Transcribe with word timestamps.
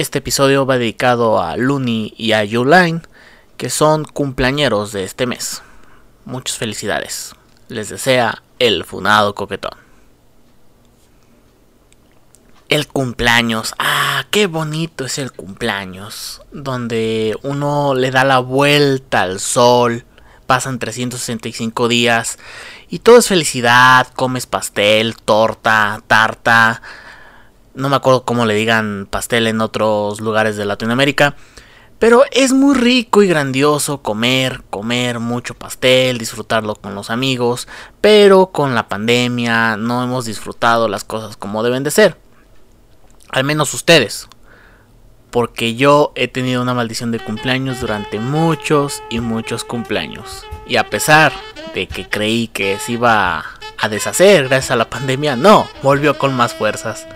Este 0.00 0.20
episodio 0.20 0.64
va 0.64 0.78
dedicado 0.78 1.42
a 1.42 1.58
Looney 1.58 2.14
y 2.16 2.32
a 2.32 2.42
Yuline, 2.42 3.02
que 3.58 3.68
son 3.68 4.04
cumpleañeros 4.04 4.92
de 4.92 5.04
este 5.04 5.26
mes. 5.26 5.62
Muchas 6.24 6.56
felicidades. 6.56 7.34
Les 7.68 7.90
desea 7.90 8.42
el 8.58 8.84
funado 8.84 9.34
coquetón. 9.34 9.76
El 12.70 12.88
cumpleaños. 12.88 13.74
Ah, 13.78 14.24
qué 14.30 14.46
bonito 14.46 15.04
es 15.04 15.18
el 15.18 15.32
cumpleaños. 15.32 16.40
Donde 16.50 17.36
uno 17.42 17.92
le 17.92 18.10
da 18.10 18.24
la 18.24 18.38
vuelta 18.38 19.20
al 19.20 19.38
sol. 19.38 20.06
Pasan 20.46 20.78
365 20.78 21.88
días. 21.88 22.38
Y 22.88 23.00
todo 23.00 23.18
es 23.18 23.28
felicidad. 23.28 24.06
Comes 24.16 24.46
pastel, 24.46 25.16
torta, 25.16 26.02
tarta. 26.06 26.80
No 27.74 27.88
me 27.88 27.96
acuerdo 27.96 28.24
cómo 28.24 28.46
le 28.46 28.54
digan 28.54 29.06
pastel 29.08 29.46
en 29.46 29.60
otros 29.60 30.20
lugares 30.20 30.56
de 30.56 30.64
Latinoamérica. 30.64 31.36
Pero 32.00 32.24
es 32.30 32.54
muy 32.54 32.74
rico 32.74 33.22
y 33.22 33.28
grandioso 33.28 34.00
comer, 34.00 34.62
comer 34.70 35.20
mucho 35.20 35.54
pastel, 35.54 36.16
disfrutarlo 36.16 36.74
con 36.74 36.94
los 36.94 37.10
amigos. 37.10 37.68
Pero 38.00 38.46
con 38.46 38.74
la 38.74 38.88
pandemia 38.88 39.76
no 39.76 40.02
hemos 40.02 40.24
disfrutado 40.24 40.88
las 40.88 41.04
cosas 41.04 41.36
como 41.36 41.62
deben 41.62 41.84
de 41.84 41.90
ser. 41.90 42.16
Al 43.28 43.44
menos 43.44 43.74
ustedes. 43.74 44.28
Porque 45.30 45.76
yo 45.76 46.12
he 46.16 46.26
tenido 46.26 46.62
una 46.62 46.74
maldición 46.74 47.12
de 47.12 47.20
cumpleaños 47.20 47.80
durante 47.80 48.18
muchos 48.18 49.02
y 49.10 49.20
muchos 49.20 49.62
cumpleaños. 49.62 50.46
Y 50.66 50.76
a 50.76 50.88
pesar 50.88 51.32
de 51.74 51.86
que 51.86 52.08
creí 52.08 52.48
que 52.48 52.78
se 52.78 52.92
iba 52.92 53.44
a 53.76 53.88
deshacer 53.90 54.48
gracias 54.48 54.70
a 54.70 54.76
la 54.76 54.90
pandemia, 54.90 55.36
no, 55.36 55.68
volvió 55.82 56.16
con 56.18 56.34
más 56.34 56.54
fuerzas. 56.54 57.06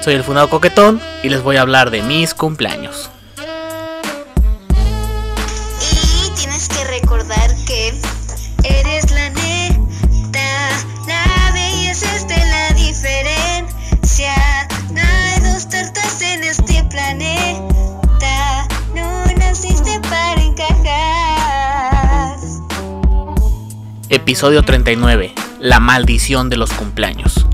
Soy 0.00 0.14
el 0.14 0.22
Funado 0.22 0.48
Coquetón 0.48 1.00
y 1.22 1.28
les 1.28 1.42
voy 1.42 1.56
a 1.56 1.62
hablar 1.62 1.90
de 1.90 2.02
mis 2.02 2.34
cumpleaños. 2.34 3.10
Y 5.80 6.30
tienes 6.36 6.68
que 6.68 6.84
recordar 6.84 7.50
que 7.66 7.92
eres 8.62 9.10
la 9.10 9.30
neta, 9.30 10.70
la 11.06 11.52
belleza 11.52 12.14
es 12.14 12.28
de 12.28 12.36
la 12.36 12.70
diferencia. 12.74 14.34
No 14.92 15.00
hay 15.00 15.52
dos 15.52 15.68
tortas 15.68 16.22
en 16.22 16.44
este 16.44 16.84
planeta, 16.84 18.68
no 18.94 19.26
naciste 19.38 20.00
para 20.08 20.40
encajar. 20.40 22.36
Episodio 24.08 24.62
39. 24.62 25.34
La 25.58 25.80
maldición 25.80 26.48
de 26.48 26.56
los 26.58 26.72
cumpleaños. 26.72 27.46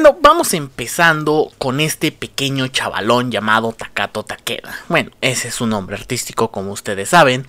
Bueno, 0.00 0.16
vamos 0.22 0.54
empezando 0.54 1.50
con 1.58 1.80
este 1.80 2.12
pequeño 2.12 2.68
chavalón 2.68 3.32
llamado 3.32 3.72
Takato 3.72 4.22
Takeda. 4.22 4.72
Bueno, 4.88 5.10
ese 5.20 5.48
es 5.48 5.56
su 5.56 5.66
nombre 5.66 5.96
artístico, 5.96 6.52
como 6.52 6.70
ustedes 6.70 7.08
saben. 7.08 7.44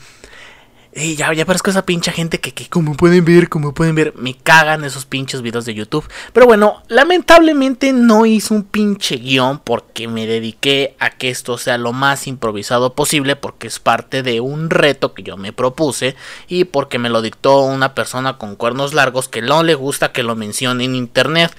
Y 0.96 1.16
ya, 1.16 1.32
ya 1.32 1.46
parezco 1.46 1.70
esa 1.70 1.86
pincha 1.86 2.12
gente 2.12 2.40
que, 2.40 2.52
que, 2.52 2.68
como 2.68 2.96
pueden 2.96 3.24
ver, 3.24 3.50
como 3.50 3.76
pueden 3.76 3.94
ver, 3.94 4.16
me 4.16 4.34
cagan 4.34 4.84
esos 4.84 5.06
pinches 5.06 5.44
videos 5.44 5.66
de 5.66 5.76
YouTube. 5.76 6.10
Pero 6.34 6.48
bueno, 6.48 6.82
lamentablemente 6.88 7.94
no 7.94 8.26
hice 8.26 8.56
un 8.56 8.64
pinche 8.64 9.18
guion 9.18 9.60
porque 9.60 10.08
me 10.08 10.26
dediqué 10.26 10.96
a 10.98 11.12
que 11.12 11.30
esto 11.30 11.60
sea 11.60 11.78
lo 11.78 11.94
más 11.94 12.26
improvisado 12.26 12.96
posible 12.96 13.36
porque 13.36 13.68
es 13.68 13.78
parte 13.78 14.24
de 14.24 14.40
un 14.40 14.72
reto 14.72 15.14
que 15.14 15.22
yo 15.22 15.38
me 15.38 15.54
propuse 15.54 16.16
y 16.48 16.64
porque 16.64 16.98
me 16.98 17.12
lo 17.12 17.22
dictó 17.22 17.60
una 17.62 17.94
persona 17.94 18.40
con 18.40 18.56
cuernos 18.56 18.96
largos 18.96 19.30
que 19.30 19.44
no 19.44 19.62
le 19.62 19.76
gusta 19.76 20.12
que 20.12 20.24
lo 20.24 20.36
mencione 20.36 20.86
en 20.86 20.96
internet. 20.96 21.56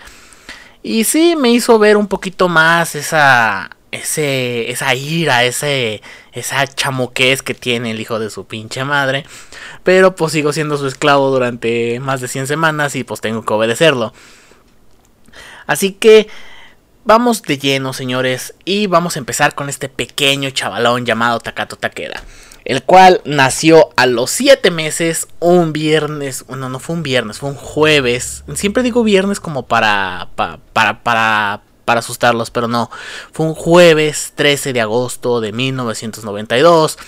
Y 0.82 1.04
sí, 1.04 1.36
me 1.36 1.50
hizo 1.50 1.78
ver 1.78 1.96
un 1.96 2.06
poquito 2.06 2.48
más 2.48 2.94
esa, 2.94 3.70
ese, 3.90 4.70
esa 4.70 4.94
ira, 4.94 5.44
ese, 5.44 6.02
esa 6.32 6.66
chamoquez 6.66 7.42
que 7.42 7.54
tiene 7.54 7.90
el 7.90 8.00
hijo 8.00 8.18
de 8.18 8.30
su 8.30 8.46
pinche 8.46 8.84
madre. 8.84 9.26
Pero 9.84 10.14
pues 10.14 10.32
sigo 10.32 10.52
siendo 10.52 10.78
su 10.78 10.86
esclavo 10.86 11.30
durante 11.30 12.00
más 12.00 12.20
de 12.20 12.28
100 12.28 12.46
semanas 12.46 12.96
y 12.96 13.04
pues 13.04 13.20
tengo 13.20 13.44
que 13.44 13.52
obedecerlo. 13.52 14.14
Así 15.66 15.92
que 15.92 16.28
vamos 17.04 17.42
de 17.42 17.58
lleno, 17.58 17.92
señores, 17.92 18.54
y 18.64 18.86
vamos 18.86 19.16
a 19.16 19.18
empezar 19.18 19.54
con 19.54 19.68
este 19.68 19.88
pequeño 19.88 20.50
chavalón 20.50 21.04
llamado 21.04 21.40
Takato 21.40 21.76
Takeda 21.76 22.22
el 22.64 22.82
cual 22.82 23.20
nació 23.24 23.90
a 23.96 24.06
los 24.06 24.30
7 24.30 24.70
meses, 24.70 25.28
un 25.38 25.72
viernes, 25.72 26.44
no, 26.48 26.68
no 26.68 26.78
fue 26.78 26.96
un 26.96 27.02
viernes, 27.02 27.38
fue 27.38 27.50
un 27.50 27.56
jueves, 27.56 28.44
siempre 28.54 28.82
digo 28.82 29.02
viernes 29.02 29.40
como 29.40 29.66
para, 29.66 30.28
para, 30.34 30.58
para, 30.72 31.02
para, 31.02 31.62
para 31.84 32.00
asustarlos, 32.00 32.50
pero 32.50 32.68
no, 32.68 32.90
fue 33.32 33.46
un 33.46 33.54
jueves 33.54 34.32
13 34.36 34.72
de 34.72 34.80
agosto 34.80 35.40
de 35.40 35.52
1992, 35.52 36.98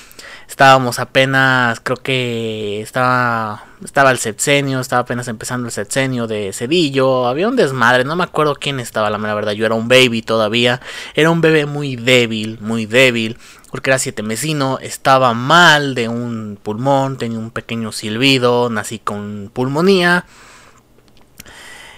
estábamos 0.49 0.99
apenas, 0.99 1.81
creo 1.81 1.97
que 1.97 2.81
estaba, 2.81 3.65
estaba 3.85 4.11
el 4.11 4.19
sexenio, 4.19 4.81
estaba 4.81 5.03
apenas 5.03 5.29
empezando 5.29 5.67
el 5.67 5.73
sexenio 5.73 6.27
de 6.27 6.53
Cedillo, 6.53 7.27
había 7.27 7.49
un 7.49 7.57
desmadre, 7.57 8.05
no 8.05 8.17
me 8.17 8.25
acuerdo 8.25 8.55
quién 8.55 8.81
estaba, 8.81 9.09
la 9.09 9.19
mera 9.19 9.35
verdad, 9.35 9.53
yo 9.53 9.65
era 9.65 9.75
un 9.75 9.89
baby 9.89 10.23
todavía, 10.23 10.81
era 11.15 11.31
un 11.31 11.41
bebé 11.41 11.67
muy 11.67 11.97
débil, 11.97 12.59
muy 12.61 12.87
débil, 12.87 13.39
porque 13.73 13.89
era 13.89 13.99
siete 13.99 14.23
mesino, 14.23 14.79
estaba 14.83 15.33
mal 15.33 15.95
de 15.95 16.07
un 16.07 16.59
pulmón, 16.63 17.17
tenía 17.17 17.39
un 17.39 17.51
pequeño 17.51 17.91
silbido, 17.91 18.69
nací 18.69 18.99
con 18.99 19.51
pulmonía. 19.51 20.27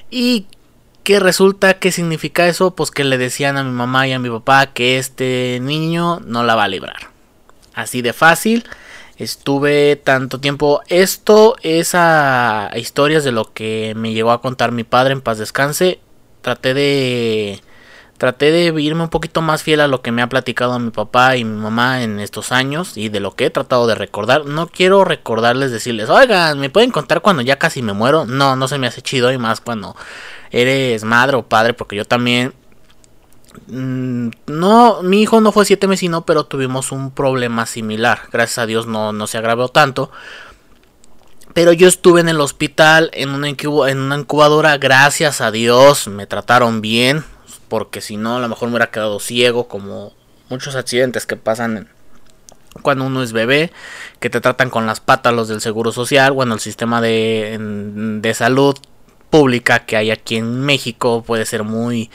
Y 0.08 0.46
¿qué 1.02 1.18
resulta? 1.18 1.80
¿Qué 1.80 1.90
significa 1.90 2.46
eso? 2.46 2.76
Pues 2.76 2.92
que 2.92 3.02
le 3.02 3.18
decían 3.18 3.56
a 3.56 3.64
mi 3.64 3.72
mamá 3.72 4.06
y 4.06 4.12
a 4.12 4.20
mi 4.20 4.30
papá 4.30 4.72
que 4.72 4.98
este 4.98 5.58
niño 5.60 6.20
no 6.20 6.44
la 6.44 6.54
va 6.54 6.62
a 6.62 6.68
librar. 6.68 7.10
Así 7.74 8.02
de 8.02 8.12
fácil. 8.12 8.64
Estuve 9.16 9.96
tanto 9.96 10.38
tiempo. 10.38 10.80
Esto 10.86 11.56
es 11.62 11.96
a 11.96 12.70
historias 12.76 13.24
de 13.24 13.32
lo 13.32 13.52
que 13.52 13.94
me 13.96 14.12
llegó 14.12 14.30
a 14.30 14.41
contar 14.41 14.70
mi 14.70 14.84
padre 14.84 15.12
en 15.12 15.22
paz 15.22 15.38
descanse. 15.38 15.98
Traté 16.41 16.72
de 16.72 17.60
traté 18.19 18.50
de 18.50 18.80
irme 18.80 19.02
un 19.02 19.08
poquito 19.08 19.42
más 19.42 19.62
fiel 19.62 19.80
a 19.80 19.88
lo 19.88 20.00
que 20.00 20.12
me 20.12 20.22
ha 20.22 20.28
platicado 20.28 20.78
mi 20.78 20.91
papá 20.91 21.36
y 21.36 21.44
mi 21.44 21.60
mamá 21.60 22.02
en 22.02 22.20
estos 22.20 22.52
años 22.52 22.97
y 22.97 23.08
de 23.08 23.20
lo 23.20 23.34
que 23.34 23.47
he 23.47 23.50
tratado 23.50 23.86
de 23.86 23.94
recordar. 23.94 24.47
No 24.47 24.69
quiero 24.69 25.04
recordarles, 25.04 25.70
decirles, 25.70 26.08
oigan, 26.08 26.58
¿me 26.58 26.70
pueden 26.70 26.91
contar 26.91 27.20
cuando 27.20 27.42
ya 27.42 27.58
casi 27.58 27.82
me 27.82 27.92
muero? 27.92 28.24
No, 28.24 28.56
no 28.56 28.69
se 28.69 28.78
me 28.78 28.86
hace 28.86 29.03
chido 29.03 29.32
y 29.32 29.38
más 29.38 29.60
cuando 29.60 29.97
eres 30.50 31.04
madre 31.04 31.36
o 31.36 31.42
padre, 31.42 31.74
porque 31.74 31.97
yo 31.97 32.04
también... 32.04 32.54
Mm, 33.69 34.30
no, 34.47 35.03
mi 35.03 35.22
hijo 35.22 35.41
no 35.41 35.53
fue 35.53 35.64
siete 35.64 35.86
meses, 35.86 36.10
pero 36.26 36.44
tuvimos 36.44 36.92
un 36.92 37.10
problema 37.10 37.66
similar. 37.66 38.22
Gracias 38.32 38.58
a 38.58 38.66
Dios 38.66 38.86
no, 38.86 39.12
no 39.12 39.26
se 39.26 39.38
agravó 39.38 39.69
tanto. 39.69 40.10
Pero 41.53 41.72
yo 41.72 41.86
estuve 41.86 42.20
en 42.20 42.28
el 42.28 42.41
hospital 42.41 43.10
en 43.12 43.30
una 43.30 43.48
incubadora, 43.48 44.76
gracias 44.78 45.41
a 45.41 45.53
Dios, 45.53 46.08
me 46.08 46.26
trataron 46.26 46.80
bien, 46.80 47.24
porque 47.69 48.00
si 48.00 48.16
no 48.16 48.36
a 48.36 48.41
lo 48.41 48.48
mejor 48.48 48.69
me 48.69 48.75
hubiera 48.75 48.91
quedado 48.91 49.19
ciego 49.20 49.69
como 49.69 50.12
muchos 50.48 50.76
accidentes 50.76 51.26
que 51.26 51.36
pasan 51.36 51.88
cuando 52.82 53.04
uno 53.04 53.22
es 53.22 53.32
bebé, 53.32 53.72
que 54.20 54.30
te 54.30 54.41
tratan 54.41 54.70
con 54.70 54.86
las 54.86 55.00
patas 55.00 55.32
los 55.32 55.48
del 55.48 55.60
Seguro 55.60 55.92
Social, 55.92 56.32
bueno, 56.32 56.54
el 56.54 56.60
sistema 56.60 57.00
de, 57.00 57.56
de 58.20 58.34
salud 58.34 58.76
pública 59.30 59.80
que 59.80 59.97
hay 59.97 60.10
aquí 60.10 60.36
en 60.36 60.60
México 60.60 61.24
puede 61.26 61.44
ser 61.44 61.64
muy 61.64 62.08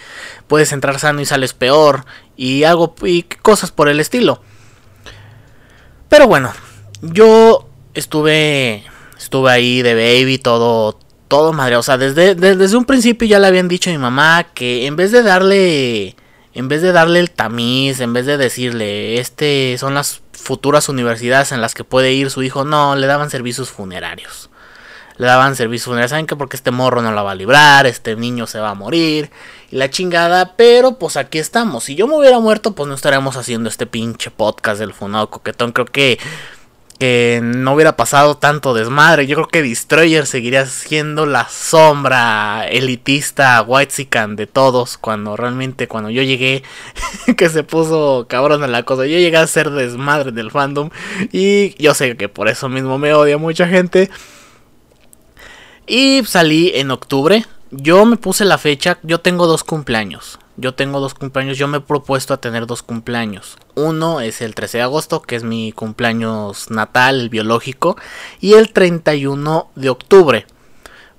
puedes 0.47 0.71
entrar 0.71 0.99
sano 0.99 1.19
y 1.19 1.25
sales 1.25 1.53
peor 1.53 2.05
y 2.37 2.63
algo 2.63 2.95
y 3.03 3.23
cosas 3.23 3.71
por 3.71 3.89
el 3.89 3.99
estilo. 3.99 4.41
Pero 6.07 6.27
bueno, 6.27 6.53
yo 7.01 7.67
estuve 7.93 8.85
estuve 9.17 9.51
ahí 9.51 9.81
de 9.81 9.95
baby 9.95 10.37
todo 10.37 10.97
todo 11.29 11.53
madre. 11.53 11.77
O 11.77 11.83
sea, 11.83 11.97
desde, 11.97 12.75
un 12.75 12.83
principio 12.83 13.25
ya 13.25 13.39
le 13.39 13.47
habían 13.47 13.69
dicho 13.69 13.89
a 13.89 13.93
mi 13.93 13.99
mamá 13.99 14.47
que 14.53 14.85
en 14.85 14.97
vez 14.97 15.13
de 15.13 15.23
darle. 15.23 16.17
En 16.51 16.67
vez 16.67 16.81
de 16.81 16.91
darle 16.91 17.19
el 17.19 17.29
tamiz, 17.29 18.01
en 18.01 18.11
vez 18.11 18.25
de 18.25 18.35
decirle, 18.35 19.19
este 19.19 19.77
son 19.77 19.93
las 19.93 20.21
futuras 20.33 20.89
universidades 20.89 21.51
en 21.51 21.61
las 21.61 21.75
que 21.75 21.83
puede 21.83 22.11
ir 22.11 22.31
su 22.31 22.41
hijo, 22.41 22.65
no, 22.65 22.95
le 22.95 23.05
daban 23.05 23.29
servicios 23.29 23.69
funerarios. 23.69 24.49
Le 25.17 25.27
daban 25.27 25.55
servicios 25.55 25.85
funerarios, 25.85 26.09
¿saben 26.09 26.25
qué? 26.25 26.35
Porque 26.35 26.57
este 26.57 26.71
morro 26.71 27.03
no 27.03 27.11
la 27.11 27.21
va 27.21 27.31
a 27.31 27.35
librar, 27.35 27.85
este 27.85 28.15
niño 28.15 28.47
se 28.47 28.59
va 28.59 28.71
a 28.71 28.73
morir, 28.73 29.29
y 29.69 29.75
la 29.75 29.91
chingada, 29.91 30.55
pero 30.55 30.97
pues 30.97 31.17
aquí 31.17 31.37
estamos. 31.37 31.83
Si 31.83 31.95
yo 31.95 32.07
me 32.07 32.15
hubiera 32.15 32.39
muerto, 32.39 32.73
pues 32.73 32.89
no 32.89 32.95
estaríamos 32.95 33.37
haciendo 33.37 33.69
este 33.69 33.85
pinche 33.85 34.31
podcast 34.31 34.79
del 34.79 34.93
funado 34.93 35.29
coquetón. 35.29 35.71
Creo 35.71 35.85
que 35.85 36.17
que 36.99 37.39
no 37.41 37.73
hubiera 37.73 37.95
pasado 37.95 38.35
tanto 38.35 38.73
desmadre. 38.73 39.25
Yo 39.25 39.35
creo 39.37 39.47
que 39.47 39.63
Destroyer 39.63 40.25
seguiría 40.25 40.65
siendo 40.65 41.25
la 41.25 41.47
sombra 41.47 42.67
elitista, 42.67 43.61
whitezican 43.61 44.35
de 44.35 44.47
todos. 44.47 44.97
Cuando 44.97 45.37
realmente, 45.37 45.87
cuando 45.87 46.09
yo 46.09 46.21
llegué, 46.23 46.63
que 47.37 47.49
se 47.49 47.63
puso 47.63 48.25
cabrón 48.27 48.65
en 48.65 48.73
la 48.73 48.83
cosa. 48.83 49.05
Yo 49.05 49.17
llegué 49.17 49.37
a 49.37 49.47
ser 49.47 49.69
desmadre 49.71 50.33
del 50.33 50.51
fandom. 50.51 50.89
Y 51.31 51.81
yo 51.81 51.93
sé 51.93 52.17
que 52.17 52.27
por 52.27 52.49
eso 52.49 52.67
mismo 52.67 52.97
me 52.97 53.13
odia 53.13 53.37
mucha 53.37 53.67
gente. 53.67 54.09
Y 55.87 56.23
salí 56.25 56.73
en 56.75 56.91
octubre. 56.91 57.45
Yo 57.71 58.05
me 58.05 58.17
puse 58.17 58.43
la 58.43 58.57
fecha. 58.57 58.99
Yo 59.03 59.21
tengo 59.21 59.47
dos 59.47 59.63
cumpleaños. 59.63 60.38
Yo 60.59 60.73
tengo 60.73 60.99
dos 60.99 61.13
cumpleaños, 61.13 61.57
yo 61.57 61.67
me 61.67 61.77
he 61.77 61.81
propuesto 61.81 62.33
a 62.33 62.41
tener 62.41 62.67
dos 62.67 62.83
cumpleaños. 62.83 63.57
Uno 63.75 64.19
es 64.19 64.41
el 64.41 64.55
13 64.55 64.79
de 64.79 64.83
agosto, 64.83 65.21
que 65.21 65.35
es 65.35 65.43
mi 65.43 65.71
cumpleaños 65.71 66.69
natal, 66.69 67.21
el 67.21 67.29
biológico, 67.29 67.95
y 68.41 68.53
el 68.53 68.73
31 68.73 69.69
de 69.75 69.89
octubre, 69.89 70.45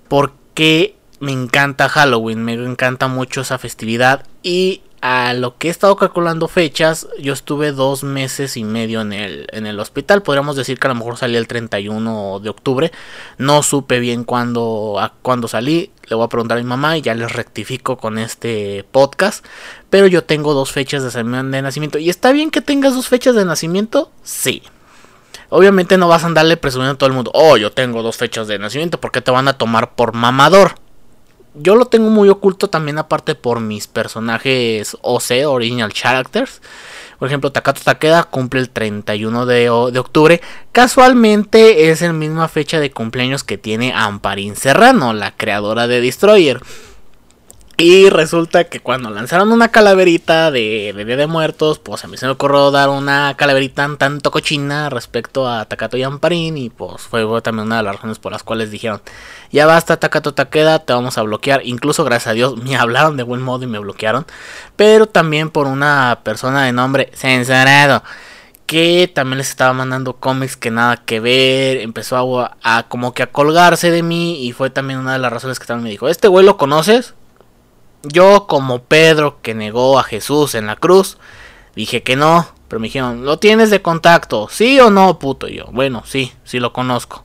porque 0.09 0.97
me 1.21 1.33
encanta 1.33 1.89
Halloween, 1.89 2.45
me 2.45 2.55
encanta 2.55 3.09
mucho 3.09 3.41
esa 3.41 3.59
festividad 3.59 4.27
y 4.43 4.83
a 5.01 5.33
lo 5.33 5.57
que 5.57 5.69
he 5.69 5.71
estado 5.71 5.97
calculando 5.97 6.47
fechas, 6.47 7.09
yo 7.19 7.33
estuve 7.33 7.73
dos 7.73 8.05
meses 8.05 8.57
y 8.57 8.65
medio 8.65 9.01
en 9.01 9.15
el, 9.15 9.47
en 9.51 9.67
el 9.67 9.81
hospital. 9.81 10.23
Podríamos 10.23 10.57
decir 10.57 10.79
que 10.79 10.87
a 10.87 10.91
lo 10.91 10.97
mejor 10.97 11.17
salí 11.17 11.37
el 11.37 11.49
31 11.49 12.41
de 12.41 12.51
octubre. 12.51 12.93
No 13.39 13.63
supe 13.63 13.99
bien 13.99 14.25
cuándo, 14.25 14.99
a 15.01 15.15
cuándo 15.23 15.49
salí. 15.49 15.91
Le 16.11 16.17
voy 16.17 16.25
a 16.25 16.29
preguntar 16.29 16.59
a 16.59 16.61
mi 16.61 16.67
mamá 16.67 16.99
y 16.99 17.03
ya 17.03 17.15
les 17.15 17.33
rectifico 17.33 17.97
con 17.97 18.19
este 18.19 18.85
podcast. 18.91 19.47
Pero 19.89 20.09
yo 20.09 20.25
tengo 20.25 20.53
dos 20.53 20.73
fechas 20.73 21.15
de, 21.15 21.25
nacimiento. 21.25 21.99
¿Y 21.99 22.11
está 22.11 22.33
bien 22.33 22.51
que 22.51 22.61
tengas 22.61 22.95
dos 22.95 23.09
fechas 23.09 23.37
de 23.37 23.45
nacimiento? 23.45 24.11
Sí. 24.23 24.63
Obviamente 25.49 25.97
no 25.97 26.09
vas 26.09 26.25
a 26.25 26.27
andarle 26.27 26.57
presumiendo 26.57 26.95
a 26.95 26.99
todo 26.99 27.07
el 27.07 27.15
mundo. 27.15 27.31
Oh, 27.33 27.57
yo 27.57 27.71
tengo 27.71 28.03
dos 28.03 28.17
fechas 28.17 28.49
de 28.49 28.59
nacimiento. 28.59 29.01
Porque 29.01 29.21
te 29.21 29.31
van 29.31 29.47
a 29.47 29.55
tomar 29.55 29.95
por 29.95 30.13
mamador 30.13 30.75
yo 31.55 31.75
lo 31.75 31.87
tengo 31.87 32.11
muy 32.11 32.29
oculto 32.29 32.69
también 32.69 32.99
aparte 32.99 33.35
por 33.35 33.61
mis 33.61 33.87
personajes 33.87 34.97
OC, 35.03 35.47
Original 35.47 35.93
Characters. 35.93 36.63
Por 37.21 37.29
ejemplo, 37.29 37.53
Takato 37.53 37.83
Takeda 37.85 38.25
cumple 38.25 38.61
el 38.61 38.71
31 38.71 39.45
de, 39.45 39.55
de, 39.65 39.99
octubre. 39.99 40.41
Casualmente 40.73 41.91
es 41.91 42.01
la 42.01 42.15
misma 42.15 42.49
fecha 42.49 42.81
de 42.81 42.91
cumpleaños 42.91 43.45
que 43.45 43.59
tiene 43.59 43.93
Amparin 43.95 44.57
Serrano, 44.57 45.13
la 45.13 45.37
creadora 45.37 45.87
de 45.87 46.01
Destroyer. 46.01 46.63
Y 47.83 48.11
resulta 48.11 48.65
que 48.65 48.81
cuando 48.81 49.09
lanzaron 49.09 49.53
una 49.53 49.69
calaverita 49.69 50.51
de, 50.51 50.93
Día 50.95 51.17
de 51.17 51.27
Muertos, 51.27 51.79
pues 51.79 52.05
a 52.05 52.09
mí 52.09 52.19
se 52.19 52.27
me 52.27 52.33
ocurrió 52.33 52.71
dar 52.71 52.91
una 52.91 53.35
calaverita 53.39 53.77
tan 53.77 53.97
tanto 53.97 54.31
cochina 54.31 54.91
respecto 54.91 55.49
a 55.49 55.65
Takato 55.65 55.97
y 55.97 56.03
Amparín. 56.03 56.59
Y 56.59 56.69
pues 56.69 57.01
fue, 57.01 57.25
también 57.41 57.69
una 57.69 57.79
de 57.79 57.85
las 57.85 57.97
razones 57.97 58.19
por 58.19 58.33
las 58.33 58.43
cuales 58.43 58.71
dijeron: 58.71 59.01
Ya 59.51 59.65
basta, 59.65 59.97
Takato 59.97 60.35
Takeda, 60.35 60.81
te 60.81 60.93
vamos 60.93 61.17
a 61.17 61.23
bloquear. 61.23 61.63
Incluso, 61.65 62.05
gracias 62.05 62.27
a 62.27 62.33
Dios, 62.35 62.59
me 62.59 62.77
hablaron 62.77 63.17
de 63.17 63.23
buen 63.23 63.41
modo 63.41 63.65
y 63.65 63.67
me 63.67 63.79
bloquearon. 63.79 64.27
Pero 64.77 65.07
también 65.07 65.49
por 65.49 65.67
una 65.67 66.21
persona 66.23 66.67
de 66.67 66.73
nombre 66.73 67.11
Censurado 67.15 68.03
que 68.67 69.11
también 69.13 69.39
les 69.39 69.49
estaba 69.49 69.73
mandando 69.73 70.17
cómics 70.17 70.57
que 70.57 70.71
nada 70.71 70.99
que 70.99 71.19
ver, 71.19 71.79
empezó 71.79 72.41
a, 72.41 72.57
a, 72.63 72.83
como 72.89 73.15
que 73.15 73.23
a 73.23 73.27
colgarse 73.27 73.91
de 73.91 74.03
mí 74.03 74.47
y 74.47 74.53
fue 74.53 74.71
también 74.71 75.01
una 75.01 75.15
de 75.15 75.19
las 75.19 75.33
razones 75.33 75.59
que 75.59 75.67
también 75.67 75.85
me 75.85 75.91
dijo, 75.91 76.09
¿este 76.09 76.29
güey 76.29 76.47
lo 76.47 76.57
conoces? 76.57 77.15
Yo 78.03 78.47
como 78.47 78.83
Pedro 78.83 79.41
que 79.43 79.55
negó 79.55 79.99
a 79.99 80.05
Jesús 80.05 80.55
en 80.55 80.67
la 80.67 80.77
cruz, 80.77 81.19
dije 81.75 82.03
que 82.03 82.17
no, 82.17 82.49
pero 82.69 82.81
me 82.81 82.87
dijeron, 82.87 83.25
¿lo 83.25 83.39
tienes 83.39 83.71
de 83.71 83.83
contacto? 83.83 84.49
¿Sí 84.51 84.79
o 84.81 84.91
no, 84.91 85.19
puto? 85.19 85.49
Y 85.49 85.57
yo, 85.57 85.67
bueno, 85.73 86.03
sí, 86.07 86.33
sí 86.45 86.61
lo 86.61 86.73
conozco. 86.73 87.25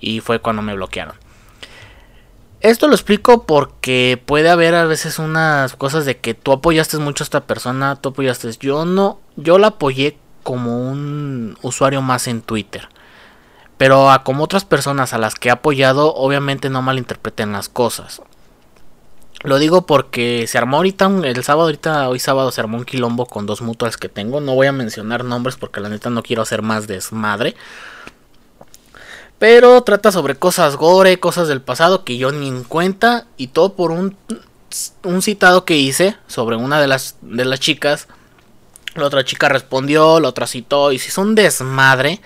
Y 0.00 0.20
fue 0.20 0.40
cuando 0.40 0.60
me 0.60 0.74
bloquearon. 0.74 1.14
Esto 2.60 2.86
lo 2.86 2.94
explico 2.94 3.44
porque 3.44 4.22
puede 4.24 4.50
haber 4.50 4.74
a 4.74 4.84
veces 4.84 5.18
unas 5.18 5.74
cosas 5.74 6.04
de 6.04 6.18
que 6.18 6.34
tú 6.34 6.52
apoyaste 6.52 6.98
mucho 6.98 7.22
a 7.22 7.26
esta 7.26 7.44
persona, 7.44 7.96
tú 7.96 8.10
apoyaste. 8.10 8.50
Yo 8.60 8.84
no, 8.84 9.18
yo 9.36 9.58
la 9.58 9.68
apoyé 9.68 10.18
como 10.42 10.90
un 10.90 11.56
usuario 11.62 12.02
más 12.02 12.28
en 12.28 12.42
Twitter. 12.42 12.88
Pero 13.78 14.10
a 14.10 14.22
como 14.22 14.44
otras 14.44 14.64
personas 14.64 15.12
a 15.12 15.18
las 15.18 15.34
que 15.34 15.48
he 15.48 15.52
apoyado, 15.52 16.14
obviamente 16.14 16.70
no 16.70 16.82
malinterpreten 16.82 17.52
las 17.52 17.68
cosas. 17.68 18.22
Lo 19.42 19.58
digo 19.58 19.86
porque 19.86 20.46
se 20.46 20.56
armó 20.56 20.76
ahorita, 20.76 21.06
el 21.24 21.42
sábado, 21.42 21.66
ahorita, 21.66 22.08
hoy 22.08 22.20
sábado 22.20 22.52
se 22.52 22.60
armó 22.60 22.78
un 22.78 22.84
quilombo 22.84 23.26
con 23.26 23.44
dos 23.44 23.60
mutuas 23.60 23.96
que 23.96 24.08
tengo. 24.08 24.40
No 24.40 24.54
voy 24.54 24.68
a 24.68 24.72
mencionar 24.72 25.24
nombres 25.24 25.56
porque 25.56 25.80
la 25.80 25.88
neta 25.88 26.10
no 26.10 26.22
quiero 26.22 26.42
hacer 26.42 26.62
más 26.62 26.86
desmadre. 26.86 27.56
Pero 29.40 29.82
trata 29.82 30.12
sobre 30.12 30.36
cosas 30.36 30.76
gore, 30.76 31.18
cosas 31.18 31.48
del 31.48 31.60
pasado 31.60 32.04
que 32.04 32.16
yo 32.16 32.30
ni 32.30 32.46
en 32.46 32.62
cuenta. 32.62 33.26
Y 33.36 33.48
todo 33.48 33.74
por 33.74 33.90
un, 33.90 34.16
un 35.02 35.22
citado 35.22 35.64
que 35.64 35.76
hice 35.76 36.16
sobre 36.28 36.54
una 36.54 36.80
de 36.80 36.86
las, 36.86 37.16
de 37.20 37.44
las 37.44 37.58
chicas. 37.58 38.06
La 38.94 39.06
otra 39.06 39.24
chica 39.24 39.48
respondió, 39.48 40.20
la 40.20 40.28
otra 40.28 40.46
citó 40.46 40.92
y 40.92 41.00
se 41.00 41.08
hizo 41.08 41.20
un 41.20 41.34
desmadre. 41.34 42.20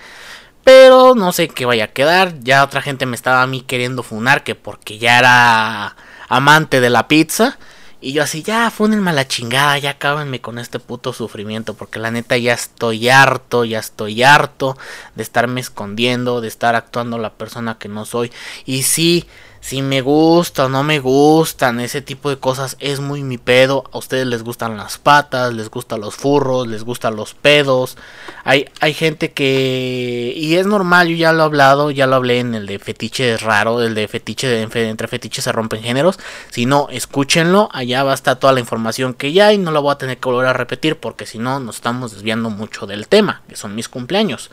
Pero 0.63 1.15
no 1.15 1.31
sé 1.31 1.47
qué 1.47 1.65
vaya 1.65 1.85
a 1.85 1.93
quedar. 1.93 2.35
Ya 2.41 2.63
otra 2.63 2.83
gente 2.83 3.07
me 3.07 3.15
estaba 3.15 3.41
a 3.41 3.47
mí 3.47 3.61
queriendo 3.61 4.03
funar 4.03 4.43
que 4.43 4.53
porque 4.53 4.99
ya 4.99 5.17
era 5.17 5.95
amante 6.27 6.81
de 6.81 6.89
la 6.89 7.07
pizza. 7.07 7.57
Y 7.99 8.13
yo 8.13 8.21
así, 8.21 8.43
ya, 8.43 8.69
fúnenme 8.69 9.09
a 9.09 9.13
la 9.13 9.27
chingada, 9.27 9.77
ya 9.79 9.97
cábenme 9.97 10.39
con 10.39 10.59
este 10.59 10.79
puto 10.79 11.13
sufrimiento. 11.13 11.73
Porque 11.73 11.99
la 11.99 12.11
neta 12.11 12.37
ya 12.37 12.53
estoy 12.53 13.09
harto, 13.09 13.65
ya 13.65 13.79
estoy 13.79 14.21
harto 14.21 14.77
de 15.15 15.23
estarme 15.23 15.61
escondiendo, 15.61 16.39
de 16.41 16.47
estar 16.47 16.75
actuando 16.75 17.17
la 17.17 17.33
persona 17.33 17.77
que 17.79 17.89
no 17.89 18.05
soy. 18.05 18.31
Y 18.65 18.83
sí, 18.83 19.27
si 19.67 19.81
me 19.81 19.99
gusta 19.99 20.67
o 20.67 20.69
no 20.69 20.81
me 20.81 20.99
gustan, 21.01 21.81
ese 21.81 22.01
tipo 22.01 22.29
de 22.29 22.37
cosas 22.37 22.77
es 22.79 23.01
muy 23.01 23.21
mi 23.21 23.37
pedo. 23.37 23.83
A 23.91 23.97
ustedes 23.97 24.25
les 24.25 24.41
gustan 24.41 24.77
las 24.77 24.97
patas, 24.97 25.53
les 25.53 25.69
gustan 25.69 25.99
los 25.99 26.15
furros, 26.15 26.67
les 26.67 26.85
gustan 26.85 27.17
los 27.17 27.33
pedos. 27.33 27.97
Hay, 28.45 28.69
hay 28.79 28.93
gente 28.93 29.33
que... 29.33 30.31
Y 30.37 30.55
es 30.55 30.67
normal, 30.67 31.09
yo 31.09 31.17
ya 31.17 31.33
lo 31.33 31.43
he 31.43 31.45
hablado, 31.47 31.91
ya 31.91 32.07
lo 32.07 32.15
hablé 32.15 32.39
en 32.39 32.55
el 32.55 32.65
de 32.65 32.79
fetiche 32.79 33.35
raro, 33.35 33.81
el 33.81 33.93
de 33.93 34.07
fetiche 34.07 34.61
entre 34.61 35.07
fetiches 35.09 35.43
se 35.43 35.51
rompen 35.51 35.83
géneros. 35.83 36.17
Si 36.49 36.65
no, 36.65 36.87
escúchenlo, 36.89 37.67
allá 37.73 38.03
va 38.03 38.11
a 38.11 38.15
estar 38.15 38.39
toda 38.39 38.53
la 38.53 38.61
información 38.61 39.13
que 39.13 39.33
ya 39.33 39.47
hay, 39.47 39.57
no 39.57 39.71
la 39.71 39.81
voy 39.81 39.91
a 39.91 39.97
tener 39.97 40.17
que 40.17 40.29
volver 40.29 40.47
a 40.47 40.53
repetir 40.53 40.95
porque 40.95 41.25
si 41.25 41.39
no 41.39 41.59
nos 41.59 41.75
estamos 41.75 42.13
desviando 42.13 42.49
mucho 42.49 42.87
del 42.87 43.09
tema, 43.09 43.41
que 43.49 43.57
son 43.57 43.75
mis 43.75 43.89
cumpleaños. 43.89 44.49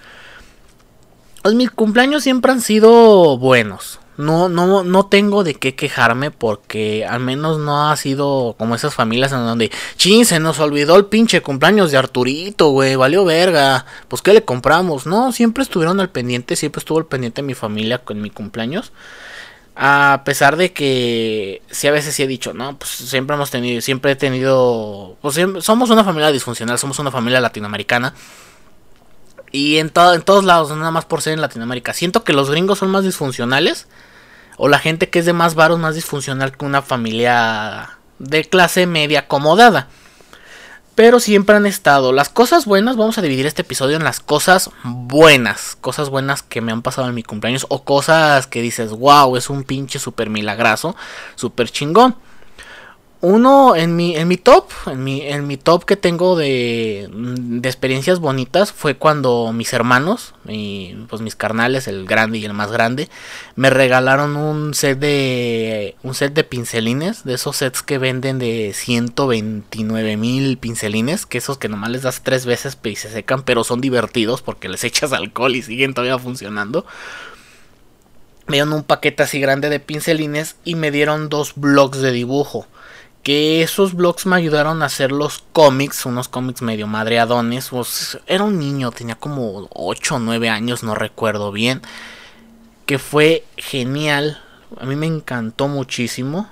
Pues 1.40 1.54
mis 1.54 1.70
cumpleaños 1.70 2.24
siempre 2.24 2.50
han 2.50 2.60
sido 2.60 3.38
buenos 3.38 4.00
no, 4.16 4.48
no, 4.48 4.84
no 4.84 5.06
tengo 5.06 5.44
de 5.44 5.54
qué 5.54 5.74
quejarme 5.74 6.30
porque 6.30 7.04
al 7.04 7.20
menos 7.20 7.58
no 7.58 7.90
ha 7.90 7.96
sido 7.96 8.54
como 8.58 8.74
esas 8.74 8.94
familias 8.94 9.32
en 9.32 9.38
donde, 9.38 9.70
chin, 9.96 10.24
se 10.24 10.38
nos 10.38 10.60
olvidó 10.60 10.96
el 10.96 11.06
pinche 11.06 11.42
cumpleaños 11.42 11.90
de 11.90 11.98
Arturito, 11.98 12.68
güey, 12.68 12.96
valió 12.96 13.24
verga, 13.24 13.86
pues 14.08 14.22
qué 14.22 14.32
le 14.32 14.44
compramos, 14.44 15.06
no, 15.06 15.32
siempre 15.32 15.62
estuvieron 15.62 16.00
al 16.00 16.10
pendiente, 16.10 16.56
siempre 16.56 16.78
estuvo 16.78 16.98
al 16.98 17.06
pendiente 17.06 17.42
mi 17.42 17.54
familia 17.54 17.98
con 17.98 18.20
mi 18.20 18.30
cumpleaños. 18.30 18.92
A 19.76 20.22
pesar 20.24 20.56
de 20.56 20.72
que 20.72 21.60
sí 21.68 21.88
a 21.88 21.90
veces 21.90 22.14
sí 22.14 22.22
he 22.22 22.28
dicho, 22.28 22.54
no, 22.54 22.78
pues 22.78 22.90
siempre 22.90 23.34
hemos 23.34 23.50
tenido, 23.50 23.80
siempre 23.80 24.12
he 24.12 24.16
tenido, 24.16 25.16
pues 25.20 25.36
somos 25.60 25.90
una 25.90 26.04
familia 26.04 26.30
disfuncional, 26.30 26.78
somos 26.78 27.00
una 27.00 27.10
familia 27.10 27.40
latinoamericana. 27.40 28.14
Y 29.50 29.78
en, 29.78 29.92
en 29.96 30.22
todos 30.22 30.44
lados, 30.44 30.70
nada 30.76 30.90
más 30.92 31.04
por 31.04 31.22
ser 31.22 31.32
en 31.32 31.40
Latinoamérica. 31.40 31.92
Siento 31.92 32.24
que 32.24 32.32
los 32.32 32.50
gringos 32.50 32.78
son 32.78 32.90
más 32.90 33.04
disfuncionales 33.04 33.86
o 34.56 34.68
la 34.68 34.78
gente 34.78 35.10
que 35.10 35.18
es 35.18 35.26
de 35.26 35.32
más 35.32 35.54
varos 35.54 35.78
más 35.78 35.94
disfuncional 35.94 36.56
que 36.56 36.64
una 36.64 36.82
familia 36.82 37.98
de 38.18 38.44
clase 38.44 38.86
media 38.86 39.20
acomodada. 39.20 39.88
Pero 40.94 41.18
siempre 41.18 41.56
han 41.56 41.66
estado. 41.66 42.12
Las 42.12 42.28
cosas 42.28 42.66
buenas, 42.66 42.96
vamos 42.96 43.18
a 43.18 43.22
dividir 43.22 43.46
este 43.46 43.62
episodio 43.62 43.96
en 43.96 44.04
las 44.04 44.20
cosas 44.20 44.70
buenas. 44.84 45.76
Cosas 45.80 46.08
buenas 46.08 46.44
que 46.44 46.60
me 46.60 46.70
han 46.70 46.82
pasado 46.82 47.08
en 47.08 47.14
mi 47.14 47.24
cumpleaños. 47.24 47.66
O 47.68 47.82
cosas 47.82 48.46
que 48.46 48.62
dices, 48.62 48.92
wow, 48.92 49.36
es 49.36 49.50
un 49.50 49.64
pinche 49.64 49.98
super 49.98 50.30
milagrazo. 50.30 50.94
Super 51.34 51.68
chingón. 51.68 52.14
Uno 53.26 53.74
en 53.74 53.96
mi, 53.96 54.14
en 54.14 54.28
mi 54.28 54.36
top, 54.36 54.70
en 54.84 55.02
mi, 55.02 55.22
en 55.22 55.46
mi 55.46 55.56
top 55.56 55.86
que 55.86 55.96
tengo 55.96 56.36
de, 56.36 57.08
de 57.10 57.66
experiencias 57.66 58.20
bonitas 58.20 58.70
fue 58.70 58.98
cuando 58.98 59.50
mis 59.54 59.72
hermanos, 59.72 60.34
pues 60.44 61.22
mis 61.22 61.34
carnales, 61.34 61.88
el 61.88 62.04
grande 62.04 62.36
y 62.36 62.44
el 62.44 62.52
más 62.52 62.70
grande, 62.70 63.08
me 63.56 63.70
regalaron 63.70 64.36
un 64.36 64.74
set 64.74 64.98
de 64.98 65.96
un 66.02 66.14
set 66.14 66.34
de 66.34 66.44
pincelines, 66.44 67.24
de 67.24 67.32
esos 67.32 67.56
sets 67.56 67.80
que 67.80 67.96
venden 67.96 68.38
de 68.38 68.74
129 68.74 70.18
mil 70.18 70.58
pincelines, 70.58 71.24
que 71.24 71.38
esos 71.38 71.56
que 71.56 71.70
nomás 71.70 71.92
les 71.92 72.02
das 72.02 72.20
tres 72.22 72.44
veces 72.44 72.76
y 72.84 72.94
se 72.94 73.08
secan, 73.08 73.42
pero 73.42 73.64
son 73.64 73.80
divertidos 73.80 74.42
porque 74.42 74.68
les 74.68 74.84
echas 74.84 75.14
alcohol 75.14 75.56
y 75.56 75.62
siguen 75.62 75.94
todavía 75.94 76.18
funcionando. 76.18 76.84
Me 78.48 78.56
dieron 78.56 78.74
un 78.74 78.82
paquete 78.82 79.22
así 79.22 79.40
grande 79.40 79.70
de 79.70 79.80
pincelines 79.80 80.56
y 80.62 80.74
me 80.74 80.90
dieron 80.90 81.30
dos 81.30 81.54
blogs 81.56 82.02
de 82.02 82.12
dibujo 82.12 82.66
que 83.24 83.62
esos 83.62 83.94
blogs 83.94 84.26
me 84.26 84.36
ayudaron 84.36 84.82
a 84.82 84.86
hacer 84.86 85.10
los 85.10 85.42
cómics, 85.52 86.04
unos 86.04 86.28
cómics 86.28 86.60
medio 86.60 86.86
madreadones. 86.86 87.70
Pues, 87.70 88.18
era 88.26 88.44
un 88.44 88.58
niño, 88.58 88.92
tenía 88.92 89.16
como 89.16 89.66
8 89.72 90.16
o 90.16 90.18
9 90.18 90.48
años, 90.50 90.84
no 90.84 90.94
recuerdo 90.94 91.50
bien. 91.50 91.80
Que 92.84 92.98
fue 92.98 93.44
genial. 93.56 94.42
A 94.78 94.84
mí 94.84 94.94
me 94.94 95.06
encantó 95.06 95.68
muchísimo. 95.68 96.50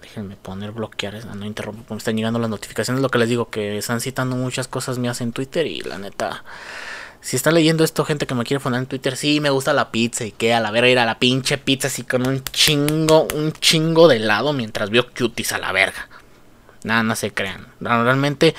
Déjenme 0.00 0.36
poner 0.36 0.72
bloquear, 0.72 1.24
no 1.36 1.44
interrumpo, 1.44 1.94
me 1.94 1.98
están 1.98 2.16
llegando 2.16 2.38
las 2.38 2.50
notificaciones. 2.50 3.02
Lo 3.02 3.10
que 3.10 3.18
les 3.18 3.28
digo, 3.28 3.50
que 3.50 3.76
están 3.76 4.00
citando 4.00 4.34
muchas 4.34 4.68
cosas 4.68 4.98
mías 4.98 5.20
en 5.20 5.32
Twitter 5.32 5.66
y 5.66 5.82
la 5.82 5.98
neta 5.98 6.42
si 7.22 7.36
está 7.36 7.52
leyendo 7.52 7.84
esto, 7.84 8.04
gente 8.04 8.26
que 8.26 8.34
me 8.34 8.42
quiere 8.42 8.60
poner 8.60 8.80
en 8.80 8.86
Twitter, 8.86 9.16
sí, 9.16 9.40
me 9.40 9.50
gusta 9.50 9.72
la 9.72 9.92
pizza 9.92 10.24
y 10.24 10.32
que 10.32 10.52
a 10.52 10.60
la 10.60 10.72
verga 10.72 10.90
ir 10.90 10.98
a 10.98 11.06
la 11.06 11.20
pinche 11.20 11.56
pizza 11.56 11.86
así 11.86 12.02
con 12.02 12.26
un 12.26 12.42
chingo, 12.42 13.28
un 13.34 13.52
chingo 13.52 14.08
de 14.08 14.16
helado 14.16 14.52
mientras 14.52 14.90
veo 14.90 15.06
cuties 15.08 15.52
a 15.52 15.58
la 15.58 15.70
verga. 15.70 16.08
Nada, 16.82 17.04
no 17.04 17.14
se 17.14 17.32
crean. 17.32 17.68
Realmente, 17.78 18.56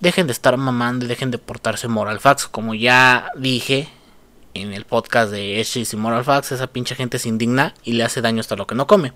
dejen 0.00 0.26
de 0.26 0.32
estar 0.32 0.56
mamando 0.56 1.04
y 1.04 1.08
dejen 1.08 1.30
de 1.30 1.36
portarse 1.36 1.88
moral 1.88 2.20
facts. 2.20 2.46
Como 2.46 2.74
ya 2.74 3.30
dije 3.36 3.90
en 4.54 4.72
el 4.72 4.86
podcast 4.86 5.30
de 5.30 5.60
Eshis 5.60 5.92
y 5.92 5.96
Moral 5.98 6.24
Facts, 6.24 6.52
esa 6.52 6.68
pinche 6.68 6.94
gente 6.94 7.18
se 7.18 7.28
indigna 7.28 7.74
y 7.84 7.92
le 7.92 8.02
hace 8.04 8.22
daño 8.22 8.40
hasta 8.40 8.56
lo 8.56 8.66
que 8.66 8.74
no 8.74 8.86
come. 8.86 9.12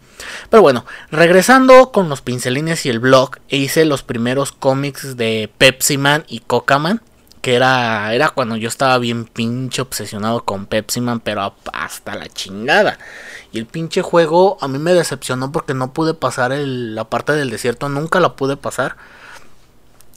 Pero 0.50 0.62
bueno, 0.62 0.85
regresando 1.11 1.90
con 1.90 2.11
los 2.11 2.21
pincelines 2.21 2.85
y 2.85 2.90
el 2.90 3.00
blog, 3.00 3.38
hice 3.49 3.87
los 3.87 4.02
primeros 4.02 4.52
cómics 4.52 5.16
de 5.16 5.50
Pepsi 5.56 5.97
Man 5.97 6.25
y 6.28 6.40
Coca 6.40 6.78
Man 6.78 7.00
que 7.42 7.56
era, 7.56 8.14
era 8.14 8.30
cuando 8.30 8.56
yo 8.56 8.68
estaba 8.68 8.96
bien 8.99 9.26
pinche 9.26 9.82
obsesionado 9.82 10.44
con 10.44 10.66
Pepsi 10.66 11.00
Man, 11.00 11.20
pero 11.20 11.54
hasta 11.72 12.14
la 12.14 12.28
chingada. 12.28 12.99
Y 13.52 13.58
el 13.58 13.66
pinche 13.66 14.00
juego 14.00 14.56
a 14.61 14.68
mí 14.68 14.78
me 14.78 14.94
decepcionó 14.94 15.52
porque 15.52 15.75
no 15.75 15.92
pude 15.92 16.14
pasar 16.14 16.52
la 16.52 17.04
parte 17.04 17.32
del 17.32 17.50
desierto, 17.50 17.88
nunca 17.88 18.20
la 18.20 18.37
pude 18.37 18.56
pasar. 18.56 18.96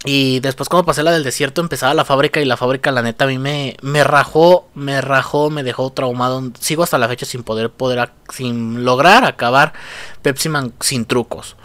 Y 0.05 0.39
después 0.39 0.69
cuando 0.69 0.85
pasé 0.85 1.01
la 1.01 1.11
del 1.11 1.23
desierto 1.23 1.61
empezaba 1.61 1.95
la 1.95 2.05
fábrica 2.05 2.39
y 2.39 2.45
la 2.45 2.57
fábrica 2.57 2.91
la 2.91 3.01
neta 3.01 3.25
a 3.25 3.27
mí 3.27 3.39
me, 3.39 3.75
me 3.81 4.03
rajó, 4.03 4.67
me 4.75 5.01
rajó, 5.01 5.49
me 5.49 5.63
dejó 5.63 5.91
traumado. 5.91 6.43
Sigo 6.59 6.83
hasta 6.83 6.99
la 6.99 7.07
fecha 7.07 7.25
sin 7.25 7.41
poder, 7.41 7.71
poder, 7.71 8.11
sin 8.31 8.85
lograr 8.85 9.25
acabar 9.25 9.73
Pepsi 10.21 10.49
Man 10.49 10.73
sin 10.79 11.05
trucos. 11.05 11.55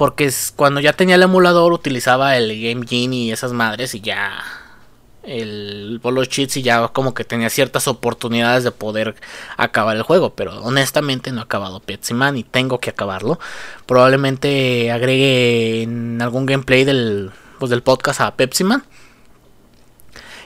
Porque 0.00 0.32
cuando 0.56 0.80
ya 0.80 0.94
tenía 0.94 1.16
el 1.16 1.22
emulador 1.24 1.74
utilizaba 1.74 2.34
el 2.38 2.48
Game 2.58 2.86
Genie 2.88 3.24
y 3.26 3.32
esas 3.32 3.52
madres 3.52 3.94
y 3.94 4.00
ya 4.00 4.32
el 5.22 6.00
Bolo 6.02 6.24
Cheats 6.24 6.56
y 6.56 6.62
ya 6.62 6.88
como 6.88 7.12
que 7.12 7.22
tenía 7.22 7.50
ciertas 7.50 7.86
oportunidades 7.86 8.64
de 8.64 8.70
poder 8.70 9.14
acabar 9.58 9.98
el 9.98 10.02
juego, 10.02 10.34
pero 10.34 10.58
honestamente 10.62 11.32
no 11.32 11.40
he 11.40 11.42
acabado 11.42 11.80
Pepsi 11.80 12.14
Man 12.14 12.38
y 12.38 12.44
tengo 12.44 12.78
que 12.78 12.88
acabarlo. 12.88 13.38
Probablemente 13.84 14.90
agregue 14.90 15.82
en 15.82 16.22
algún 16.22 16.46
gameplay 16.46 16.84
del, 16.84 17.30
pues, 17.58 17.68
del 17.68 17.82
podcast 17.82 18.22
a 18.22 18.34
Pepsi 18.36 18.64
Man. 18.64 18.82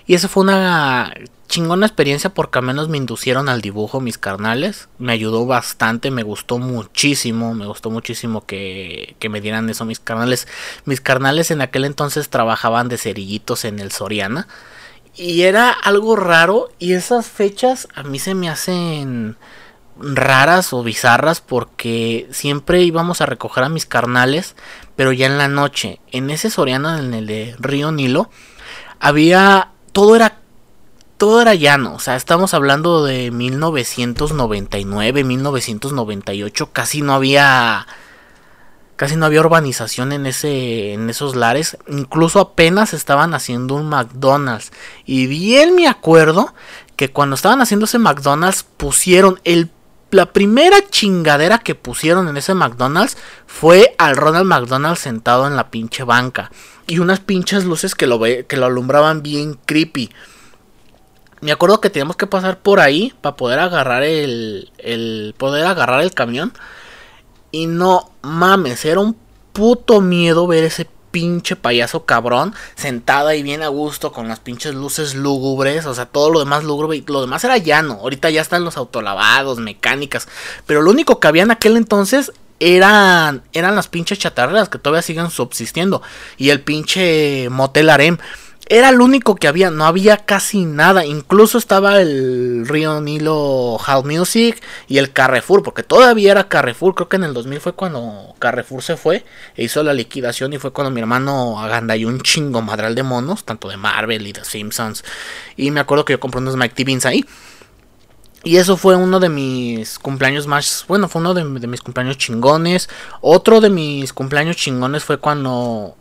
Y 0.04 0.14
eso 0.14 0.28
fue 0.28 0.42
una 0.42 1.14
chingona 1.54 1.86
experiencia 1.86 2.30
porque 2.30 2.58
al 2.58 2.64
menos 2.64 2.88
me 2.88 2.96
inducieron 2.96 3.48
al 3.48 3.60
dibujo 3.60 4.00
mis 4.00 4.18
carnales. 4.18 4.88
Me 4.98 5.12
ayudó 5.12 5.46
bastante, 5.46 6.10
me 6.10 6.24
gustó 6.24 6.58
muchísimo, 6.58 7.54
me 7.54 7.64
gustó 7.64 7.90
muchísimo 7.90 8.44
que, 8.44 9.14
que 9.20 9.28
me 9.28 9.40
dieran 9.40 9.70
eso 9.70 9.84
mis 9.84 10.00
carnales. 10.00 10.48
Mis 10.84 11.00
carnales 11.00 11.52
en 11.52 11.60
aquel 11.60 11.84
entonces 11.84 12.28
trabajaban 12.28 12.88
de 12.88 12.98
cerillitos 12.98 13.64
en 13.64 13.78
el 13.78 13.92
Soriana. 13.92 14.48
Y 15.14 15.42
era 15.42 15.70
algo 15.70 16.16
raro 16.16 16.70
y 16.80 16.94
esas 16.94 17.28
fechas 17.28 17.86
a 17.94 18.02
mí 18.02 18.18
se 18.18 18.34
me 18.34 18.48
hacen 18.48 19.36
raras 19.96 20.72
o 20.72 20.82
bizarras 20.82 21.40
porque 21.40 22.26
siempre 22.32 22.82
íbamos 22.82 23.20
a 23.20 23.26
recoger 23.26 23.62
a 23.62 23.68
mis 23.68 23.86
carnales, 23.86 24.56
pero 24.96 25.12
ya 25.12 25.26
en 25.26 25.38
la 25.38 25.46
noche. 25.46 26.00
En 26.10 26.30
ese 26.30 26.50
Soriana, 26.50 26.98
en 26.98 27.14
el 27.14 27.28
de 27.28 27.54
Río 27.60 27.92
Nilo, 27.92 28.28
había... 28.98 29.70
Todo 29.92 30.16
era 30.16 30.40
todo 31.24 31.40
era 31.40 31.54
llano, 31.54 31.94
o 31.94 31.98
sea, 32.00 32.16
estamos 32.16 32.52
hablando 32.52 33.02
de 33.02 33.30
1999, 33.30 35.24
1998, 35.24 36.70
casi 36.70 37.00
no 37.00 37.14
había 37.14 37.86
casi 38.96 39.16
no 39.16 39.24
había 39.24 39.40
urbanización 39.40 40.12
en 40.12 40.26
ese 40.26 40.92
en 40.92 41.08
esos 41.08 41.34
lares, 41.34 41.78
incluso 41.88 42.40
apenas 42.40 42.92
estaban 42.92 43.32
haciendo 43.32 43.74
un 43.74 43.88
McDonald's 43.88 44.70
y 45.06 45.26
bien 45.26 45.74
me 45.74 45.88
acuerdo 45.88 46.52
que 46.94 47.10
cuando 47.10 47.36
estaban 47.36 47.62
haciendo 47.62 47.86
ese 47.86 47.98
McDonald's 47.98 48.62
pusieron 48.62 49.40
el 49.44 49.70
la 50.10 50.30
primera 50.30 50.76
chingadera 50.90 51.58
que 51.58 51.74
pusieron 51.74 52.28
en 52.28 52.36
ese 52.36 52.52
McDonald's 52.52 53.16
fue 53.46 53.94
al 53.96 54.14
Ronald 54.14 54.44
McDonald 54.44 54.98
sentado 54.98 55.46
en 55.46 55.56
la 55.56 55.70
pinche 55.70 56.04
banca 56.04 56.50
y 56.86 56.98
unas 56.98 57.20
pinches 57.20 57.64
luces 57.64 57.94
que 57.94 58.06
lo, 58.06 58.20
que 58.20 58.56
lo 58.58 58.66
alumbraban 58.66 59.22
bien 59.22 59.58
creepy. 59.64 60.10
Me 61.44 61.52
acuerdo 61.52 61.78
que 61.78 61.90
teníamos 61.90 62.16
que 62.16 62.26
pasar 62.26 62.60
por 62.60 62.80
ahí 62.80 63.12
para 63.20 63.36
poder 63.36 63.58
agarrar 63.58 64.02
el, 64.02 64.72
el 64.78 65.34
poder 65.36 65.66
agarrar 65.66 66.00
el 66.00 66.14
camión. 66.14 66.54
Y 67.50 67.66
no 67.66 68.10
mames, 68.22 68.86
era 68.86 69.00
un 69.00 69.14
puto 69.52 70.00
miedo 70.00 70.46
ver 70.46 70.64
ese 70.64 70.88
pinche 71.10 71.54
payaso 71.54 72.06
cabrón 72.06 72.54
sentado 72.76 73.28
ahí 73.28 73.42
bien 73.42 73.62
a 73.62 73.68
gusto 73.68 74.10
con 74.10 74.26
las 74.26 74.40
pinches 74.40 74.74
luces 74.74 75.14
lúgubres, 75.14 75.84
o 75.84 75.94
sea, 75.94 76.06
todo 76.06 76.30
lo 76.30 76.38
demás 76.38 76.64
lúgubre, 76.64 77.04
lo 77.06 77.20
demás 77.20 77.44
era 77.44 77.58
llano. 77.58 77.98
Ahorita 78.00 78.30
ya 78.30 78.40
están 78.40 78.64
los 78.64 78.78
autolavados, 78.78 79.58
mecánicas, 79.58 80.26
pero 80.64 80.80
lo 80.80 80.90
único 80.90 81.20
que 81.20 81.28
había 81.28 81.42
en 81.42 81.50
aquel 81.50 81.76
entonces 81.76 82.32
eran 82.58 83.42
eran 83.52 83.76
las 83.76 83.88
pinches 83.88 84.18
chatarreras 84.18 84.70
que 84.70 84.78
todavía 84.78 85.02
siguen 85.02 85.30
subsistiendo 85.30 86.00
y 86.38 86.48
el 86.48 86.62
pinche 86.62 87.50
motel 87.50 87.90
harem. 87.90 88.16
Era 88.66 88.88
el 88.88 89.02
único 89.02 89.34
que 89.34 89.46
había, 89.46 89.70
no 89.70 89.84
había 89.84 90.16
casi 90.16 90.64
nada. 90.64 91.04
Incluso 91.04 91.58
estaba 91.58 92.00
el 92.00 92.66
Río 92.66 92.98
Nilo 93.02 93.76
Hall 93.76 94.04
Music 94.06 94.62
y 94.88 94.96
el 94.96 95.12
Carrefour, 95.12 95.62
porque 95.62 95.82
todavía 95.82 96.32
era 96.32 96.48
Carrefour. 96.48 96.94
Creo 96.94 97.08
que 97.10 97.16
en 97.16 97.24
el 97.24 97.34
2000 97.34 97.60
fue 97.60 97.74
cuando 97.74 98.34
Carrefour 98.38 98.82
se 98.82 98.96
fue 98.96 99.24
e 99.54 99.64
hizo 99.64 99.82
la 99.82 99.92
liquidación 99.92 100.54
y 100.54 100.58
fue 100.58 100.72
cuando 100.72 100.90
mi 100.90 101.00
hermano 101.00 101.60
agandalló 101.60 102.08
un 102.08 102.22
chingo 102.22 102.62
madral 102.62 102.94
de 102.94 103.02
monos, 103.02 103.44
tanto 103.44 103.68
de 103.68 103.76
Marvel 103.76 104.26
y 104.26 104.32
de 104.32 104.44
Simpsons. 104.44 105.04
Y 105.56 105.70
me 105.70 105.80
acuerdo 105.80 106.06
que 106.06 106.14
yo 106.14 106.20
compré 106.20 106.40
unos 106.40 106.56
Mike 106.56 106.84
Beans 106.84 107.04
ahí. 107.04 107.26
Y 108.44 108.56
eso 108.56 108.78
fue 108.78 108.96
uno 108.96 109.20
de 109.20 109.28
mis 109.28 109.98
cumpleaños 109.98 110.46
más. 110.46 110.86
Bueno, 110.88 111.08
fue 111.10 111.20
uno 111.20 111.34
de 111.34 111.44
mis 111.44 111.82
cumpleaños 111.82 112.16
chingones. 112.16 112.88
Otro 113.20 113.60
de 113.60 113.68
mis 113.68 114.14
cumpleaños 114.14 114.56
chingones 114.56 115.04
fue 115.04 115.18
cuando. 115.18 115.96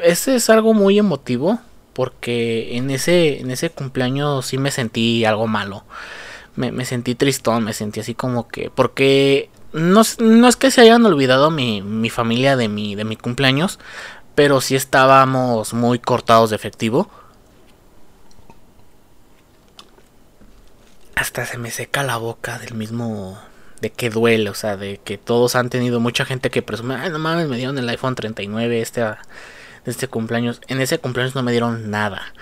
Ese 0.00 0.36
es 0.36 0.48
algo 0.48 0.74
muy 0.74 0.98
emotivo 0.98 1.60
porque 1.92 2.76
en 2.76 2.90
ese, 2.90 3.40
en 3.40 3.50
ese 3.50 3.70
cumpleaños 3.70 4.46
sí 4.46 4.58
me 4.58 4.70
sentí 4.70 5.24
algo 5.24 5.46
malo. 5.46 5.84
Me, 6.54 6.84
sentí 6.84 7.14
tristón, 7.14 7.64
me 7.64 7.72
sentí 7.72 8.00
así 8.00 8.14
como 8.14 8.46
que, 8.46 8.70
porque 8.70 9.48
no, 9.72 10.02
no 10.18 10.48
es 10.48 10.56
que 10.56 10.70
se 10.70 10.82
hayan 10.82 11.04
olvidado 11.06 11.50
mi, 11.50 11.80
mi, 11.80 12.10
familia 12.10 12.56
de 12.56 12.68
mi, 12.68 12.94
de 12.94 13.04
mi 13.04 13.16
cumpleaños, 13.16 13.78
pero 14.34 14.60
sí 14.60 14.76
estábamos 14.76 15.72
muy 15.72 15.98
cortados 15.98 16.50
de 16.50 16.56
efectivo. 16.56 17.10
Hasta 21.14 21.46
se 21.46 21.56
me 21.56 21.70
seca 21.70 22.02
la 22.02 22.18
boca 22.18 22.58
del 22.58 22.74
mismo, 22.74 23.38
de 23.80 23.90
que 23.90 24.10
duele, 24.10 24.50
o 24.50 24.54
sea, 24.54 24.76
de 24.76 24.98
que 25.02 25.16
todos 25.16 25.56
han 25.56 25.70
tenido 25.70 26.00
mucha 26.00 26.26
gente 26.26 26.50
que 26.50 26.60
presume, 26.60 26.96
ay, 26.96 27.10
no 27.10 27.18
mames, 27.18 27.48
me 27.48 27.56
dieron 27.56 27.78
el 27.78 27.88
iPhone 27.88 28.14
39, 28.14 28.80
este 28.80 29.04
de 29.84 29.90
este 29.90 30.08
cumpleaños. 30.08 30.60
En 30.68 30.80
ese 30.80 30.98
cumpleaños 30.98 31.34
no 31.34 31.42
me 31.42 31.52
dieron 31.52 31.90
nada. 31.90 32.32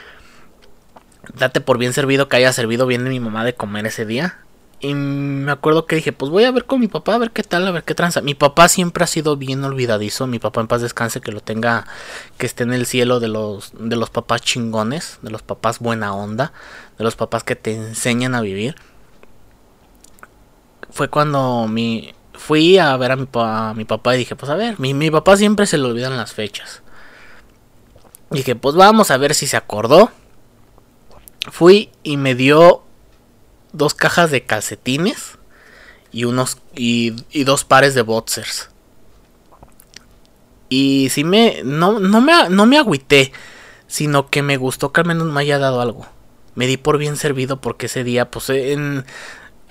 Date 1.34 1.60
por 1.60 1.78
bien 1.78 1.92
servido 1.92 2.28
que 2.28 2.36
haya 2.36 2.52
servido 2.52 2.86
bien 2.86 3.04
mi 3.04 3.20
mamá 3.20 3.44
de 3.44 3.54
comer 3.54 3.86
ese 3.86 4.06
día. 4.06 4.38
Y 4.82 4.94
me 4.94 5.52
acuerdo 5.52 5.84
que 5.84 5.96
dije, 5.96 6.12
pues 6.12 6.30
voy 6.30 6.44
a 6.44 6.50
ver 6.50 6.64
con 6.64 6.80
mi 6.80 6.88
papá, 6.88 7.14
a 7.14 7.18
ver 7.18 7.32
qué 7.32 7.42
tal, 7.42 7.66
a 7.66 7.70
ver 7.70 7.84
qué 7.84 7.94
tranza. 7.94 8.22
Mi 8.22 8.34
papá 8.34 8.66
siempre 8.68 9.04
ha 9.04 9.06
sido 9.06 9.36
bien 9.36 9.62
olvidadizo. 9.62 10.26
Mi 10.26 10.38
papá 10.38 10.62
en 10.62 10.68
paz 10.68 10.80
descanse, 10.80 11.20
que 11.20 11.32
lo 11.32 11.40
tenga, 11.40 11.86
que 12.38 12.46
esté 12.46 12.62
en 12.62 12.72
el 12.72 12.86
cielo 12.86 13.20
de 13.20 13.28
los, 13.28 13.72
de 13.78 13.96
los 13.96 14.08
papás 14.08 14.40
chingones, 14.40 15.18
de 15.20 15.30
los 15.30 15.42
papás 15.42 15.80
buena 15.80 16.14
onda, 16.14 16.54
de 16.96 17.04
los 17.04 17.14
papás 17.14 17.44
que 17.44 17.56
te 17.56 17.74
enseñan 17.74 18.34
a 18.34 18.40
vivir. 18.40 18.74
Fue 20.88 21.08
cuando 21.08 21.68
mi, 21.68 22.14
fui 22.32 22.78
a 22.78 22.96
ver 22.96 23.12
a 23.12 23.16
mi, 23.16 23.28
a 23.34 23.74
mi 23.76 23.84
papá 23.84 24.14
y 24.14 24.18
dije, 24.18 24.34
pues 24.34 24.50
a 24.50 24.54
ver, 24.54 24.80
mi, 24.80 24.94
mi 24.94 25.10
papá 25.10 25.36
siempre 25.36 25.66
se 25.66 25.76
le 25.76 25.84
olvidan 25.84 26.16
las 26.16 26.32
fechas. 26.32 26.82
Dije, 28.30 28.54
pues 28.54 28.76
vamos 28.76 29.10
a 29.10 29.16
ver 29.16 29.34
si 29.34 29.46
se 29.46 29.56
acordó. 29.56 30.10
Fui 31.50 31.90
y 32.02 32.16
me 32.16 32.34
dio 32.34 32.84
dos 33.72 33.94
cajas 33.94 34.30
de 34.30 34.44
calcetines 34.44 35.38
y 36.12 36.24
unos 36.24 36.58
y, 36.74 37.10
dos 37.44 37.64
pares 37.64 37.94
de 37.94 38.02
boxers. 38.02 38.70
Y 40.68 41.08
si 41.10 41.24
me 41.24 41.62
no, 41.64 41.98
no 41.98 42.20
me 42.20 42.48
no 42.48 42.66
me 42.66 42.78
agüité, 42.78 43.32
sino 43.88 44.28
que 44.28 44.42
me 44.42 44.56
gustó 44.56 44.92
que 44.92 45.00
al 45.00 45.06
menos 45.08 45.26
me 45.26 45.40
haya 45.40 45.58
dado 45.58 45.80
algo. 45.80 46.06
Me 46.54 46.66
di 46.66 46.76
por 46.76 46.98
bien 46.98 47.16
servido 47.16 47.60
porque 47.60 47.86
ese 47.86 48.04
día 48.04 48.30
pues 48.30 48.50
en 48.50 49.04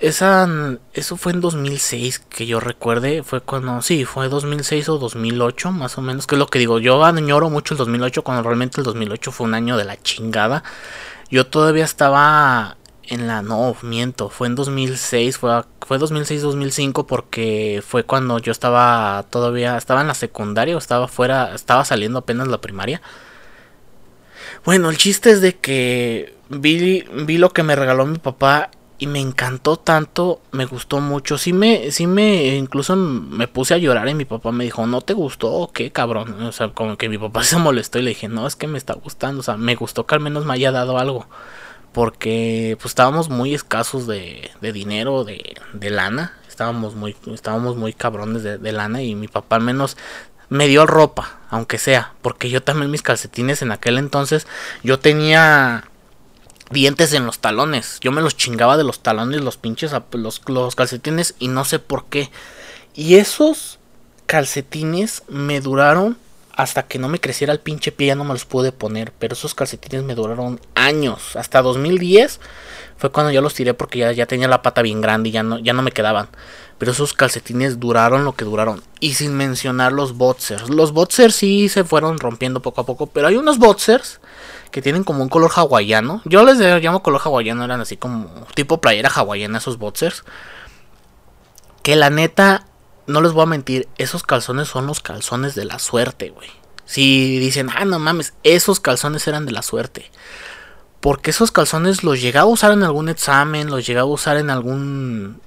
esa, 0.00 0.48
eso 0.94 1.16
fue 1.18 1.32
en 1.32 1.42
2006 1.42 2.20
que 2.20 2.46
yo 2.46 2.58
recuerde, 2.58 3.22
fue 3.22 3.42
cuando, 3.42 3.82
sí, 3.82 4.06
fue 4.06 4.28
2006 4.28 4.88
o 4.88 4.98
2008 4.98 5.72
más 5.72 5.98
o 5.98 6.02
menos, 6.02 6.26
que 6.26 6.36
es 6.36 6.38
lo 6.38 6.46
que 6.46 6.58
digo, 6.58 6.78
yo 6.78 7.04
añoro 7.04 7.50
mucho 7.50 7.74
el 7.74 7.78
2008 7.78 8.24
cuando 8.24 8.42
realmente 8.42 8.80
el 8.80 8.84
2008 8.84 9.30
fue 9.30 9.46
un 9.46 9.54
año 9.54 9.76
de 9.76 9.84
la 9.84 10.00
chingada. 10.00 10.64
Yo 11.30 11.46
todavía 11.46 11.84
estaba 11.84 12.78
en 13.08 13.26
la, 13.26 13.42
no, 13.42 13.76
miento, 13.82 14.30
fue 14.30 14.46
en 14.46 14.54
2006, 14.54 15.36
fue, 15.36 15.64
fue 15.86 15.98
2006-2005 15.98 17.04
porque 17.06 17.82
fue 17.86 18.04
cuando 18.04 18.38
yo 18.38 18.52
estaba 18.52 19.24
todavía, 19.28 19.76
estaba 19.76 20.00
en 20.00 20.08
la 20.08 20.14
secundaria 20.14 20.76
o 20.76 20.78
estaba 20.78 21.08
fuera, 21.08 21.54
estaba 21.54 21.84
saliendo 21.84 22.20
apenas 22.20 22.48
la 22.48 22.60
primaria. 22.60 23.02
Bueno, 24.64 24.90
el 24.90 24.96
chiste 24.96 25.30
es 25.30 25.40
de 25.40 25.56
que 25.56 26.34
vi, 26.48 27.04
vi 27.26 27.38
lo 27.38 27.50
que 27.50 27.62
me 27.62 27.76
regaló 27.76 28.06
mi 28.06 28.18
papá 28.18 28.70
y 29.00 29.06
me 29.06 29.18
encantó 29.18 29.78
tanto, 29.78 30.42
me 30.52 30.66
gustó 30.66 31.00
mucho. 31.00 31.38
Sí 31.38 31.54
me, 31.54 31.90
sí 31.90 32.06
me, 32.06 32.54
incluso 32.56 32.94
me 32.96 33.48
puse 33.48 33.72
a 33.72 33.78
llorar 33.78 34.06
y 34.08 34.14
mi 34.14 34.26
papá 34.26 34.52
me 34.52 34.64
dijo, 34.64 34.86
¿no 34.86 35.00
te 35.00 35.14
gustó 35.14 35.50
o 35.50 35.72
qué, 35.72 35.90
cabrón? 35.90 36.42
O 36.42 36.52
sea, 36.52 36.68
como 36.68 36.98
que 36.98 37.08
mi 37.08 37.16
papá 37.16 37.42
se 37.44 37.56
molestó 37.56 37.98
y 37.98 38.02
le 38.02 38.10
dije, 38.10 38.28
no, 38.28 38.46
es 38.46 38.56
que 38.56 38.66
me 38.66 38.76
está 38.76 38.92
gustando, 38.92 39.40
o 39.40 39.42
sea, 39.42 39.56
me 39.56 39.74
gustó 39.74 40.06
que 40.06 40.14
al 40.14 40.20
menos 40.20 40.44
me 40.44 40.52
haya 40.52 40.70
dado 40.70 40.98
algo. 40.98 41.26
Porque 41.92 42.76
pues 42.78 42.92
estábamos 42.92 43.30
muy 43.30 43.54
escasos 43.54 44.06
de, 44.06 44.50
de 44.60 44.72
dinero, 44.72 45.24
de, 45.24 45.56
de 45.72 45.90
lana. 45.90 46.38
Estábamos 46.46 46.94
muy, 46.94 47.16
estábamos 47.32 47.76
muy 47.76 47.94
cabrones 47.94 48.42
de, 48.42 48.58
de 48.58 48.72
lana 48.72 49.02
y 49.02 49.14
mi 49.14 49.28
papá 49.28 49.56
al 49.56 49.62
menos 49.62 49.96
me 50.50 50.66
dio 50.66 50.84
ropa, 50.84 51.38
aunque 51.48 51.78
sea, 51.78 52.12
porque 52.20 52.50
yo 52.50 52.62
también 52.62 52.90
mis 52.90 53.02
calcetines 53.02 53.62
en 53.62 53.72
aquel 53.72 53.96
entonces, 53.98 54.46
yo 54.82 54.98
tenía 54.98 55.89
dientes 56.70 57.12
en 57.12 57.26
los 57.26 57.40
talones. 57.40 57.98
Yo 58.00 58.12
me 58.12 58.22
los 58.22 58.36
chingaba 58.36 58.76
de 58.76 58.84
los 58.84 59.00
talones, 59.00 59.40
los 59.42 59.56
pinches, 59.56 59.92
los, 60.12 60.40
los 60.46 60.74
calcetines 60.74 61.34
y 61.38 61.48
no 61.48 61.64
sé 61.64 61.78
por 61.78 62.06
qué. 62.06 62.30
Y 62.94 63.16
esos 63.16 63.78
calcetines 64.26 65.22
me 65.28 65.60
duraron 65.60 66.16
hasta 66.52 66.82
que 66.84 66.98
no 66.98 67.08
me 67.08 67.20
creciera 67.20 67.52
el 67.52 67.60
pinche 67.60 67.90
pie, 67.92 68.08
ya 68.08 68.14
no 68.14 68.24
me 68.24 68.32
los 68.32 68.44
pude 68.44 68.72
poner. 68.72 69.12
Pero 69.18 69.34
esos 69.34 69.54
calcetines 69.54 70.04
me 70.04 70.14
duraron 70.14 70.60
años. 70.74 71.36
Hasta 71.36 71.62
2010 71.62 72.40
fue 73.00 73.10
cuando 73.10 73.32
yo 73.32 73.40
los 73.40 73.54
tiré 73.54 73.72
porque 73.72 73.98
ya, 73.98 74.12
ya 74.12 74.26
tenía 74.26 74.46
la 74.46 74.60
pata 74.60 74.82
bien 74.82 75.00
grande 75.00 75.30
y 75.30 75.32
ya 75.32 75.42
no, 75.42 75.58
ya 75.58 75.72
no 75.72 75.80
me 75.80 75.90
quedaban. 75.90 76.28
Pero 76.76 76.92
esos 76.92 77.14
calcetines 77.14 77.80
duraron 77.80 78.24
lo 78.26 78.34
que 78.34 78.44
duraron. 78.44 78.82
Y 79.00 79.14
sin 79.14 79.34
mencionar 79.34 79.92
los 79.92 80.18
boxers. 80.18 80.68
Los 80.68 80.92
boxers 80.92 81.34
sí 81.34 81.70
se 81.70 81.82
fueron 81.82 82.18
rompiendo 82.18 82.60
poco 82.60 82.82
a 82.82 82.86
poco. 82.86 83.06
Pero 83.06 83.26
hay 83.26 83.36
unos 83.36 83.58
boxers 83.58 84.20
que 84.70 84.82
tienen 84.82 85.02
como 85.02 85.22
un 85.22 85.30
color 85.30 85.50
hawaiano. 85.54 86.20
Yo 86.26 86.44
les 86.44 86.58
llamo 86.58 87.02
color 87.02 87.22
hawaiano, 87.24 87.64
eran 87.64 87.80
así 87.80 87.96
como 87.96 88.28
tipo 88.54 88.82
playera 88.82 89.08
hawaiana 89.08 89.58
esos 89.58 89.78
boxers. 89.78 90.24
Que 91.82 91.96
la 91.96 92.10
neta, 92.10 92.66
no 93.06 93.22
les 93.22 93.32
voy 93.32 93.44
a 93.44 93.46
mentir, 93.46 93.88
esos 93.96 94.22
calzones 94.22 94.68
son 94.68 94.86
los 94.86 95.00
calzones 95.00 95.54
de 95.54 95.64
la 95.64 95.78
suerte, 95.78 96.28
güey. 96.28 96.50
Si 96.84 97.38
dicen, 97.38 97.70
ah, 97.74 97.84
no 97.84 97.98
mames, 97.98 98.34
esos 98.42 98.78
calzones 98.78 99.26
eran 99.26 99.46
de 99.46 99.52
la 99.52 99.62
suerte. 99.62 100.10
Porque 101.00 101.30
esos 101.30 101.50
calzones 101.50 102.04
los 102.04 102.20
llegaba 102.20 102.44
a 102.44 102.52
usar 102.52 102.72
en 102.72 102.82
algún 102.82 103.08
examen, 103.08 103.70
los 103.70 103.86
llegaba 103.86 104.08
a 104.08 104.12
usar 104.12 104.36
en 104.36 104.50
algún... 104.50 105.40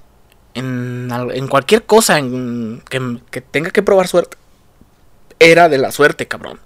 En, 0.54 1.48
cualquier 1.48 1.84
cosa 1.84 2.18
en, 2.18 2.82
que, 2.88 3.18
que 3.30 3.40
tenga 3.40 3.70
que 3.70 3.82
probar 3.82 4.06
suerte. 4.06 4.36
Era 5.40 5.68
de 5.68 5.78
la 5.78 5.90
suerte, 5.90 6.28
cabrón. 6.28 6.60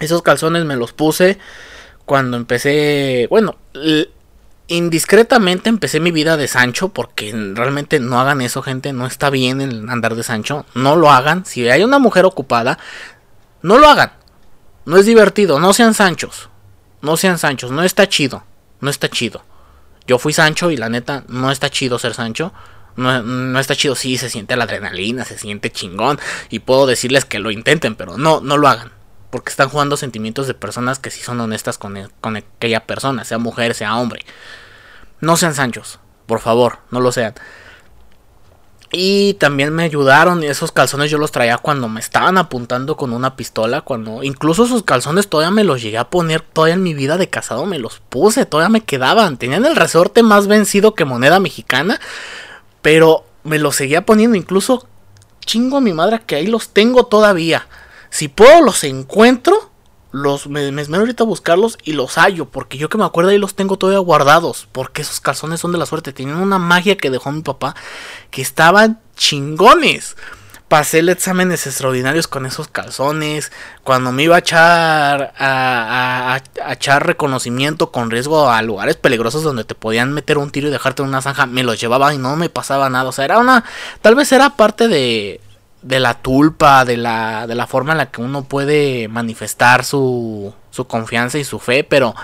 Esos 0.00 0.22
calzones 0.22 0.64
me 0.64 0.76
los 0.76 0.92
puse 0.92 1.38
cuando 2.10 2.36
empecé, 2.36 3.26
bueno, 3.30 3.56
indiscretamente 4.66 5.68
empecé 5.68 6.00
mi 6.00 6.10
vida 6.10 6.36
de 6.36 6.48
Sancho 6.48 6.88
porque 6.88 7.32
realmente 7.54 8.00
no 8.00 8.20
hagan 8.20 8.40
eso, 8.40 8.62
gente, 8.62 8.92
no 8.92 9.06
está 9.06 9.30
bien 9.30 9.60
el 9.60 9.88
andar 9.88 10.14
de 10.14 10.22
Sancho, 10.22 10.66
no 10.74 10.96
lo 10.96 11.10
hagan. 11.10 11.46
Si 11.46 11.68
hay 11.68 11.84
una 11.84 11.98
mujer 11.98 12.24
ocupada, 12.24 12.78
no 13.62 13.78
lo 13.78 13.88
hagan. 13.88 14.12
No 14.86 14.96
es 14.96 15.06
divertido, 15.06 15.60
no 15.60 15.72
sean 15.72 15.94
Sanchos. 15.94 16.49
No 17.02 17.16
sean 17.16 17.38
Sanchos, 17.38 17.70
no 17.70 17.82
está 17.82 18.08
chido, 18.08 18.44
no 18.80 18.90
está 18.90 19.08
chido. 19.08 19.44
Yo 20.06 20.18
fui 20.18 20.32
Sancho 20.32 20.70
y 20.70 20.76
la 20.76 20.88
neta 20.88 21.24
no 21.28 21.50
está 21.50 21.70
chido 21.70 21.98
ser 21.98 22.14
Sancho. 22.14 22.52
No, 22.96 23.22
no, 23.22 23.58
está 23.60 23.76
chido, 23.76 23.94
sí, 23.94 24.18
se 24.18 24.28
siente 24.28 24.56
la 24.56 24.64
adrenalina, 24.64 25.24
se 25.24 25.38
siente 25.38 25.70
chingón. 25.70 26.18
Y 26.50 26.58
puedo 26.58 26.86
decirles 26.86 27.24
que 27.24 27.38
lo 27.38 27.50
intenten, 27.50 27.94
pero 27.94 28.18
no, 28.18 28.40
no 28.40 28.56
lo 28.56 28.68
hagan 28.68 28.92
porque 29.30 29.50
están 29.50 29.68
jugando 29.68 29.96
sentimientos 29.96 30.46
de 30.46 30.54
personas 30.54 30.98
que 30.98 31.10
sí 31.10 31.22
son 31.22 31.40
honestas 31.40 31.78
con, 31.78 32.10
con 32.20 32.36
aquella 32.36 32.84
persona, 32.86 33.24
sea 33.24 33.38
mujer, 33.38 33.74
sea 33.74 33.96
hombre. 33.96 34.24
No 35.20 35.36
sean 35.36 35.54
Sanchos, 35.54 36.00
por 36.26 36.40
favor, 36.40 36.78
no 36.90 37.00
lo 37.00 37.12
sean. 37.12 37.34
Y 38.92 39.34
también 39.34 39.72
me 39.72 39.84
ayudaron, 39.84 40.42
esos 40.42 40.72
calzones 40.72 41.12
yo 41.12 41.18
los 41.18 41.30
traía 41.30 41.58
cuando 41.58 41.88
me 41.88 42.00
estaban 42.00 42.38
apuntando 42.38 42.96
con 42.96 43.12
una 43.12 43.36
pistola, 43.36 43.82
cuando 43.82 44.24
incluso 44.24 44.64
esos 44.64 44.82
calzones 44.82 45.28
todavía 45.28 45.52
me 45.52 45.62
los 45.62 45.80
llegué 45.80 45.98
a 45.98 46.10
poner, 46.10 46.40
todavía 46.40 46.74
en 46.74 46.82
mi 46.82 46.92
vida 46.92 47.16
de 47.16 47.28
casado 47.28 47.66
me 47.66 47.78
los 47.78 48.00
puse, 48.08 48.46
todavía 48.46 48.68
me 48.68 48.80
quedaban, 48.82 49.36
tenían 49.36 49.64
el 49.64 49.76
resorte 49.76 50.24
más 50.24 50.48
vencido 50.48 50.96
que 50.96 51.04
moneda 51.04 51.38
mexicana, 51.38 52.00
pero 52.82 53.24
me 53.44 53.60
los 53.60 53.76
seguía 53.76 54.04
poniendo, 54.04 54.36
incluso 54.36 54.88
chingo 55.46 55.76
a 55.76 55.80
mi 55.80 55.92
madre 55.92 56.22
que 56.26 56.34
ahí 56.34 56.46
los 56.48 56.70
tengo 56.70 57.06
todavía. 57.06 57.68
Si 58.10 58.26
puedo, 58.26 58.60
los 58.60 58.82
encuentro. 58.84 59.69
Los, 60.12 60.48
me, 60.48 60.72
me 60.72 60.82
esmero 60.82 61.02
ahorita 61.02 61.24
a 61.24 61.26
buscarlos 61.26 61.78
y 61.84 61.92
los 61.92 62.16
hallo. 62.18 62.46
Porque 62.46 62.78
yo 62.78 62.88
que 62.88 62.98
me 62.98 63.04
acuerdo 63.04 63.30
ahí 63.30 63.38
los 63.38 63.54
tengo 63.54 63.76
todavía 63.76 64.00
guardados. 64.00 64.68
Porque 64.72 65.02
esos 65.02 65.20
calzones 65.20 65.60
son 65.60 65.72
de 65.72 65.78
la 65.78 65.86
suerte. 65.86 66.12
Tienen 66.12 66.36
una 66.36 66.58
magia 66.58 66.96
que 66.96 67.10
dejó 67.10 67.32
mi 67.32 67.42
papá. 67.42 67.74
Que 68.30 68.42
estaban 68.42 69.00
chingones. 69.16 70.16
Pasé 70.70 71.00
exámenes 71.00 71.66
extraordinarios 71.66 72.28
con 72.28 72.46
esos 72.46 72.68
calzones. 72.68 73.50
Cuando 73.82 74.12
me 74.12 74.22
iba 74.22 74.36
a 74.36 74.38
echar 74.38 75.34
a, 75.36 76.40
a, 76.64 76.72
echar 76.72 77.04
reconocimiento 77.04 77.90
con 77.90 78.08
riesgo 78.08 78.48
a 78.48 78.62
lugares 78.62 78.94
peligrosos 78.94 79.42
donde 79.42 79.64
te 79.64 79.74
podían 79.74 80.12
meter 80.12 80.38
un 80.38 80.52
tiro 80.52 80.68
y 80.68 80.70
dejarte 80.70 81.02
en 81.02 81.08
una 81.08 81.22
zanja, 81.22 81.46
me 81.46 81.64
los 81.64 81.80
llevaba 81.80 82.14
y 82.14 82.18
no 82.18 82.36
me 82.36 82.50
pasaba 82.50 82.88
nada. 82.88 83.08
O 83.08 83.12
sea, 83.12 83.24
era 83.24 83.40
una. 83.40 83.64
Tal 84.00 84.14
vez 84.14 84.30
era 84.30 84.50
parte 84.50 84.86
de 84.86 85.40
de 85.82 86.00
la 86.00 86.14
tulpa, 86.14 86.84
de 86.84 86.96
la, 86.96 87.46
de 87.46 87.54
la 87.54 87.66
forma 87.66 87.92
en 87.92 87.98
la 87.98 88.10
que 88.10 88.20
uno 88.20 88.44
puede 88.44 89.08
manifestar 89.08 89.84
su, 89.84 90.52
su 90.70 90.86
confianza 90.86 91.38
y 91.38 91.44
su 91.44 91.58
fe, 91.58 91.84
pero 91.84 92.14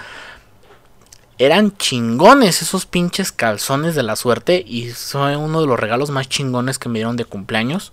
eran 1.39 1.77
chingones 1.77 2.63
esos 2.63 2.87
pinches 2.87 3.33
calzones 3.33 3.95
de 3.95 4.03
la 4.03 4.17
suerte 4.17 4.63
y 4.67 4.91
son 4.93 5.37
uno 5.37 5.61
de 5.61 5.67
los 5.67 5.79
regalos 5.79 6.11
más 6.11 6.29
chingones 6.29 6.79
que 6.79 6.89
me 6.89 6.99
dieron 6.99 7.17
de 7.17 7.25
cumpleaños. 7.25 7.93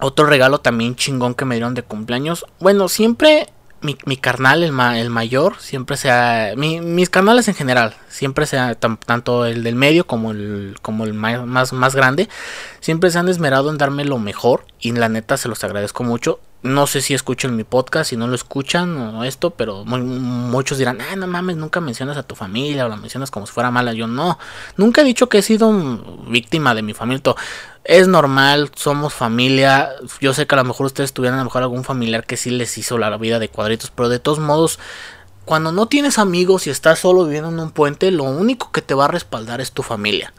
Otro 0.00 0.26
regalo 0.26 0.60
también 0.60 0.94
chingón 0.94 1.34
que 1.34 1.44
me 1.44 1.56
dieron 1.56 1.74
de 1.74 1.82
cumpleaños. 1.82 2.46
Bueno, 2.60 2.88
siempre 2.88 3.48
mi, 3.80 3.96
mi 4.04 4.16
carnal, 4.16 4.62
el, 4.62 4.78
el, 4.96 5.10
mayor, 5.10 5.58
siempre 5.60 5.96
sea. 5.96 6.54
mis 6.56 7.10
carnales 7.10 7.48
en 7.48 7.54
general, 7.54 7.94
siempre 8.08 8.46
sea 8.46 8.74
tanto 8.74 9.46
el 9.46 9.62
del 9.62 9.74
medio 9.74 10.06
como 10.06 10.32
el, 10.32 10.76
como 10.82 11.04
el 11.04 11.14
más, 11.14 11.72
más 11.72 11.94
grande, 11.94 12.28
siempre 12.80 13.10
se 13.10 13.18
han 13.18 13.28
esmerado 13.28 13.70
en 13.70 13.78
darme 13.78 14.04
lo 14.04 14.18
mejor. 14.18 14.64
Y 14.80 14.92
la 14.92 15.08
neta 15.08 15.36
se 15.36 15.48
los 15.48 15.62
agradezco 15.64 16.04
mucho. 16.04 16.40
No 16.60 16.88
sé 16.88 17.02
si 17.02 17.14
escuchan 17.14 17.54
mi 17.54 17.62
podcast, 17.62 18.10
si 18.10 18.16
no 18.16 18.26
lo 18.26 18.34
escuchan 18.34 18.96
o 18.96 19.22
esto, 19.22 19.50
pero 19.50 19.84
muchos 19.84 20.76
dirán, 20.76 21.00
ah, 21.00 21.14
no 21.14 21.28
mames, 21.28 21.56
nunca 21.56 21.80
mencionas 21.80 22.16
a 22.16 22.24
tu 22.24 22.34
familia 22.34 22.84
o 22.84 22.88
la 22.88 22.96
mencionas 22.96 23.30
como 23.30 23.46
si 23.46 23.52
fuera 23.52 23.70
mala. 23.70 23.92
Yo 23.92 24.08
no, 24.08 24.40
nunca 24.76 25.02
he 25.02 25.04
dicho 25.04 25.28
que 25.28 25.38
he 25.38 25.42
sido 25.42 25.70
víctima 26.26 26.74
de 26.74 26.82
mi 26.82 26.94
familia. 26.94 27.22
Es 27.84 28.08
normal, 28.08 28.72
somos 28.74 29.14
familia. 29.14 29.90
Yo 30.20 30.34
sé 30.34 30.48
que 30.48 30.54
a 30.56 30.58
lo 30.58 30.64
mejor 30.64 30.86
ustedes 30.86 31.12
tuvieran 31.12 31.38
a 31.38 31.42
lo 31.42 31.44
mejor 31.44 31.62
algún 31.62 31.84
familiar 31.84 32.26
que 32.26 32.36
sí 32.36 32.50
les 32.50 32.76
hizo 32.76 32.98
la 32.98 33.16
vida 33.18 33.38
de 33.38 33.48
cuadritos, 33.48 33.92
pero 33.94 34.08
de 34.08 34.18
todos 34.18 34.40
modos, 34.40 34.80
cuando 35.44 35.70
no 35.70 35.86
tienes 35.86 36.18
amigos 36.18 36.66
y 36.66 36.70
estás 36.70 36.98
solo 36.98 37.24
viviendo 37.24 37.50
en 37.50 37.60
un 37.60 37.70
puente, 37.70 38.10
lo 38.10 38.24
único 38.24 38.72
que 38.72 38.82
te 38.82 38.94
va 38.94 39.04
a 39.04 39.08
respaldar 39.08 39.60
es 39.60 39.70
tu 39.70 39.84
familia. 39.84 40.34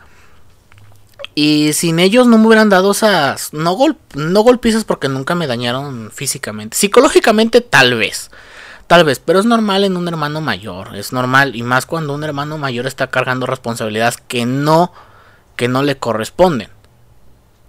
Y 1.41 1.71
sin 1.71 1.99
ellos 1.99 2.27
no 2.27 2.37
me 2.37 2.47
hubieran 2.47 2.67
dado 2.67 2.91
esas. 2.91 3.53
No, 3.53 3.77
no 4.13 4.41
golpizas 4.41 4.83
porque 4.83 5.07
nunca 5.07 5.35
me 5.35 5.47
dañaron 5.47 6.11
físicamente. 6.11 6.75
Psicológicamente, 6.75 7.61
tal 7.61 7.95
vez. 7.95 8.29
Tal 8.87 9.05
vez, 9.05 9.19
pero 9.19 9.39
es 9.39 9.45
normal 9.45 9.85
en 9.85 9.95
un 9.95 10.09
hermano 10.09 10.41
mayor. 10.41 10.97
Es 10.97 11.13
normal. 11.13 11.55
Y 11.55 11.63
más 11.63 11.85
cuando 11.85 12.13
un 12.13 12.25
hermano 12.25 12.57
mayor 12.57 12.87
está 12.87 13.07
cargando 13.07 13.45
responsabilidades 13.45 14.17
que 14.17 14.45
no. 14.45 14.91
que 15.55 15.69
no 15.69 15.81
le 15.81 15.97
corresponden. 15.97 16.67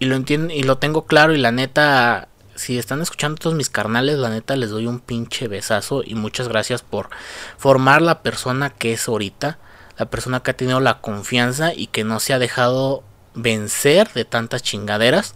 Y 0.00 0.06
lo 0.06 0.16
entiendo. 0.16 0.52
Y 0.52 0.64
lo 0.64 0.78
tengo 0.78 1.06
claro. 1.06 1.32
Y 1.32 1.38
la 1.38 1.52
neta. 1.52 2.26
Si 2.56 2.76
están 2.76 3.00
escuchando 3.00 3.38
todos 3.38 3.54
mis 3.54 3.70
carnales, 3.70 4.18
la 4.18 4.30
neta 4.30 4.56
les 4.56 4.70
doy 4.70 4.88
un 4.88 4.98
pinche 4.98 5.46
besazo. 5.46 6.02
Y 6.04 6.16
muchas 6.16 6.48
gracias 6.48 6.82
por 6.82 7.08
formar 7.56 8.02
la 8.02 8.20
persona 8.24 8.70
que 8.70 8.94
es 8.94 9.06
ahorita. 9.06 9.58
La 9.96 10.06
persona 10.06 10.40
que 10.40 10.50
ha 10.50 10.56
tenido 10.56 10.80
la 10.80 11.00
confianza 11.00 11.72
y 11.72 11.86
que 11.86 12.02
no 12.02 12.18
se 12.18 12.32
ha 12.32 12.40
dejado 12.40 13.04
vencer 13.42 14.12
de 14.12 14.24
tantas 14.24 14.62
chingaderas. 14.62 15.34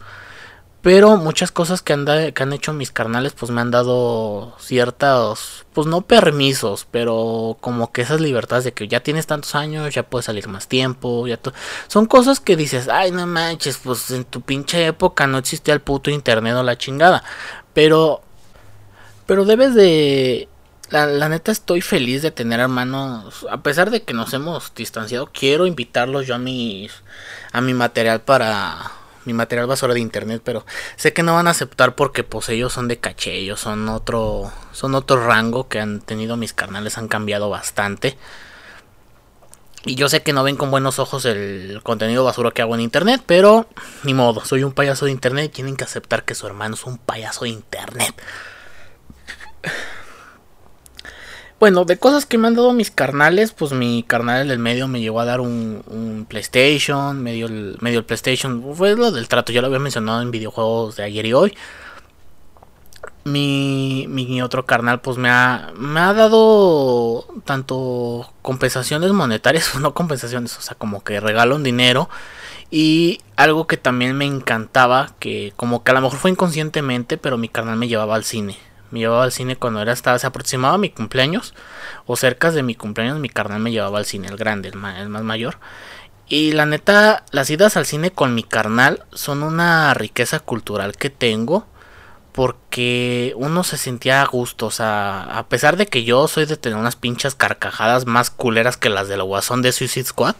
Pero 0.82 1.16
muchas 1.16 1.50
cosas 1.50 1.80
que 1.80 1.94
han, 1.94 2.04
que 2.04 2.42
han 2.42 2.52
hecho 2.52 2.74
mis 2.74 2.90
carnales 2.90 3.32
pues 3.32 3.50
me 3.50 3.62
han 3.62 3.70
dado 3.70 4.54
ciertos, 4.58 5.64
pues 5.72 5.86
no 5.86 6.02
permisos, 6.02 6.86
pero 6.90 7.56
como 7.62 7.90
que 7.90 8.02
esas 8.02 8.20
libertades 8.20 8.64
de 8.64 8.74
que 8.74 8.86
ya 8.86 9.00
tienes 9.00 9.26
tantos 9.26 9.54
años, 9.54 9.94
ya 9.94 10.02
puedes 10.02 10.26
salir 10.26 10.46
más 10.46 10.68
tiempo, 10.68 11.26
ya 11.26 11.40
son 11.88 12.04
cosas 12.04 12.38
que 12.38 12.54
dices, 12.54 12.88
ay 12.88 13.12
no 13.12 13.26
manches, 13.26 13.78
pues 13.78 14.10
en 14.10 14.24
tu 14.24 14.42
pinche 14.42 14.86
época 14.86 15.26
no 15.26 15.38
existía 15.38 15.72
el 15.72 15.80
puto 15.80 16.10
internet 16.10 16.54
o 16.54 16.62
la 16.62 16.76
chingada. 16.76 17.24
Pero, 17.72 18.20
pero 19.24 19.46
debes 19.46 19.74
de 19.74 20.48
la, 20.90 21.28
neta 21.28 21.50
estoy 21.50 21.80
feliz 21.80 22.22
de 22.22 22.30
tener 22.30 22.60
hermanos. 22.60 23.46
A 23.50 23.62
pesar 23.62 23.90
de 23.90 24.02
que 24.02 24.14
nos 24.14 24.32
hemos 24.34 24.72
distanciado, 24.74 25.30
quiero 25.32 25.66
invitarlos 25.66 26.26
yo 26.26 26.34
a 26.34 26.38
mis 26.38 26.92
a 27.54 27.60
mi 27.60 27.72
material 27.72 28.20
para 28.20 28.90
mi 29.24 29.32
material 29.32 29.66
basura 29.66 29.94
de 29.94 30.00
internet, 30.00 30.42
pero 30.44 30.66
sé 30.96 31.12
que 31.12 31.22
no 31.22 31.34
van 31.34 31.46
a 31.46 31.50
aceptar 31.50 31.94
porque 31.94 32.24
pues 32.24 32.48
ellos 32.48 32.72
son 32.72 32.88
de 32.88 32.98
caché, 32.98 33.36
ellos 33.36 33.60
son 33.60 33.88
otro 33.88 34.52
son 34.72 34.94
otro 34.94 35.24
rango 35.24 35.68
que 35.68 35.80
han 35.80 36.00
tenido 36.00 36.36
mis 36.36 36.52
carnales 36.52 36.98
han 36.98 37.08
cambiado 37.08 37.48
bastante. 37.48 38.18
Y 39.86 39.94
yo 39.94 40.08
sé 40.08 40.22
que 40.22 40.32
no 40.32 40.42
ven 40.42 40.56
con 40.56 40.70
buenos 40.70 40.98
ojos 40.98 41.24
el 41.26 41.80
contenido 41.82 42.24
basura 42.24 42.50
que 42.50 42.62
hago 42.62 42.74
en 42.74 42.80
internet, 42.80 43.22
pero 43.24 43.68
ni 44.02 44.14
modo, 44.14 44.44
soy 44.44 44.64
un 44.64 44.72
payaso 44.72 45.04
de 45.04 45.12
internet 45.12 45.46
y 45.46 45.48
tienen 45.50 45.76
que 45.76 45.84
aceptar 45.84 46.24
que 46.24 46.34
su 46.34 46.46
hermano 46.46 46.74
es 46.74 46.84
un 46.84 46.98
payaso 46.98 47.44
de 47.44 47.50
internet. 47.50 48.14
Bueno, 51.60 51.84
de 51.84 51.96
cosas 51.96 52.26
que 52.26 52.36
me 52.36 52.48
han 52.48 52.54
dado 52.54 52.72
mis 52.72 52.90
carnales, 52.90 53.52
pues 53.52 53.72
mi 53.72 54.02
carnal 54.02 54.48
del 54.48 54.58
medio 54.58 54.88
me 54.88 55.00
llegó 55.00 55.20
a 55.20 55.24
dar 55.24 55.40
un, 55.40 56.26
PlayStation, 56.28 57.22
medio 57.22 57.46
el, 57.46 57.78
el 57.80 58.04
PlayStation, 58.04 58.74
fue 58.74 58.96
lo 58.96 59.12
del 59.12 59.28
trato, 59.28 59.52
ya 59.52 59.60
lo 59.60 59.68
había 59.68 59.78
mencionado 59.78 60.20
en 60.20 60.30
videojuegos 60.30 60.96
de 60.96 61.04
ayer 61.04 61.26
y 61.26 61.32
hoy. 61.32 61.56
Mi, 63.24 64.06
mi 64.08 64.42
otro 64.42 64.66
carnal 64.66 65.00
pues 65.00 65.16
me 65.16 65.30
ha, 65.30 65.72
me 65.76 66.00
ha 66.00 66.12
dado 66.12 67.26
tanto 67.44 68.30
compensaciones 68.42 69.12
monetarias, 69.12 69.74
no 69.80 69.94
compensaciones, 69.94 70.58
o 70.58 70.60
sea, 70.60 70.74
como 70.76 71.02
que 71.04 71.20
regalo 71.20 71.56
un 71.56 71.62
dinero. 71.62 72.10
Y 72.70 73.20
algo 73.36 73.66
que 73.66 73.76
también 73.76 74.16
me 74.16 74.26
encantaba, 74.26 75.14
que 75.20 75.52
como 75.56 75.84
que 75.84 75.92
a 75.92 75.94
lo 75.94 76.00
mejor 76.02 76.18
fue 76.18 76.30
inconscientemente, 76.32 77.16
pero 77.16 77.38
mi 77.38 77.48
carnal 77.48 77.76
me 77.78 77.88
llevaba 77.88 78.16
al 78.16 78.24
cine 78.24 78.58
me 78.90 79.00
llevaba 79.00 79.24
al 79.24 79.32
cine 79.32 79.56
cuando 79.56 79.80
era 79.80 79.92
hasta 79.92 80.18
se 80.18 80.26
aproximaba 80.26 80.74
a 80.74 80.78
mi 80.78 80.90
cumpleaños 80.90 81.54
o 82.06 82.16
cerca 82.16 82.50
de 82.50 82.62
mi 82.62 82.74
cumpleaños 82.74 83.18
mi 83.18 83.28
carnal 83.28 83.60
me 83.60 83.72
llevaba 83.72 83.98
al 83.98 84.04
cine 84.04 84.28
el 84.28 84.36
grande 84.36 84.68
el, 84.68 84.76
más 84.76 85.22
mayor. 85.22 85.58
Y 86.28 86.52
la 86.52 86.66
neta 86.66 87.24
las 87.30 87.50
idas 87.50 87.76
al 87.76 87.86
cine 87.86 88.10
con 88.10 88.34
mi 88.34 88.42
carnal 88.42 89.04
son 89.12 89.42
una 89.42 89.92
riqueza 89.94 90.40
cultural 90.40 90.96
que 90.96 91.10
tengo 91.10 91.66
porque 92.32 93.32
uno 93.36 93.62
se 93.62 93.76
sentía 93.76 94.20
a 94.20 94.26
gusto, 94.26 94.66
o 94.66 94.70
sea, 94.72 95.22
a 95.22 95.46
pesar 95.48 95.76
de 95.76 95.86
que 95.86 96.02
yo 96.02 96.26
soy 96.26 96.46
de 96.46 96.56
tener 96.56 96.76
unas 96.76 96.96
pinchas 96.96 97.36
carcajadas 97.36 98.06
más 98.06 98.30
culeras 98.30 98.76
que 98.76 98.88
las 98.88 99.06
del 99.06 99.22
guasón 99.22 99.62
de 99.62 99.70
Suicide 99.70 100.06
Squad, 100.06 100.34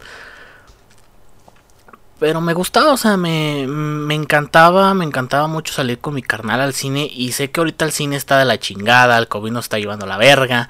pero 2.19 2.39
me 2.41 2.53
gustaba, 2.53 2.93
o 2.93 2.97
sea, 2.97 3.17
me, 3.17 3.65
me, 3.67 4.15
encantaba, 4.15 4.93
me 4.93 5.05
encantaba 5.05 5.47
mucho 5.47 5.73
salir 5.73 5.99
con 5.99 6.13
mi 6.13 6.21
carnal 6.21 6.61
al 6.61 6.73
cine. 6.73 7.09
Y 7.11 7.33
sé 7.33 7.51
que 7.51 7.59
ahorita 7.59 7.85
el 7.85 7.91
cine 7.91 8.15
está 8.15 8.39
de 8.39 8.45
la 8.45 8.59
chingada, 8.59 9.17
el 9.17 9.27
COVID 9.27 9.51
nos 9.51 9.65
está 9.65 9.79
llevando 9.79 10.05
la 10.05 10.17
verga. 10.17 10.69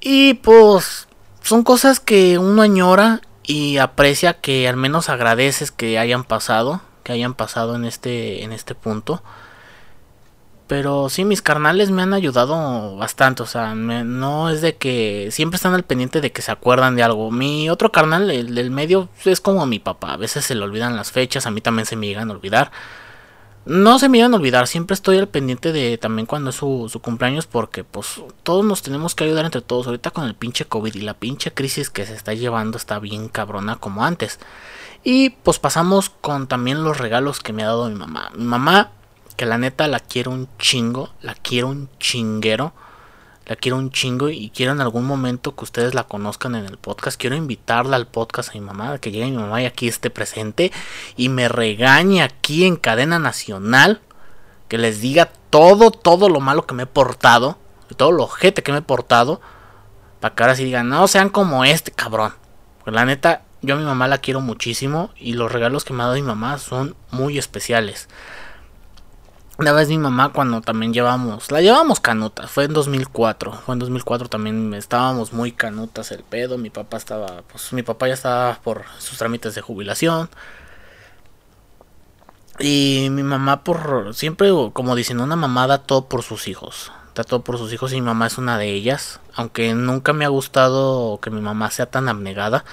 Y 0.00 0.34
pues 0.34 1.08
son 1.42 1.62
cosas 1.62 2.00
que 2.00 2.38
uno 2.38 2.62
añora 2.62 3.20
y 3.42 3.78
aprecia 3.78 4.34
que 4.34 4.68
al 4.68 4.76
menos 4.76 5.08
agradeces 5.08 5.70
que 5.70 5.98
hayan 5.98 6.24
pasado, 6.24 6.82
que 7.04 7.12
hayan 7.12 7.34
pasado 7.34 7.74
en 7.76 7.84
este, 7.84 8.44
en 8.44 8.52
este 8.52 8.74
punto. 8.74 9.22
Pero 10.70 11.08
sí, 11.08 11.24
mis 11.24 11.42
carnales 11.42 11.90
me 11.90 12.02
han 12.02 12.14
ayudado 12.14 12.94
bastante. 12.94 13.42
O 13.42 13.46
sea, 13.46 13.74
no 13.74 14.50
es 14.50 14.60
de 14.60 14.76
que 14.76 15.30
siempre 15.32 15.56
están 15.56 15.74
al 15.74 15.82
pendiente 15.82 16.20
de 16.20 16.30
que 16.30 16.42
se 16.42 16.52
acuerdan 16.52 16.94
de 16.94 17.02
algo. 17.02 17.32
Mi 17.32 17.68
otro 17.68 17.90
carnal, 17.90 18.30
el 18.30 18.54
del 18.54 18.70
medio, 18.70 19.08
es 19.24 19.40
como 19.40 19.66
mi 19.66 19.80
papá. 19.80 20.12
A 20.12 20.16
veces 20.16 20.44
se 20.44 20.54
le 20.54 20.62
olvidan 20.62 20.94
las 20.94 21.10
fechas, 21.10 21.44
a 21.44 21.50
mí 21.50 21.60
también 21.60 21.86
se 21.86 21.96
me 21.96 22.06
llegan 22.06 22.30
a 22.30 22.34
olvidar. 22.34 22.70
No 23.64 23.98
se 23.98 24.08
me 24.08 24.18
llegan 24.18 24.32
a 24.32 24.36
olvidar, 24.36 24.68
siempre 24.68 24.94
estoy 24.94 25.18
al 25.18 25.26
pendiente 25.26 25.72
de 25.72 25.98
también 25.98 26.26
cuando 26.26 26.50
es 26.50 26.56
su, 26.56 26.88
su 26.88 27.00
cumpleaños 27.00 27.48
porque 27.48 27.82
pues 27.82 28.22
todos 28.44 28.64
nos 28.64 28.82
tenemos 28.82 29.16
que 29.16 29.24
ayudar 29.24 29.46
entre 29.46 29.62
todos. 29.62 29.88
Ahorita 29.88 30.12
con 30.12 30.24
el 30.26 30.36
pinche 30.36 30.66
COVID 30.66 30.94
y 30.94 31.00
la 31.00 31.14
pinche 31.14 31.52
crisis 31.52 31.90
que 31.90 32.06
se 32.06 32.14
está 32.14 32.32
llevando 32.32 32.78
está 32.78 33.00
bien 33.00 33.28
cabrona 33.28 33.74
como 33.74 34.04
antes. 34.04 34.38
Y 35.02 35.30
pues 35.30 35.58
pasamos 35.58 36.10
con 36.10 36.46
también 36.46 36.84
los 36.84 36.98
regalos 36.98 37.40
que 37.40 37.52
me 37.52 37.64
ha 37.64 37.66
dado 37.66 37.88
mi 37.88 37.96
mamá. 37.96 38.30
Mi 38.36 38.44
mamá 38.44 38.92
que 39.40 39.46
la 39.46 39.56
neta 39.56 39.88
la 39.88 40.00
quiero 40.00 40.32
un 40.32 40.50
chingo, 40.58 41.14
la 41.22 41.32
quiero 41.32 41.68
un 41.68 41.88
chinguero, 41.98 42.74
la 43.46 43.56
quiero 43.56 43.78
un 43.78 43.90
chingo 43.90 44.28
y 44.28 44.50
quiero 44.50 44.72
en 44.72 44.82
algún 44.82 45.06
momento 45.06 45.56
que 45.56 45.64
ustedes 45.64 45.94
la 45.94 46.04
conozcan 46.04 46.56
en 46.56 46.66
el 46.66 46.76
podcast. 46.76 47.18
Quiero 47.18 47.36
invitarla 47.36 47.96
al 47.96 48.06
podcast 48.06 48.50
a 48.50 48.52
mi 48.52 48.60
mamá, 48.60 48.98
que 48.98 49.10
llegue 49.10 49.30
mi 49.30 49.38
mamá 49.38 49.62
y 49.62 49.64
aquí 49.64 49.88
esté 49.88 50.10
presente 50.10 50.72
y 51.16 51.30
me 51.30 51.48
regañe 51.48 52.22
aquí 52.22 52.66
en 52.66 52.76
cadena 52.76 53.18
nacional, 53.18 54.02
que 54.68 54.76
les 54.76 55.00
diga 55.00 55.32
todo, 55.48 55.90
todo 55.90 56.28
lo 56.28 56.40
malo 56.40 56.66
que 56.66 56.74
me 56.74 56.82
he 56.82 56.86
portado, 56.86 57.56
todo 57.96 58.12
lo 58.12 58.24
ojete 58.24 58.62
que 58.62 58.72
me 58.72 58.78
he 58.80 58.82
portado, 58.82 59.40
para 60.20 60.34
que 60.34 60.42
ahora 60.42 60.54
sí 60.54 60.64
digan, 60.64 60.90
no 60.90 61.08
sean 61.08 61.30
como 61.30 61.64
este 61.64 61.92
cabrón. 61.92 62.34
La 62.84 63.06
neta, 63.06 63.44
yo 63.62 63.76
a 63.76 63.78
mi 63.78 63.84
mamá 63.84 64.06
la 64.06 64.18
quiero 64.18 64.42
muchísimo 64.42 65.08
y 65.16 65.32
los 65.32 65.50
regalos 65.50 65.86
que 65.86 65.94
me 65.94 66.02
ha 66.02 66.08
dado 66.08 66.16
mi 66.16 66.22
mamá 66.22 66.58
son 66.58 66.94
muy 67.10 67.38
especiales. 67.38 68.06
Una 69.60 69.72
vez 69.72 69.88
mi 69.90 69.98
mamá 69.98 70.30
cuando 70.30 70.62
también 70.62 70.94
llevamos, 70.94 71.52
la 71.52 71.60
llevamos 71.60 72.00
canutas, 72.00 72.50
fue 72.50 72.64
en 72.64 72.72
2004, 72.72 73.52
fue 73.52 73.74
en 73.74 73.78
2004 73.78 74.30
también 74.30 74.72
estábamos 74.72 75.34
muy 75.34 75.52
canutas 75.52 76.12
el 76.12 76.22
pedo, 76.22 76.56
mi 76.56 76.70
papá 76.70 76.96
estaba, 76.96 77.42
pues 77.42 77.74
mi 77.74 77.82
papá 77.82 78.08
ya 78.08 78.14
estaba 78.14 78.58
por 78.64 78.84
sus 78.98 79.18
trámites 79.18 79.54
de 79.54 79.60
jubilación. 79.60 80.30
Y 82.58 83.08
mi 83.10 83.22
mamá 83.22 83.62
por 83.62 84.14
siempre 84.14 84.48
como 84.72 84.96
diciendo 84.96 85.24
una 85.24 85.36
mamá 85.36 85.66
da 85.66 85.76
todo 85.82 86.06
por 86.08 86.22
sus 86.22 86.48
hijos 86.48 86.90
todo 87.14 87.42
por 87.42 87.58
sus 87.58 87.72
hijos 87.72 87.92
y 87.92 87.96
mi 87.96 88.02
mamá 88.02 88.26
es 88.26 88.38
una 88.38 88.58
de 88.58 88.70
ellas. 88.70 89.20
Aunque 89.34 89.74
nunca 89.74 90.12
me 90.12 90.24
ha 90.24 90.28
gustado 90.28 91.18
que 91.20 91.30
mi 91.30 91.40
mamá 91.40 91.70
sea 91.70 91.86
tan 91.86 92.08
abnegada. 92.08 92.64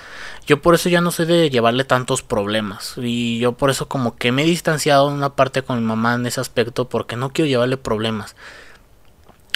Yo 0.45 0.61
por 0.61 0.75
eso 0.75 0.89
ya 0.89 1.01
no 1.01 1.11
soy 1.11 1.25
de 1.25 1.49
llevarle 1.49 1.83
tantos 1.83 2.21
problemas. 2.21 2.93
Y 2.97 3.39
yo 3.39 3.53
por 3.53 3.69
eso 3.69 3.87
como 3.87 4.15
que 4.15 4.31
me 4.31 4.43
he 4.43 4.45
distanciado 4.45 5.09
en 5.09 5.15
una 5.15 5.35
parte 5.35 5.61
con 5.61 5.79
mi 5.79 5.85
mamá 5.85 6.15
en 6.15 6.25
ese 6.25 6.41
aspecto 6.41 6.89
porque 6.89 7.15
no 7.15 7.31
quiero 7.31 7.49
llevarle 7.49 7.77
problemas. 7.77 8.35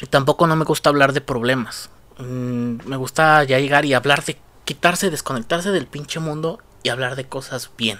Y 0.01 0.07
tampoco 0.07 0.47
no 0.47 0.55
me 0.55 0.65
gusta 0.65 0.89
hablar 0.89 1.13
de 1.13 1.21
problemas. 1.21 1.89
Mm, 2.17 2.77
me 2.85 2.97
gusta 2.97 3.43
ya 3.43 3.59
llegar 3.59 3.85
y 3.85 3.93
hablar 3.93 4.23
de 4.23 4.37
quitarse, 4.65 5.09
desconectarse 5.09 5.71
del 5.71 5.87
pinche 5.87 6.19
mundo 6.19 6.59
y 6.83 6.89
hablar 6.89 7.15
de 7.15 7.27
cosas 7.27 7.69
bien. 7.77 7.99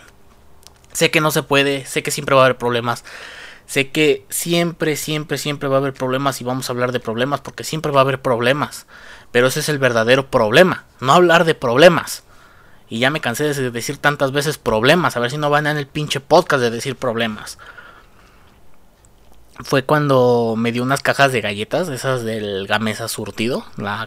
Sé 0.94 1.10
que 1.12 1.22
no 1.22 1.32
se 1.32 1.44
puede, 1.44 1.86
sé 1.86 2.04
que 2.04 2.12
siempre 2.12 2.36
va 2.36 2.42
a 2.42 2.46
haber 2.46 2.58
problemas 2.58 3.04
Sé 3.72 3.90
que 3.90 4.26
siempre, 4.28 4.98
siempre, 4.98 5.38
siempre 5.38 5.70
va 5.70 5.78
a 5.78 5.80
haber 5.80 5.94
problemas 5.94 6.42
y 6.42 6.44
vamos 6.44 6.68
a 6.68 6.74
hablar 6.74 6.92
de 6.92 7.00
problemas 7.00 7.40
porque 7.40 7.64
siempre 7.64 7.94
va 7.94 8.02
a 8.02 8.04
haber 8.04 8.22
problemas. 8.22 8.86
Pero 9.32 9.48
ese 9.48 9.62
es 9.62 9.70
el 9.70 9.80
verdadero 9.80 10.30
problema, 10.30 10.84
no 11.00 11.14
hablar 11.14 11.46
de 11.46 11.56
problemas. 11.56 12.24
Y 12.90 13.00
ya 13.00 13.10
me 13.12 13.22
cansé 13.22 13.54
de 13.54 13.72
decir 13.72 13.98
tantas 13.98 14.34
veces 14.34 14.58
problemas, 14.58 15.16
a 15.16 15.22
ver 15.22 15.32
si 15.32 15.38
no 15.38 15.50
van 15.50 15.68
en 15.68 15.78
el 15.78 15.88
pinche 15.88 16.20
podcast 16.20 16.62
de 16.62 16.70
decir 16.70 16.98
problemas. 16.98 17.60
Fue 19.64 19.86
cuando 19.86 20.56
me 20.58 20.74
dio 20.74 20.84
unas 20.84 21.02
cajas 21.02 21.32
de 21.32 21.40
galletas, 21.40 21.88
esas 21.88 22.26
del 22.26 22.68
Gamesa 22.68 23.08
surtido. 23.08 23.66
La 23.78 24.06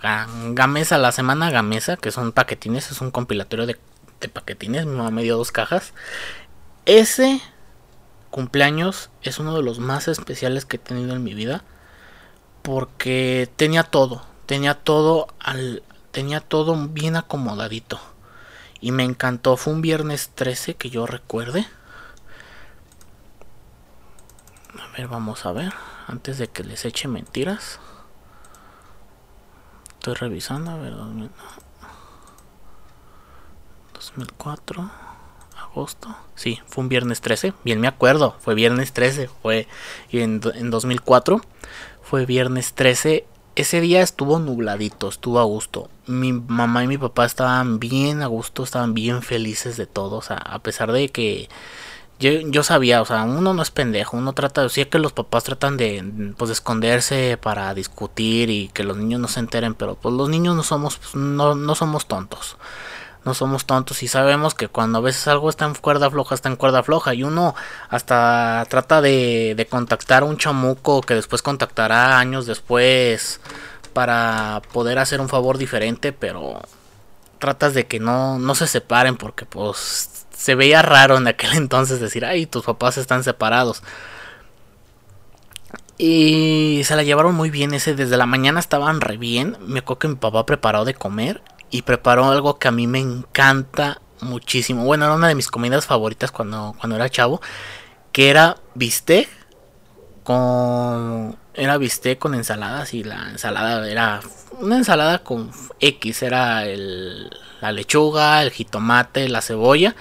Gamesa, 0.52 0.98
la 0.98 1.10
semana 1.10 1.50
Gamesa, 1.50 1.96
que 1.96 2.10
son 2.10 2.32
paquetines, 2.32 2.90
es 2.90 3.00
un 3.00 3.10
compilatorio 3.10 3.64
de, 3.64 3.78
de 4.20 4.28
paquetines. 4.28 4.84
Mi 4.84 4.94
mamá 4.94 5.10
me 5.10 5.22
dio 5.22 5.38
dos 5.38 5.52
cajas. 5.52 5.94
Ese 6.84 7.40
cumpleaños 8.34 9.10
es 9.22 9.38
uno 9.38 9.54
de 9.54 9.62
los 9.62 9.78
más 9.78 10.08
especiales 10.08 10.64
que 10.64 10.74
he 10.74 10.80
tenido 10.80 11.14
en 11.14 11.22
mi 11.22 11.34
vida 11.34 11.62
porque 12.62 13.48
tenía 13.54 13.84
todo, 13.84 14.24
tenía 14.46 14.74
todo 14.74 15.28
al 15.38 15.84
tenía 16.10 16.40
todo 16.40 16.74
bien 16.88 17.14
acomodadito 17.14 18.00
y 18.80 18.90
me 18.90 19.04
encantó, 19.04 19.56
fue 19.56 19.72
un 19.72 19.82
viernes 19.82 20.32
13 20.34 20.74
que 20.74 20.90
yo 20.90 21.06
recuerde. 21.06 21.64
A 24.80 24.88
ver, 24.96 25.06
vamos 25.06 25.46
a 25.46 25.52
ver, 25.52 25.72
antes 26.08 26.36
de 26.38 26.48
que 26.48 26.64
les 26.64 26.84
eche 26.84 27.06
mentiras. 27.06 27.78
Estoy 29.92 30.14
revisando, 30.14 30.72
a 30.72 30.76
ver, 30.76 30.92
2004 33.94 35.03
agosto. 35.74 36.16
Sí, 36.36 36.60
fue 36.66 36.82
un 36.82 36.88
viernes 36.88 37.20
13. 37.20 37.52
Bien 37.64 37.80
me 37.80 37.88
acuerdo, 37.88 38.36
fue 38.40 38.54
viernes 38.54 38.92
13. 38.92 39.28
Fue 39.42 39.66
en, 40.10 40.40
en 40.54 40.70
2004. 40.70 41.40
Fue 42.02 42.26
viernes 42.26 42.74
13. 42.74 43.26
Ese 43.56 43.80
día 43.80 44.02
estuvo 44.02 44.38
nubladito, 44.38 45.08
estuvo 45.08 45.38
a 45.40 45.44
gusto. 45.44 45.88
Mi 46.06 46.32
mamá 46.32 46.84
y 46.84 46.88
mi 46.88 46.98
papá 46.98 47.24
estaban 47.24 47.78
bien 47.78 48.22
a 48.22 48.26
gusto, 48.26 48.62
estaban 48.62 48.94
bien 48.94 49.22
felices 49.22 49.76
de 49.76 49.86
todo. 49.86 50.16
O 50.16 50.22
sea, 50.22 50.36
a 50.36 50.58
pesar 50.60 50.92
de 50.92 51.08
que 51.08 51.48
yo, 52.20 52.62
sabía, 52.62 53.02
o 53.02 53.04
sea, 53.04 53.24
uno 53.24 53.52
no 53.54 53.62
es 53.62 53.70
pendejo, 53.70 54.16
uno 54.16 54.32
trata, 54.32 54.62
de, 54.62 54.68
sí 54.70 54.84
que 54.86 54.98
los 54.98 55.12
papás 55.12 55.44
tratan 55.44 55.76
de, 55.76 56.32
pues, 56.38 56.48
de 56.48 56.52
esconderse 56.52 57.36
para 57.36 57.74
discutir 57.74 58.50
y 58.50 58.68
que 58.68 58.84
los 58.84 58.96
niños 58.96 59.20
no 59.20 59.28
se 59.28 59.40
enteren, 59.40 59.74
pero 59.74 59.96
pues 59.96 60.14
los 60.14 60.28
niños 60.28 60.54
no 60.56 60.62
somos, 60.62 61.00
no, 61.14 61.54
no 61.54 61.74
somos 61.74 62.06
tontos, 62.06 62.56
no 63.24 63.34
somos 63.34 63.64
tontos 63.64 64.02
y 64.02 64.08
sabemos 64.08 64.54
que 64.54 64.68
cuando 64.68 64.98
a 64.98 65.00
veces 65.00 65.26
algo 65.28 65.48
está 65.48 65.64
en 65.64 65.74
cuerda 65.74 66.10
floja, 66.10 66.34
está 66.34 66.48
en 66.48 66.56
cuerda 66.56 66.82
floja 66.82 67.14
y 67.14 67.22
uno 67.22 67.54
hasta 67.88 68.66
trata 68.68 69.00
de, 69.00 69.66
contactar 69.70 70.22
a 70.22 70.26
un 70.26 70.36
chamuco 70.36 71.00
que 71.00 71.14
después 71.14 71.42
contactará 71.42 72.18
años 72.18 72.46
después 72.46 73.40
para 73.92 74.62
poder 74.72 74.98
hacer 74.98 75.20
un 75.20 75.28
favor 75.28 75.58
diferente, 75.58 76.12
pero 76.12 76.60
tratas 77.38 77.74
de 77.74 77.86
que 77.86 78.00
no, 78.00 78.38
no 78.38 78.54
se 78.54 78.66
separen 78.66 79.16
porque 79.16 79.46
pues 79.46 80.26
se 80.36 80.54
veía 80.54 80.82
raro 80.82 81.16
en 81.16 81.26
aquel 81.26 81.52
entonces 81.54 82.00
decir, 82.00 82.24
ay, 82.24 82.46
tus 82.46 82.64
papás 82.64 82.98
están 82.98 83.24
separados. 83.24 83.82
Y 85.96 86.82
se 86.84 86.96
la 86.96 87.04
llevaron 87.04 87.36
muy 87.36 87.50
bien 87.50 87.72
ese, 87.72 87.94
desde 87.94 88.16
la 88.16 88.26
mañana 88.26 88.58
estaban 88.58 89.00
re 89.00 89.16
bien. 89.16 89.56
Me 89.60 89.78
acuerdo 89.78 90.00
que 90.00 90.08
mi 90.08 90.16
papá 90.16 90.44
preparó 90.44 90.84
de 90.84 90.94
comer 90.94 91.40
y 91.74 91.82
preparó 91.82 92.30
algo 92.30 92.56
que 92.60 92.68
a 92.68 92.70
mí 92.70 92.86
me 92.86 93.00
encanta 93.00 94.00
muchísimo. 94.20 94.84
Bueno, 94.84 95.06
era 95.06 95.14
una 95.14 95.26
de 95.26 95.34
mis 95.34 95.48
comidas 95.48 95.86
favoritas 95.86 96.30
cuando, 96.30 96.76
cuando 96.78 96.94
era 96.94 97.10
chavo, 97.10 97.42
que 98.12 98.30
era 98.30 98.58
bistec 98.76 99.28
con 100.22 101.36
era 101.52 101.76
bistec 101.76 102.20
con 102.20 102.36
ensaladas 102.36 102.94
y 102.94 103.02
la 103.02 103.28
ensalada 103.28 103.90
era 103.90 104.20
una 104.60 104.76
ensalada 104.76 105.24
con 105.24 105.50
X, 105.80 106.22
era 106.22 106.64
el, 106.64 107.28
la 107.60 107.72
lechuga, 107.72 108.44
el 108.44 108.52
jitomate, 108.52 109.28
la 109.28 109.42
cebolla 109.42 109.96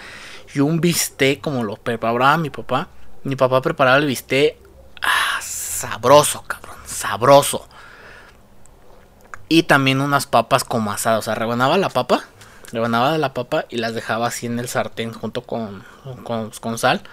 y 0.53 0.59
un 0.59 0.79
bistec 0.79 1.41
como 1.41 1.63
lo 1.63 1.77
preparaba 1.77 2.37
mi 2.37 2.51
papá. 2.51 2.89
Mi 3.23 3.35
papá 3.35 3.63
preparaba 3.63 3.97
el 3.97 4.05
bistec 4.05 4.57
ah, 5.01 5.41
sabroso, 5.41 6.43
cabrón, 6.43 6.77
sabroso. 6.85 7.67
Y 9.53 9.61
también 9.61 10.01
unas 10.01 10.25
papas 10.25 10.63
como 10.63 10.91
asadas, 10.91 11.19
o 11.19 11.21
sea, 11.21 11.35
rebanaba 11.35 11.77
la 11.77 11.89
papa, 11.89 12.23
rebanaba 12.71 13.15
la 13.19 13.35
papa 13.35 13.65
y 13.69 13.77
las 13.77 13.93
dejaba 13.93 14.25
así 14.25 14.47
en 14.47 14.57
el 14.57 14.67
sartén 14.67 15.13
junto 15.13 15.43
con, 15.43 15.83
con, 16.23 16.77
sal. 16.79 17.03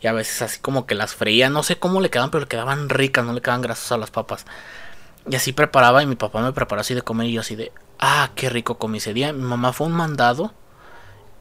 Y 0.00 0.06
a 0.06 0.14
veces 0.14 0.40
así 0.40 0.58
como 0.58 0.86
que 0.86 0.94
las 0.94 1.14
freía, 1.14 1.50
no 1.50 1.62
sé 1.62 1.76
cómo 1.76 2.00
le 2.00 2.08
quedaban, 2.08 2.30
pero 2.30 2.44
le 2.44 2.48
quedaban 2.48 2.88
ricas, 2.88 3.26
no 3.26 3.34
le 3.34 3.42
quedaban 3.42 3.60
grasosas 3.60 3.92
a 3.92 3.98
las 3.98 4.10
papas. 4.10 4.46
Y 5.28 5.36
así 5.36 5.52
preparaba 5.52 6.02
y 6.02 6.06
mi 6.06 6.16
papá 6.16 6.40
me 6.40 6.54
preparó 6.54 6.80
así 6.80 6.94
de 6.94 7.02
comer 7.02 7.26
y 7.26 7.34
yo 7.34 7.42
así 7.42 7.56
de, 7.56 7.72
ah, 7.98 8.30
qué 8.36 8.48
rico 8.48 8.78
comí 8.78 8.96
ese 8.96 9.12
día. 9.12 9.34
Mi 9.34 9.42
mamá 9.42 9.74
fue 9.74 9.86
un 9.86 9.92
mandado 9.92 10.54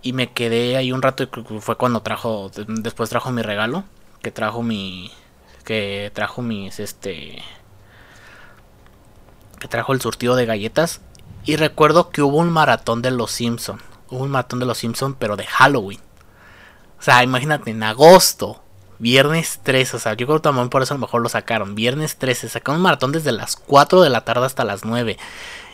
y 0.01 0.11
me 0.11 0.33
quedé 0.33 0.75
ahí 0.75 0.91
un 0.91 1.01
rato 1.01 1.23
y 1.23 1.29
fue 1.61 1.77
cuando 1.77 2.01
trajo 2.01 2.51
después 2.67 3.09
trajo 3.09 3.31
mi 3.31 3.41
regalo 3.41 3.85
que 4.21 4.31
trajo 4.31 4.63
mi 4.63 5.11
que 5.63 6.11
trajo 6.13 6.41
mis 6.41 6.81
este 6.81 7.41
que 9.61 9.69
trajo 9.69 9.93
el 9.93 10.01
surtido 10.01 10.35
de 10.35 10.45
galletas. 10.45 10.99
Y 11.45 11.55
recuerdo 11.55 12.09
que 12.09 12.21
hubo 12.21 12.37
un 12.37 12.51
maratón 12.51 13.01
de 13.01 13.11
los 13.11 13.31
Simpson. 13.31 13.81
Hubo 14.09 14.23
un 14.23 14.31
maratón 14.31 14.59
de 14.59 14.65
los 14.65 14.77
Simpson 14.77 15.13
pero 15.13 15.37
de 15.37 15.45
Halloween. 15.45 16.01
O 16.99 17.03
sea 17.03 17.23
imagínate 17.23 17.71
en 17.71 17.81
agosto 17.81 18.61
viernes 18.99 19.59
13 19.63 19.97
o 19.97 19.99
sea 19.99 20.13
yo 20.13 20.27
creo 20.27 20.37
que 20.37 20.43
también 20.43 20.69
por 20.69 20.83
eso 20.83 20.93
a 20.93 20.97
lo 20.97 21.01
mejor 21.01 21.21
lo 21.21 21.29
sacaron. 21.29 21.75
Viernes 21.75 22.17
13 22.17 22.49
sacaron 22.49 22.77
un 22.77 22.83
maratón 22.83 23.13
desde 23.13 23.31
las 23.31 23.55
4 23.55 24.01
de 24.01 24.09
la 24.09 24.25
tarde 24.25 24.45
hasta 24.45 24.65
las 24.65 24.83
9 24.83 25.17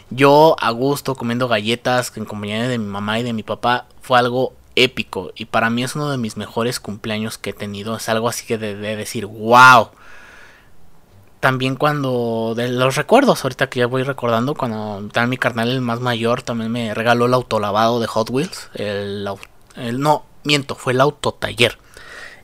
yo 0.09 0.55
a 0.59 0.71
gusto 0.71 1.15
comiendo 1.15 1.47
galletas 1.47 2.13
en 2.15 2.25
compañía 2.25 2.67
de 2.67 2.77
mi 2.77 2.85
mamá 2.85 3.19
y 3.19 3.23
de 3.23 3.33
mi 3.33 3.43
papá 3.43 3.87
fue 4.01 4.17
algo 4.17 4.53
épico. 4.75 5.31
Y 5.35 5.45
para 5.45 5.69
mí 5.69 5.83
es 5.83 5.95
uno 5.95 6.09
de 6.09 6.17
mis 6.17 6.37
mejores 6.37 6.79
cumpleaños 6.79 7.37
que 7.37 7.49
he 7.49 7.53
tenido. 7.53 7.97
Es 7.97 8.07
algo 8.07 8.29
así 8.29 8.45
que 8.45 8.57
de, 8.57 8.75
decir, 8.75 9.25
wow. 9.25 9.89
También 11.39 11.75
cuando 11.75 12.53
de 12.55 12.69
los 12.69 12.95
recuerdos, 12.95 13.43
ahorita 13.43 13.69
que 13.69 13.79
ya 13.79 13.87
voy 13.87 14.03
recordando, 14.03 14.55
cuando 14.55 15.07
también 15.11 15.29
mi 15.29 15.37
carnal 15.37 15.69
el 15.69 15.81
más 15.81 15.99
mayor 15.99 16.41
también 16.41 16.71
me 16.71 16.93
regaló 16.93 17.27
el 17.27 17.33
autolavado 17.33 17.99
de 17.99 18.07
Hot 18.07 18.29
Wheels. 18.31 18.69
El, 18.73 19.27
el 19.75 19.99
no, 19.99 20.25
miento, 20.43 20.75
fue 20.75 20.93
el 20.93 21.01
autotaller 21.01 21.77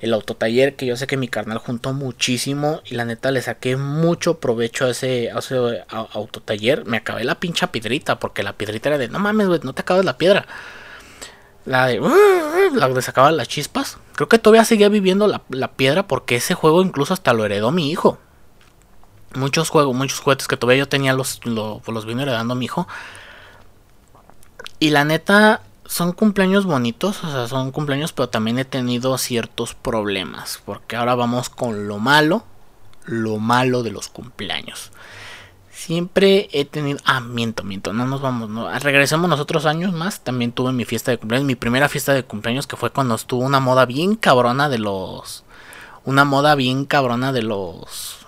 el 0.04 0.14
autotaller 0.14 0.76
que 0.76 0.86
yo 0.86 0.98
sé 0.98 1.08
que 1.08 1.16
mi 1.16 1.30
carnal 1.30 1.60
juntó 1.60 1.94
muchísimo 1.94 2.82
y 2.84 2.96
la 2.96 3.06
neta 3.06 3.32
le 3.32 3.42
saqué 3.42 3.78
mucho 3.78 4.38
provecho 4.38 4.86
a 4.86 4.90
ese, 4.90 5.32
autotaller. 5.88 6.84
Me 6.86 6.98
acabé 6.98 7.24
la 7.24 7.40
pincha 7.40 7.68
piedrita 7.72 8.20
porque 8.20 8.44
la 8.44 8.52
piedrita 8.52 8.90
era 8.90 8.98
de 8.98 9.08
no 9.08 9.20
mames, 9.20 9.48
güey, 9.48 9.62
no 9.64 9.72
te 9.72 9.82
acabas 9.82 10.04
la 10.04 10.18
piedra. 10.18 10.46
La 11.64 11.88
de 11.88 12.02
la 12.74 12.90
de 12.90 13.02
sacaba 13.02 13.32
las 13.32 13.48
chispas. 13.48 13.98
Creo 14.16 14.28
que 14.28 14.40
todavía 14.40 14.66
seguía 14.66 14.90
viviendo 14.90 15.26
la, 15.28 15.72
piedra 15.72 16.06
porque 16.06 16.36
ese 16.36 16.54
juego 16.54 16.82
incluso 16.82 17.14
hasta 17.14 17.32
lo 17.32 17.46
heredó 17.46 17.72
mi 17.72 17.90
hijo. 17.90 18.20
Muchos 19.36 19.70
juegos, 19.70 19.96
muchos 19.96 20.20
juguetes 20.20 20.48
que 20.48 20.58
todavía 20.58 20.84
yo 20.84 20.90
tenía 20.90 21.14
los, 21.14 21.46
los, 21.46 21.88
los 21.88 22.06
vino 22.06 22.22
heredando 22.22 22.56
mi 22.56 22.66
hijo. 22.66 22.88
Y 24.80 24.90
la 24.90 25.06
neta, 25.06 25.62
son 25.86 26.14
cumpleaños 26.14 26.66
bonitos, 26.66 27.24
o 27.24 27.32
sea, 27.32 27.48
son 27.48 27.72
cumpleaños, 27.72 28.14
pero 28.14 28.30
también 28.30 28.60
he 28.60 28.66
tenido 28.66 29.18
ciertos 29.18 29.76
problemas, 29.76 30.62
porque 30.66 30.96
ahora 30.96 31.16
vamos 31.16 31.50
con 31.50 31.88
lo 31.88 32.00
malo, 32.00 32.44
lo 33.06 33.38
malo 33.38 33.84
de 33.84 33.92
los 33.92 34.10
cumpleaños. 34.10 34.92
Siempre 35.72 36.50
he 36.54 36.66
tenido, 36.66 37.00
ah, 37.04 37.20
miento, 37.20 37.64
miento, 37.64 37.92
no 37.94 38.06
nos 38.06 38.22
vamos, 38.22 38.50
no, 38.50 38.72
regresemos 38.80 39.30
nosotros 39.30 39.66
años 39.66 39.94
más, 39.94 40.22
también 40.22 40.52
tuve 40.52 40.72
mi 40.72 40.86
fiesta 40.86 41.12
de 41.12 41.18
cumpleaños, 41.18 41.46
mi 41.46 41.56
primera 41.56 41.90
fiesta 41.90 42.14
de 42.14 42.24
cumpleaños 42.24 42.68
que 42.68 42.78
fue 42.78 42.92
cuando 42.92 43.16
estuvo 43.16 43.44
una 43.44 43.60
moda 43.60 43.86
bien 43.86 44.16
cabrona 44.16 44.70
de 44.70 44.80
los, 44.80 45.44
una 46.06 46.24
moda 46.24 46.56
bien 46.56 46.86
cabrona 46.86 47.34
de 47.34 47.44
los 47.44 48.23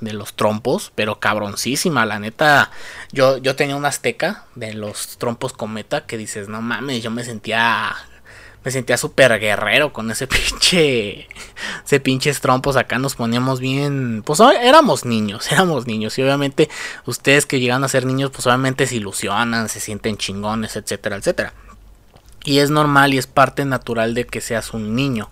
de 0.00 0.12
los 0.12 0.34
trompos, 0.34 0.92
pero 0.94 1.20
cabroncísima, 1.20 2.06
la 2.06 2.18
neta. 2.18 2.70
Yo, 3.12 3.38
yo 3.38 3.56
tenía 3.56 3.76
una 3.76 3.88
azteca 3.88 4.46
de 4.54 4.74
los 4.74 5.18
trompos 5.18 5.52
cometa 5.52 6.06
que 6.06 6.16
dices, 6.16 6.48
no 6.48 6.62
mames, 6.62 7.02
yo 7.02 7.10
me 7.10 7.24
sentía. 7.24 7.94
Me 8.64 8.72
sentía 8.72 8.96
súper 8.96 9.38
guerrero 9.38 9.92
con 9.92 10.10
ese 10.10 10.26
pinche. 10.28 11.28
Ese 11.84 12.00
pinches 12.00 12.40
trompos. 12.40 12.76
Acá 12.76 12.98
nos 12.98 13.14
poníamos 13.14 13.60
bien. 13.60 14.22
Pues 14.24 14.40
éramos 14.40 15.04
niños, 15.04 15.50
éramos 15.52 15.86
niños. 15.86 16.18
Y 16.18 16.22
obviamente, 16.22 16.68
ustedes 17.04 17.46
que 17.46 17.60
llegan 17.60 17.84
a 17.84 17.88
ser 17.88 18.06
niños, 18.06 18.30
pues 18.30 18.46
obviamente 18.46 18.86
se 18.86 18.96
ilusionan, 18.96 19.68
se 19.68 19.80
sienten 19.80 20.16
chingones, 20.16 20.74
etcétera, 20.76 21.16
etcétera. 21.16 21.52
Y 22.44 22.58
es 22.58 22.70
normal 22.70 23.14
y 23.14 23.18
es 23.18 23.26
parte 23.26 23.64
natural 23.64 24.14
de 24.14 24.26
que 24.26 24.40
seas 24.40 24.72
un 24.72 24.94
niño 24.94 25.28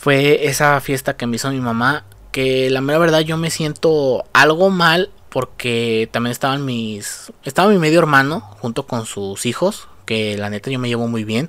fue 0.00 0.46
esa 0.46 0.80
fiesta 0.80 1.14
que 1.14 1.26
me 1.26 1.36
hizo 1.36 1.50
mi 1.50 1.60
mamá 1.60 2.04
que 2.32 2.70
la 2.70 2.80
mera 2.80 2.98
verdad 2.98 3.20
yo 3.20 3.36
me 3.36 3.50
siento 3.50 4.24
algo 4.32 4.70
mal 4.70 5.10
porque 5.28 6.08
también 6.12 6.32
estaban 6.32 6.64
mis 6.64 7.32
estaba 7.44 7.70
mi 7.70 7.78
medio 7.78 7.98
hermano 7.98 8.40
junto 8.60 8.86
con 8.86 9.06
sus 9.06 9.46
hijos 9.46 9.88
que 10.06 10.36
la 10.36 10.50
neta 10.50 10.70
yo 10.70 10.78
me 10.78 10.88
llevo 10.88 11.06
muy 11.08 11.24
bien 11.24 11.48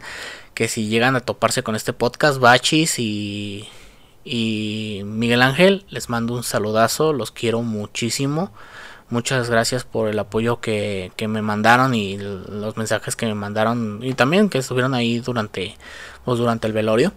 que 0.54 0.68
si 0.68 0.88
llegan 0.88 1.16
a 1.16 1.22
toparse 1.22 1.64
con 1.64 1.76
este 1.76 1.94
podcast 1.94 2.40
Bachis 2.40 3.00
y 3.00 3.68
y 4.24 5.02
Miguel 5.06 5.42
Ángel 5.42 5.86
les 5.90 6.10
mando 6.10 6.34
un 6.34 6.44
saludazo 6.44 7.14
los 7.14 7.32
quiero 7.32 7.62
muchísimo. 7.64 8.52
Muchas 9.10 9.50
gracias 9.50 9.84
por 9.84 10.08
el 10.08 10.18
apoyo 10.20 10.62
que, 10.62 11.12
que 11.18 11.28
me 11.28 11.42
mandaron 11.42 11.94
y 11.94 12.18
los 12.18 12.78
mensajes 12.78 13.18
que 13.18 13.26
me 13.26 13.36
mandaron 13.36 14.00
y 14.04 14.14
también 14.14 14.50
que 14.50 14.60
estuvieron 14.60 14.94
ahí 14.94 15.20
durante 15.20 15.76
pues, 16.24 16.38
durante 16.38 16.68
el 16.68 16.74
velorio. 16.74 17.12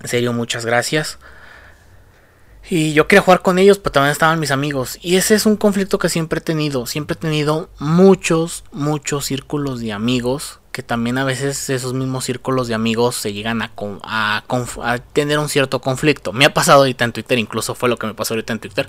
En 0.00 0.08
serio 0.08 0.32
muchas 0.32 0.64
gracias 0.64 1.18
y 2.72 2.92
yo 2.92 3.08
quería 3.08 3.22
jugar 3.22 3.42
con 3.42 3.58
ellos, 3.58 3.78
pero 3.78 3.90
también 3.90 4.12
estaban 4.12 4.38
mis 4.38 4.52
amigos. 4.52 4.96
Y 5.02 5.16
ese 5.16 5.34
es 5.34 5.44
un 5.44 5.56
conflicto 5.56 5.98
que 5.98 6.08
siempre 6.08 6.38
he 6.38 6.40
tenido. 6.42 6.86
Siempre 6.86 7.14
he 7.14 7.18
tenido 7.18 7.68
muchos, 7.80 8.62
muchos 8.70 9.24
círculos 9.24 9.80
de 9.80 9.92
amigos. 9.92 10.60
Que 10.70 10.84
también 10.84 11.18
a 11.18 11.24
veces 11.24 11.68
esos 11.68 11.94
mismos 11.94 12.26
círculos 12.26 12.68
de 12.68 12.74
amigos 12.74 13.16
se 13.16 13.32
llegan 13.32 13.60
a, 13.60 13.72
a, 14.04 14.98
tener 15.12 15.40
un 15.40 15.48
cierto 15.48 15.80
conflicto. 15.80 16.32
Me 16.32 16.44
ha 16.44 16.54
pasado 16.54 16.82
ahorita 16.82 17.04
en 17.04 17.12
Twitter, 17.12 17.40
incluso 17.40 17.74
fue 17.74 17.88
lo 17.88 17.98
que 17.98 18.06
me 18.06 18.14
pasó 18.14 18.34
ahorita 18.34 18.52
en 18.52 18.60
Twitter. 18.60 18.88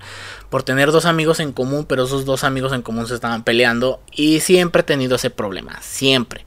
Por 0.52 0.62
tener 0.62 0.92
dos 0.92 1.06
amigos 1.06 1.40
en 1.40 1.52
común, 1.52 1.86
pero 1.86 2.04
esos 2.04 2.24
dos 2.24 2.44
amigos 2.44 2.74
en 2.74 2.84
común 2.84 3.08
se 3.08 3.16
estaban 3.16 3.44
peleando. 3.44 4.00
Y 4.12 4.42
siempre 4.42 4.82
he 4.82 4.84
tenido 4.84 5.16
ese 5.16 5.32
problema. 5.32 5.82
Siempre. 5.82 6.46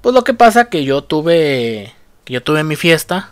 Pues 0.00 0.16
lo 0.16 0.24
que 0.24 0.34
pasa 0.34 0.68
que 0.68 0.82
yo 0.82 1.04
tuve. 1.04 1.94
Que 2.24 2.32
yo 2.32 2.42
tuve 2.42 2.64
mi 2.64 2.74
fiesta. 2.74 3.30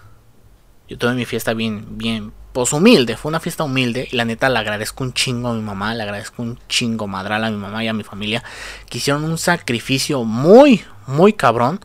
Yo 0.88 0.96
tuve 0.98 1.14
mi 1.14 1.24
fiesta 1.24 1.52
bien, 1.52 1.98
bien, 1.98 2.32
pues 2.58 2.72
humilde, 2.72 3.16
fue 3.16 3.28
una 3.28 3.40
fiesta 3.40 3.64
humilde 3.64 4.08
y 4.10 4.16
la 4.16 4.24
neta 4.24 4.48
le 4.48 4.58
agradezco 4.58 5.04
un 5.04 5.12
chingo 5.12 5.48
a 5.48 5.54
mi 5.54 5.62
mamá, 5.62 5.94
le 5.94 6.02
agradezco 6.02 6.42
un 6.42 6.58
chingo 6.68 7.06
madral 7.06 7.44
a 7.44 7.50
mi 7.50 7.56
mamá 7.56 7.84
y 7.84 7.88
a 7.88 7.92
mi 7.92 8.02
familia 8.02 8.42
que 8.88 8.98
hicieron 8.98 9.24
un 9.24 9.38
sacrificio 9.38 10.24
muy, 10.24 10.84
muy 11.06 11.32
cabrón 11.32 11.80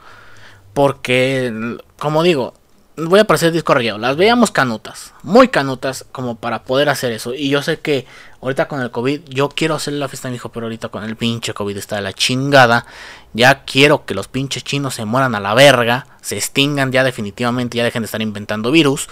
porque, 0.74 1.78
como 2.00 2.24
digo, 2.24 2.56
voy 2.98 3.20
a 3.20 3.26
parecer 3.26 3.52
disco 3.52 3.76
las 3.76 4.18
veíamos 4.18 4.50
canutas, 4.50 5.14
muy 5.22 5.48
canutas 5.50 6.06
como 6.12 6.38
para 6.38 6.64
poder 6.64 6.90
hacer 6.90 7.12
eso 7.12 7.36
y 7.36 7.50
yo 7.50 7.62
sé 7.62 7.80
que 7.80 8.08
Ahorita 8.44 8.68
con 8.68 8.82
el 8.82 8.92
COVID, 8.92 9.22
yo 9.30 9.48
quiero 9.48 9.76
hacer 9.76 9.94
la 9.94 10.10
fiesta 10.10 10.28
a 10.28 10.32
mi 10.32 10.36
hijo, 10.36 10.50
pero 10.50 10.66
ahorita 10.66 10.90
con 10.90 11.06
el 11.06 11.16
pinche 11.16 11.54
COVID 11.54 11.78
está 11.78 11.96
de 11.96 12.02
la 12.02 12.12
chingada. 12.12 12.86
Ya 13.32 13.64
quiero 13.64 14.04
que 14.04 14.14
los 14.14 14.28
pinches 14.28 14.66
chinos 14.66 14.96
se 14.96 15.06
mueran 15.06 15.34
a 15.34 15.40
la 15.40 15.54
verga, 15.54 16.08
se 16.22 16.36
extingan 16.36 16.92
ya 16.92 17.06
definitivamente, 17.06 17.78
ya 17.78 17.86
dejen 17.86 18.02
de 18.02 18.08
estar 18.08 18.22
inventando 18.22 18.70
virus. 18.70 19.08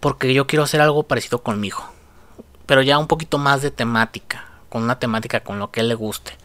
Porque 0.00 0.32
yo 0.34 0.46
quiero 0.46 0.64
hacer 0.64 0.80
algo 0.80 1.04
parecido 1.04 1.42
con 1.42 1.60
mi 1.60 1.68
hijo. 1.68 1.90
Pero 2.66 2.82
ya 2.82 2.98
un 2.98 3.06
poquito 3.06 3.38
más 3.38 3.62
de 3.62 3.70
temática, 3.70 4.46
con 4.68 4.82
una 4.82 4.98
temática 4.98 5.40
con 5.40 5.58
lo 5.58 5.70
que 5.70 5.80
él 5.80 5.88
le 5.88 5.94
guste. 5.94 6.36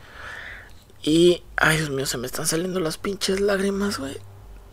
Y, 1.01 1.43
ay 1.55 1.77
Dios 1.77 1.89
mío, 1.89 2.05
se 2.05 2.17
me 2.17 2.27
están 2.27 2.45
saliendo 2.45 2.79
las 2.79 2.97
pinches 2.97 3.39
lágrimas, 3.39 3.99
güey. 3.99 4.17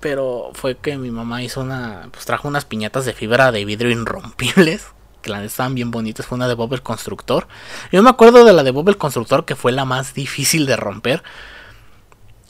Pero 0.00 0.50
fue 0.54 0.76
que 0.76 0.96
mi 0.98 1.10
mamá 1.10 1.42
hizo 1.42 1.60
una, 1.60 2.08
pues 2.12 2.26
trajo 2.26 2.48
unas 2.48 2.64
piñatas 2.64 3.04
de 3.04 3.12
fibra 3.12 3.52
de 3.52 3.64
vidrio 3.64 3.90
irrompibles 3.90 4.86
que 5.26 5.30
la 5.30 5.42
estaban 5.44 5.74
bien 5.74 5.90
bonitas, 5.90 6.24
fue 6.24 6.36
una 6.36 6.46
de 6.46 6.54
Bob 6.54 6.72
el 6.72 6.82
Constructor. 6.82 7.48
Yo 7.90 8.02
me 8.02 8.10
acuerdo 8.10 8.44
de 8.44 8.52
la 8.52 8.62
de 8.62 8.70
Bob 8.70 8.88
el 8.88 8.96
Constructor, 8.96 9.44
que 9.44 9.56
fue 9.56 9.72
la 9.72 9.84
más 9.84 10.14
difícil 10.14 10.66
de 10.66 10.76
romper. 10.76 11.22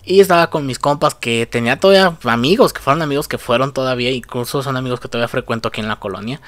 Y 0.06 0.20
estaba 0.20 0.50
con 0.50 0.64
mis 0.64 0.78
compas 0.78 1.16
que 1.16 1.46
tenía 1.46 1.80
todavía 1.80 2.16
amigos, 2.22 2.72
que 2.72 2.80
fueron 2.80 3.02
amigos 3.02 3.26
que 3.26 3.38
fueron 3.38 3.74
todavía, 3.74 4.12
incluso 4.12 4.62
son 4.62 4.76
amigos 4.76 5.00
que 5.00 5.08
todavía 5.08 5.28
frecuento 5.28 5.68
aquí 5.68 5.80
en 5.80 5.88
la 5.88 5.96
colonia. 5.96 6.40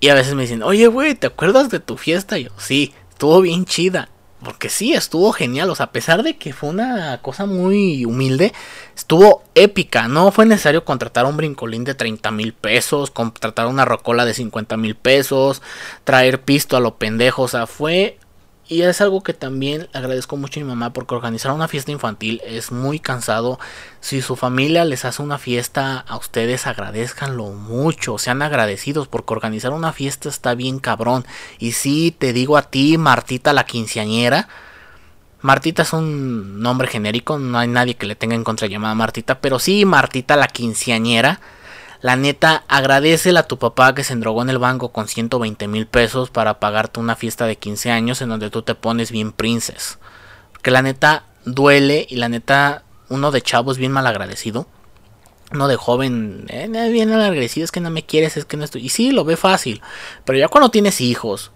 Y 0.00 0.08
a 0.08 0.14
veces 0.14 0.34
me 0.34 0.42
dicen, 0.42 0.64
oye, 0.64 0.88
güey, 0.88 1.14
¿te 1.14 1.28
acuerdas 1.28 1.70
de 1.70 1.78
tu 1.78 1.96
fiesta? 1.96 2.38
Y 2.38 2.44
yo, 2.44 2.50
sí, 2.58 2.92
estuvo 3.10 3.40
bien 3.40 3.64
chida. 3.64 4.08
Porque 4.42 4.68
sí, 4.68 4.94
estuvo 4.94 5.32
genial. 5.32 5.70
O 5.70 5.74
sea, 5.74 5.86
a 5.86 5.92
pesar 5.92 6.22
de 6.22 6.36
que 6.36 6.52
fue 6.52 6.70
una 6.70 7.20
cosa 7.22 7.46
muy 7.46 8.04
humilde, 8.04 8.52
estuvo 8.96 9.42
épica. 9.54 10.06
No 10.06 10.30
fue 10.30 10.46
necesario 10.46 10.84
contratar 10.84 11.24
un 11.26 11.36
brincolín 11.36 11.84
de 11.84 11.94
30 11.94 12.30
mil 12.30 12.52
pesos, 12.52 13.10
contratar 13.10 13.66
una 13.66 13.84
rocola 13.84 14.24
de 14.24 14.34
50 14.34 14.76
mil 14.76 14.94
pesos, 14.94 15.62
traer 16.04 16.42
pisto 16.42 16.76
a 16.76 16.80
lo 16.80 16.96
pendejo. 16.96 17.42
O 17.42 17.48
sea, 17.48 17.66
fue 17.66 18.18
y 18.68 18.82
es 18.82 19.00
algo 19.00 19.22
que 19.22 19.32
también 19.32 19.88
agradezco 19.94 20.36
mucho 20.36 20.60
a 20.60 20.62
mi 20.62 20.68
mamá 20.68 20.92
porque 20.92 21.14
organizar 21.14 21.52
una 21.52 21.68
fiesta 21.68 21.90
infantil 21.90 22.42
es 22.44 22.70
muy 22.70 23.00
cansado. 23.00 23.58
Si 24.00 24.20
su 24.20 24.36
familia 24.36 24.84
les 24.84 25.06
hace 25.06 25.22
una 25.22 25.38
fiesta 25.38 25.98
a 25.98 26.16
ustedes, 26.18 26.66
agradezcanlo 26.66 27.46
mucho. 27.46 28.18
Sean 28.18 28.42
agradecidos 28.42 29.08
porque 29.08 29.32
organizar 29.32 29.72
una 29.72 29.92
fiesta 29.92 30.28
está 30.28 30.54
bien 30.54 30.80
cabrón. 30.80 31.24
Y 31.58 31.72
si 31.72 32.10
te 32.10 32.34
digo 32.34 32.58
a 32.58 32.62
ti, 32.62 32.98
Martita 32.98 33.54
la 33.54 33.64
quinceañera. 33.64 34.48
Martita 35.40 35.82
es 35.82 35.92
un 35.94 36.60
nombre 36.60 36.88
genérico, 36.88 37.38
no 37.38 37.58
hay 37.58 37.68
nadie 37.68 37.94
que 37.94 38.06
le 38.06 38.16
tenga 38.16 38.34
en 38.34 38.44
contra 38.44 38.66
llamada 38.66 38.94
Martita, 38.94 39.40
pero 39.40 39.58
sí, 39.60 39.84
Martita 39.84 40.36
la 40.36 40.48
quinceañera 40.48 41.40
la 42.00 42.14
neta, 42.14 42.64
agradecele 42.68 43.40
a 43.40 43.48
tu 43.48 43.58
papá 43.58 43.94
que 43.94 44.04
se 44.04 44.12
endrogó 44.12 44.42
en 44.42 44.50
el 44.50 44.58
banco 44.58 44.90
con 44.92 45.08
120 45.08 45.66
mil 45.66 45.86
pesos 45.86 46.30
para 46.30 46.60
pagarte 46.60 47.00
una 47.00 47.16
fiesta 47.16 47.46
de 47.46 47.56
15 47.56 47.90
años 47.90 48.22
en 48.22 48.28
donde 48.28 48.50
tú 48.50 48.62
te 48.62 48.76
pones 48.76 49.10
bien 49.10 49.32
princes. 49.32 49.98
Que 50.62 50.70
la 50.70 50.82
neta 50.82 51.24
duele 51.44 52.06
y 52.08 52.16
la 52.16 52.28
neta, 52.28 52.84
uno 53.08 53.32
de 53.32 53.42
chavo 53.42 53.72
es 53.72 53.78
bien 53.78 53.90
mal 53.90 54.06
agradecido. 54.06 54.68
Uno 55.50 55.66
de 55.66 55.76
joven, 55.76 56.44
eh, 56.48 56.68
bien 56.92 57.08
mal 57.08 57.22
agradecido, 57.22 57.64
es 57.64 57.72
que 57.72 57.80
no 57.80 57.90
me 57.90 58.04
quieres, 58.04 58.36
es 58.36 58.44
que 58.44 58.56
no 58.56 58.64
estoy. 58.64 58.84
Y 58.84 58.90
sí, 58.90 59.10
lo 59.10 59.24
ve 59.24 59.36
fácil. 59.36 59.80
Pero 60.24 60.38
ya 60.38 60.48
cuando 60.48 60.70
tienes 60.70 61.00
hijos, 61.00 61.50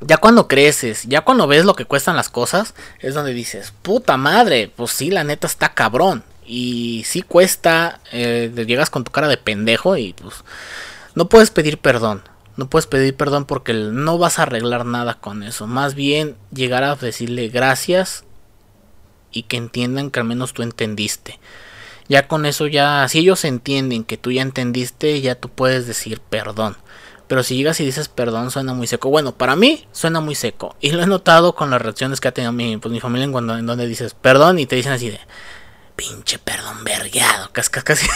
ya 0.00 0.16
cuando 0.16 0.48
creces, 0.48 1.04
ya 1.04 1.20
cuando 1.20 1.46
ves 1.46 1.64
lo 1.64 1.74
que 1.74 1.84
cuestan 1.84 2.16
las 2.16 2.30
cosas, 2.30 2.74
es 2.98 3.14
donde 3.14 3.32
dices, 3.32 3.72
puta 3.82 4.16
madre, 4.16 4.72
pues 4.74 4.90
sí, 4.90 5.10
la 5.10 5.22
neta 5.22 5.46
está 5.46 5.74
cabrón. 5.74 6.24
Y 6.54 7.04
si 7.04 7.22
cuesta, 7.22 8.02
eh, 8.12 8.52
llegas 8.66 8.90
con 8.90 9.04
tu 9.04 9.10
cara 9.10 9.26
de 9.26 9.38
pendejo 9.38 9.96
y 9.96 10.12
pues 10.12 10.44
no 11.14 11.30
puedes 11.30 11.48
pedir 11.48 11.78
perdón. 11.78 12.24
No 12.58 12.68
puedes 12.68 12.86
pedir 12.86 13.16
perdón 13.16 13.46
porque 13.46 13.72
no 13.72 14.18
vas 14.18 14.38
a 14.38 14.42
arreglar 14.42 14.84
nada 14.84 15.14
con 15.14 15.44
eso. 15.44 15.66
Más 15.66 15.94
bien 15.94 16.36
llegar 16.52 16.84
a 16.84 16.94
decirle 16.94 17.48
gracias 17.48 18.24
y 19.30 19.44
que 19.44 19.56
entiendan 19.56 20.10
que 20.10 20.20
al 20.20 20.26
menos 20.26 20.52
tú 20.52 20.60
entendiste. 20.60 21.40
Ya 22.06 22.28
con 22.28 22.44
eso 22.44 22.66
ya, 22.66 23.08
si 23.08 23.20
ellos 23.20 23.46
entienden 23.46 24.04
que 24.04 24.18
tú 24.18 24.30
ya 24.30 24.42
entendiste, 24.42 25.22
ya 25.22 25.36
tú 25.36 25.48
puedes 25.48 25.86
decir 25.86 26.20
perdón. 26.20 26.76
Pero 27.28 27.42
si 27.44 27.56
llegas 27.56 27.80
y 27.80 27.86
dices 27.86 28.10
perdón, 28.10 28.50
suena 28.50 28.74
muy 28.74 28.86
seco. 28.86 29.08
Bueno, 29.08 29.32
para 29.32 29.56
mí 29.56 29.86
suena 29.92 30.20
muy 30.20 30.34
seco. 30.34 30.76
Y 30.82 30.90
lo 30.90 31.02
he 31.02 31.06
notado 31.06 31.54
con 31.54 31.70
las 31.70 31.80
reacciones 31.80 32.20
que 32.20 32.28
ha 32.28 32.34
tenido 32.34 32.52
mi, 32.52 32.76
pues, 32.76 32.92
mi 32.92 33.00
familia 33.00 33.24
en, 33.24 33.32
cuando, 33.32 33.56
en 33.56 33.64
donde 33.64 33.86
dices 33.86 34.12
perdón 34.12 34.58
y 34.58 34.66
te 34.66 34.76
dicen 34.76 34.92
así 34.92 35.08
de 35.08 35.18
pinche 35.96 36.38
perdón 36.38 36.84
vergueado. 36.84 37.50
Casi, 37.52 37.70
casi, 37.84 38.06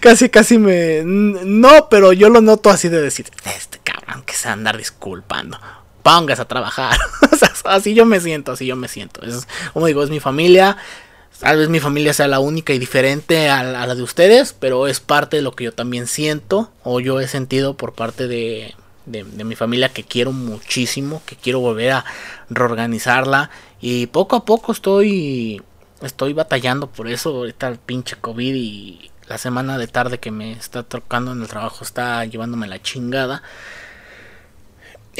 casi, 0.00 0.28
casi 0.28 0.58
me. 0.58 1.02
No, 1.04 1.88
pero 1.88 2.12
yo 2.12 2.28
lo 2.28 2.40
noto 2.40 2.70
así 2.70 2.88
de 2.88 3.00
decir, 3.00 3.30
este 3.56 3.78
cabrón 3.82 4.22
que 4.24 4.34
se 4.34 4.46
va 4.46 4.50
a 4.50 4.54
andar 4.54 4.76
disculpando. 4.76 5.58
Pongas 6.02 6.40
a 6.40 6.46
trabajar. 6.46 6.98
así 7.64 7.94
yo 7.94 8.06
me 8.06 8.20
siento, 8.20 8.52
así 8.52 8.66
yo 8.66 8.76
me 8.76 8.88
siento. 8.88 9.20
Como 9.72 9.86
digo, 9.86 10.02
es 10.02 10.10
mi 10.10 10.20
familia. 10.20 10.76
Tal 11.38 11.58
vez 11.58 11.68
mi 11.68 11.78
familia 11.78 12.12
sea 12.12 12.26
la 12.26 12.40
única 12.40 12.72
y 12.72 12.80
diferente 12.80 13.48
a 13.48 13.62
la, 13.62 13.94
de 13.94 14.02
ustedes, 14.02 14.52
pero 14.58 14.88
es 14.88 14.98
parte 14.98 15.36
de 15.36 15.42
lo 15.42 15.52
que 15.52 15.64
yo 15.64 15.72
también 15.72 16.08
siento 16.08 16.72
o 16.82 16.98
yo 16.98 17.20
he 17.20 17.28
sentido 17.28 17.76
por 17.76 17.92
parte 17.92 18.26
de, 18.26 18.74
de, 19.06 19.22
mi 19.22 19.54
familia 19.54 19.90
que 19.90 20.02
quiero 20.02 20.32
muchísimo, 20.32 21.22
que 21.26 21.36
quiero 21.36 21.60
volver 21.60 21.92
a 21.92 22.04
reorganizarla 22.50 23.50
y 23.80 24.08
poco 24.08 24.34
a 24.34 24.44
poco 24.44 24.72
estoy 24.72 25.62
estoy 26.02 26.32
batallando 26.32 26.88
por 26.88 27.08
eso. 27.08 27.30
Ahorita 27.30 27.68
el 27.68 27.78
pinche 27.78 28.16
COVID 28.16 28.54
y 28.54 29.10
la 29.28 29.38
semana 29.38 29.78
de 29.78 29.86
tarde 29.86 30.18
que 30.18 30.30
me 30.30 30.52
está 30.52 30.82
tocando 30.82 31.32
en 31.32 31.42
el 31.42 31.48
trabajo 31.48 31.84
está 31.84 32.24
llevándome 32.24 32.66
la 32.66 32.80
chingada. 32.80 33.42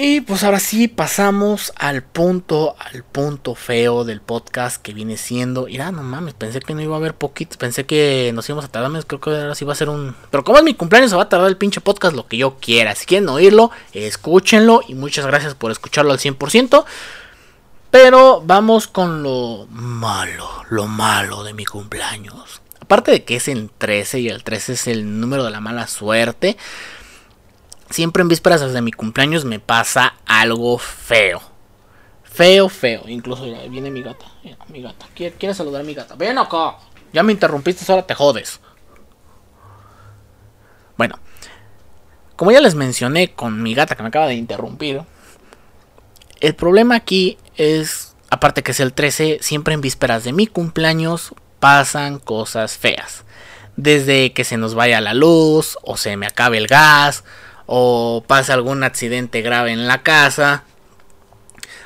Y 0.01 0.21
pues 0.21 0.45
ahora 0.45 0.61
sí 0.61 0.87
pasamos 0.87 1.73
al 1.75 2.05
punto, 2.05 2.77
al 2.79 3.03
punto 3.03 3.57
feo 3.57 4.05
del 4.05 4.21
podcast 4.21 4.81
que 4.81 4.95
viene 4.95 5.17
siendo. 5.17 5.67
Y 5.67 5.79
no 5.79 6.05
mames, 6.05 6.35
pensé 6.35 6.61
que 6.61 6.73
no 6.73 6.81
iba 6.81 6.95
a 6.95 6.99
haber 6.99 7.15
poquitos, 7.15 7.57
pensé 7.57 7.85
que 7.85 8.31
nos 8.33 8.49
íbamos 8.49 8.65
a 8.65 8.69
tardar 8.69 9.05
creo 9.07 9.21
que 9.21 9.31
ahora 9.31 9.57
sí 9.57 9.65
va 9.65 9.73
a 9.73 9.77
ser 9.77 9.89
un... 9.89 10.15
Pero 10.31 10.45
como 10.45 10.59
es 10.59 10.63
mi 10.63 10.75
cumpleaños, 10.75 11.11
se 11.11 11.17
va 11.17 11.25
a 11.25 11.29
tardar 11.29 11.49
el 11.49 11.57
pinche 11.57 11.81
podcast 11.81 12.15
lo 12.15 12.29
que 12.29 12.37
yo 12.37 12.59
quiera. 12.61 12.95
Si 12.95 13.07
quieren 13.07 13.29
oírlo, 13.29 13.73
escúchenlo. 13.93 14.83
Y 14.87 14.95
muchas 14.95 15.27
gracias 15.27 15.55
por 15.55 15.73
escucharlo 15.73 16.13
al 16.13 16.21
100%. 16.21 16.85
Pero 17.91 18.43
vamos 18.45 18.87
con 18.87 19.23
lo 19.23 19.67
malo, 19.71 20.49
lo 20.69 20.87
malo 20.87 21.43
de 21.43 21.55
mi 21.55 21.65
cumpleaños. 21.65 22.61
Aparte 22.81 23.11
de 23.11 23.25
que 23.25 23.37
es 23.37 23.49
el 23.49 23.71
13 23.71 24.21
y 24.21 24.29
el 24.29 24.45
13 24.45 24.73
es 24.75 24.87
el 24.87 25.21
número 25.21 25.45
de 25.45 25.51
la 25.51 25.61
mala 25.61 25.87
suerte, 25.87 26.57
siempre 27.91 28.23
en 28.23 28.29
vísperas 28.29 28.73
de 28.73 28.83
mi 28.83 28.93
cumpleaños 28.93 29.45
me 29.45 29.59
pasa 29.59 30.15
algo 30.27 30.79
feo. 30.79 31.41
Feo, 32.25 32.69
feo. 32.69 33.03
Incluso 33.09 33.45
viene 33.69 33.91
mi 33.91 34.03
gata. 34.03 34.27
mi 34.69 34.83
gata. 34.83 35.07
¿Quiere, 35.15 35.55
saludar 35.55 35.81
a 35.81 35.85
mi 35.85 35.95
gata? 35.95 36.15
Ven 36.15 36.39
acá. 36.39 36.77
Ya 37.13 37.23
me 37.23 37.33
interrumpiste, 37.33 37.91
ahora 37.91 38.07
te 38.07 38.15
jodes. 38.15 38.61
Bueno, 40.97 41.19
como 42.37 42.53
ya 42.53 42.61
les 42.61 42.75
mencioné 42.75 43.33
con 43.33 43.63
mi 43.63 43.75
gata 43.75 43.97
que 43.97 44.03
me 44.03 44.09
acaba 44.09 44.27
de 44.27 44.35
interrumpir, 44.35 45.03
el 46.41 46.55
problema 46.55 46.97
aquí 46.97 47.39
es, 47.57 48.15
aparte 48.31 48.63
que 48.63 48.73
es 48.73 48.81
el 48.81 48.93
13, 48.93 49.39
siempre 49.41 49.75
en 49.75 49.81
vísperas 49.81 50.25
de 50.25 50.33
mi 50.33 50.47
cumpleaños 50.47 51.35
pasan 51.59 52.19
cosas 52.19 52.77
feas. 52.77 53.25
Desde 53.77 54.33
que 54.33 54.45
se 54.45 54.57
nos 54.57 54.75
vaya 54.75 55.01
la 55.01 55.15
luz, 55.15 55.79
o 55.83 55.97
se 55.97 56.17
me 56.17 56.27
acabe 56.27 56.59
el 56.59 56.67
gas, 56.67 57.25
o 57.67 58.25
pasa 58.27 58.55
algún 58.55 58.83
accidente 58.83 59.43
grave 59.43 59.73
en 59.73 59.87
la 59.87 60.03
casa. 60.03 60.65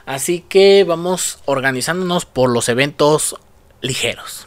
Así 0.06 0.40
que 0.40 0.84
vamos 0.84 1.38
organizándonos 1.44 2.24
por 2.24 2.50
los 2.50 2.68
eventos 2.68 3.36
ligeros. 3.80 4.46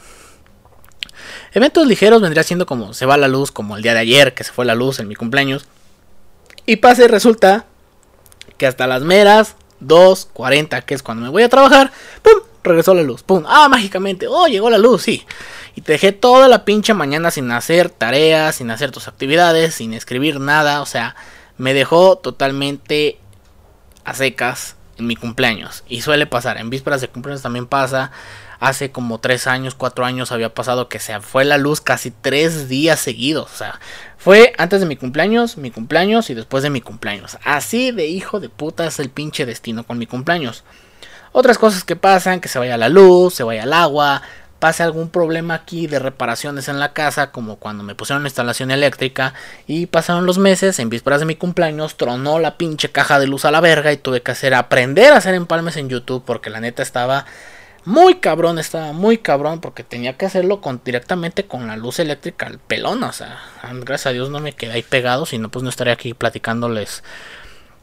Eventos 1.53 1.87
ligeros 1.87 2.21
vendría 2.21 2.43
siendo 2.43 2.65
como 2.65 2.93
se 2.93 3.05
va 3.05 3.17
la 3.17 3.27
luz, 3.27 3.51
como 3.51 3.77
el 3.77 3.83
día 3.83 3.93
de 3.93 3.99
ayer 3.99 4.33
que 4.33 4.43
se 4.43 4.51
fue 4.51 4.65
la 4.65 4.75
luz 4.75 4.99
en 4.99 5.07
mi 5.07 5.15
cumpleaños. 5.15 5.65
Y 6.65 6.77
pasa 6.77 7.03
y 7.03 7.07
resulta 7.07 7.65
que 8.57 8.67
hasta 8.67 8.87
las 8.87 9.03
meras 9.03 9.55
2.40, 9.81 10.83
que 10.83 10.93
es 10.93 11.03
cuando 11.03 11.23
me 11.23 11.29
voy 11.29 11.43
a 11.43 11.49
trabajar, 11.49 11.91
¡pum! 12.21 12.41
Regresó 12.63 12.93
la 12.93 13.03
luz, 13.03 13.21
¡pum! 13.23 13.43
Ah, 13.47 13.69
mágicamente, 13.69 14.27
oh, 14.27 14.47
llegó 14.47 14.69
la 14.69 14.77
luz, 14.77 15.03
sí. 15.03 15.25
Y 15.75 15.81
te 15.81 15.93
dejé 15.93 16.11
toda 16.11 16.47
la 16.47 16.65
pinche 16.65 16.93
mañana 16.93 17.31
sin 17.31 17.51
hacer 17.51 17.89
tareas, 17.89 18.55
sin 18.55 18.71
hacer 18.71 18.91
tus 18.91 19.07
actividades, 19.07 19.75
sin 19.75 19.93
escribir 19.93 20.39
nada, 20.39 20.81
o 20.81 20.85
sea, 20.85 21.15
me 21.57 21.73
dejó 21.73 22.17
totalmente 22.17 23.19
a 24.03 24.13
secas 24.13 24.75
en 24.97 25.07
mi 25.07 25.15
cumpleaños. 25.15 25.83
Y 25.87 26.01
suele 26.01 26.25
pasar, 26.25 26.57
en 26.57 26.69
vísperas 26.69 27.01
de 27.01 27.07
cumpleaños 27.07 27.41
también 27.41 27.67
pasa. 27.67 28.11
Hace 28.65 28.91
como 28.91 29.19
3 29.19 29.45
años, 29.45 29.75
4 29.75 30.05
años 30.05 30.31
había 30.31 30.55
pasado 30.55 30.89
que 30.89 30.97
se 30.97 31.21
fue 31.21 31.45
la 31.45 31.59
luz 31.59 31.81
casi 31.81 32.09
3 32.09 32.67
días 32.67 32.99
seguidos. 32.99 33.51
O 33.53 33.55
sea, 33.55 33.79
fue 34.17 34.53
antes 34.57 34.79
de 34.79 34.87
mi 34.87 34.95
cumpleaños, 34.95 35.57
mi 35.57 35.69
cumpleaños 35.69 36.31
y 36.31 36.33
después 36.33 36.63
de 36.63 36.71
mi 36.71 36.81
cumpleaños. 36.81 37.37
Así 37.43 37.91
de 37.91 38.07
hijo 38.07 38.39
de 38.39 38.49
puta 38.49 38.87
es 38.87 38.99
el 38.99 39.11
pinche 39.11 39.45
destino 39.45 39.83
con 39.85 39.99
mi 39.99 40.07
cumpleaños. 40.07 40.63
Otras 41.31 41.59
cosas 41.59 41.83
que 41.83 41.95
pasan, 41.95 42.41
que 42.41 42.47
se 42.47 42.57
vaya 42.57 42.75
la 42.75 42.89
luz, 42.89 43.35
se 43.35 43.43
vaya 43.43 43.65
el 43.65 43.71
agua, 43.71 44.23
pase 44.57 44.81
algún 44.81 45.09
problema 45.09 45.53
aquí 45.53 45.85
de 45.85 45.99
reparaciones 45.99 46.67
en 46.67 46.79
la 46.79 46.91
casa, 46.91 47.29
como 47.29 47.57
cuando 47.57 47.83
me 47.83 47.93
pusieron 47.93 48.23
la 48.23 48.29
instalación 48.29 48.71
eléctrica 48.71 49.35
y 49.67 49.85
pasaron 49.85 50.25
los 50.25 50.39
meses, 50.39 50.79
en 50.79 50.89
vísperas 50.89 51.19
de 51.19 51.27
mi 51.27 51.35
cumpleaños 51.35 51.97
tronó 51.97 52.39
la 52.39 52.57
pinche 52.57 52.89
caja 52.89 53.19
de 53.19 53.27
luz 53.27 53.45
a 53.45 53.51
la 53.51 53.61
verga 53.61 53.93
y 53.93 53.97
tuve 53.97 54.23
que 54.23 54.31
hacer 54.31 54.55
aprender 54.55 55.13
a 55.13 55.17
hacer 55.17 55.35
empalmes 55.35 55.77
en 55.77 55.87
YouTube 55.87 56.23
porque 56.25 56.49
la 56.49 56.61
neta 56.61 56.81
estaba 56.81 57.27
muy 57.85 58.15
cabrón, 58.15 58.59
estaba 58.59 58.91
muy 58.93 59.19
cabrón 59.19 59.61
porque 59.61 59.83
tenía 59.83 60.17
que 60.17 60.25
hacerlo 60.25 60.59
con, 60.59 60.81
directamente 60.83 61.45
con 61.45 61.67
la 61.67 61.77
luz 61.77 61.99
eléctrica 61.99 62.47
al 62.47 62.59
pelón, 62.59 63.03
o 63.03 63.11
sea, 63.13 63.39
gracias 63.81 64.07
a 64.07 64.11
Dios 64.11 64.29
no 64.29 64.39
me 64.39 64.53
quedé 64.53 64.73
ahí 64.73 64.83
pegado, 64.83 65.25
si 65.25 65.37
no 65.37 65.49
pues 65.49 65.63
no 65.63 65.69
estaría 65.69 65.93
aquí 65.93 66.13
platicándoles 66.13 67.03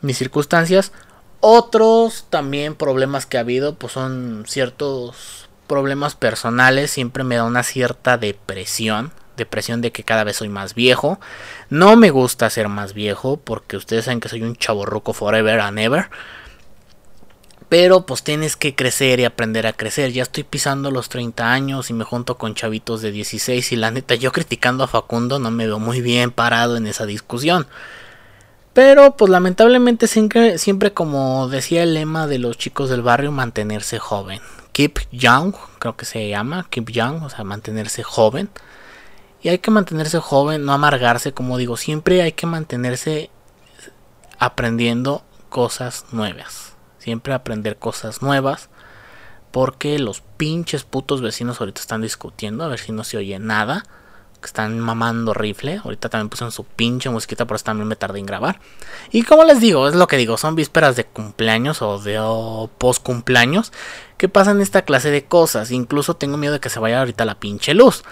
mis 0.00 0.18
circunstancias. 0.18 0.92
Otros 1.40 2.26
también 2.30 2.74
problemas 2.74 3.26
que 3.26 3.36
ha 3.36 3.40
habido 3.40 3.74
pues 3.74 3.92
son 3.94 4.44
ciertos 4.46 5.48
problemas 5.66 6.14
personales, 6.14 6.90
siempre 6.90 7.24
me 7.24 7.36
da 7.36 7.44
una 7.44 7.62
cierta 7.62 8.18
depresión, 8.18 9.12
depresión 9.36 9.80
de 9.80 9.90
que 9.92 10.04
cada 10.04 10.24
vez 10.24 10.36
soy 10.36 10.48
más 10.48 10.74
viejo. 10.74 11.18
No 11.70 11.96
me 11.96 12.10
gusta 12.10 12.50
ser 12.50 12.68
más 12.68 12.92
viejo 12.92 13.38
porque 13.38 13.76
ustedes 13.76 14.04
saben 14.04 14.20
que 14.20 14.28
soy 14.28 14.42
un 14.42 14.56
chaborruco 14.56 15.12
forever 15.12 15.60
and 15.60 15.78
ever. 15.78 16.10
Pero 17.72 18.04
pues 18.04 18.22
tienes 18.22 18.54
que 18.54 18.74
crecer 18.74 19.18
y 19.18 19.24
aprender 19.24 19.66
a 19.66 19.72
crecer. 19.72 20.12
Ya 20.12 20.24
estoy 20.24 20.44
pisando 20.44 20.90
los 20.90 21.08
30 21.08 21.50
años 21.50 21.88
y 21.88 21.94
me 21.94 22.04
junto 22.04 22.36
con 22.36 22.54
chavitos 22.54 23.00
de 23.00 23.12
16 23.12 23.72
y 23.72 23.76
la 23.76 23.90
neta 23.90 24.14
yo 24.14 24.30
criticando 24.30 24.84
a 24.84 24.88
Facundo 24.88 25.38
no 25.38 25.50
me 25.50 25.64
veo 25.64 25.78
muy 25.78 26.02
bien 26.02 26.32
parado 26.32 26.76
en 26.76 26.86
esa 26.86 27.06
discusión. 27.06 27.66
Pero 28.74 29.16
pues 29.16 29.30
lamentablemente 29.30 30.06
siempre, 30.06 30.58
siempre 30.58 30.92
como 30.92 31.48
decía 31.48 31.82
el 31.82 31.94
lema 31.94 32.26
de 32.26 32.38
los 32.38 32.58
chicos 32.58 32.90
del 32.90 33.00
barrio, 33.00 33.32
mantenerse 33.32 33.98
joven. 33.98 34.42
Keep 34.72 35.08
young, 35.10 35.54
creo 35.78 35.96
que 35.96 36.04
se 36.04 36.28
llama, 36.28 36.66
keep 36.68 36.90
young, 36.90 37.22
o 37.22 37.30
sea, 37.30 37.42
mantenerse 37.42 38.02
joven. 38.02 38.50
Y 39.42 39.48
hay 39.48 39.60
que 39.60 39.70
mantenerse 39.70 40.18
joven, 40.18 40.66
no 40.66 40.74
amargarse, 40.74 41.32
como 41.32 41.56
digo, 41.56 41.78
siempre 41.78 42.20
hay 42.20 42.32
que 42.32 42.44
mantenerse 42.44 43.30
aprendiendo 44.38 45.24
cosas 45.48 46.04
nuevas 46.12 46.71
siempre 47.02 47.34
aprender 47.34 47.76
cosas 47.76 48.22
nuevas. 48.22 48.68
Porque 49.50 49.98
los 49.98 50.22
pinches 50.36 50.84
putos 50.84 51.20
vecinos 51.20 51.60
ahorita 51.60 51.80
están 51.80 52.00
discutiendo. 52.00 52.64
A 52.64 52.68
ver 52.68 52.78
si 52.78 52.92
no 52.92 53.04
se 53.04 53.18
oye 53.18 53.38
nada. 53.38 53.84
Que 54.40 54.46
están 54.46 54.80
mamando 54.80 55.34
rifle. 55.34 55.80
Ahorita 55.84 56.08
también 56.08 56.28
pusieron 56.30 56.52
su 56.52 56.64
pinche 56.64 57.10
mosquita. 57.10 57.46
Por 57.46 57.56
eso 57.56 57.64
también 57.64 57.88
me 57.88 57.96
tardé 57.96 58.18
en 58.18 58.26
grabar. 58.26 58.60
Y 59.10 59.22
como 59.24 59.44
les 59.44 59.60
digo, 59.60 59.88
es 59.88 59.94
lo 59.94 60.06
que 60.06 60.16
digo. 60.16 60.36
Son 60.38 60.54
vísperas 60.54 60.96
de 60.96 61.04
cumpleaños 61.04 61.82
o 61.82 61.98
de 61.98 62.18
post 62.78 63.02
cumpleaños. 63.02 63.72
Que 64.16 64.28
pasan 64.28 64.60
esta 64.60 64.82
clase 64.82 65.10
de 65.10 65.24
cosas. 65.24 65.70
Incluso 65.70 66.14
tengo 66.14 66.36
miedo 66.38 66.54
de 66.54 66.60
que 66.60 66.70
se 66.70 66.80
vaya 66.80 67.00
ahorita 67.00 67.24
la 67.24 67.38
pinche 67.38 67.74
luz. 67.74 68.04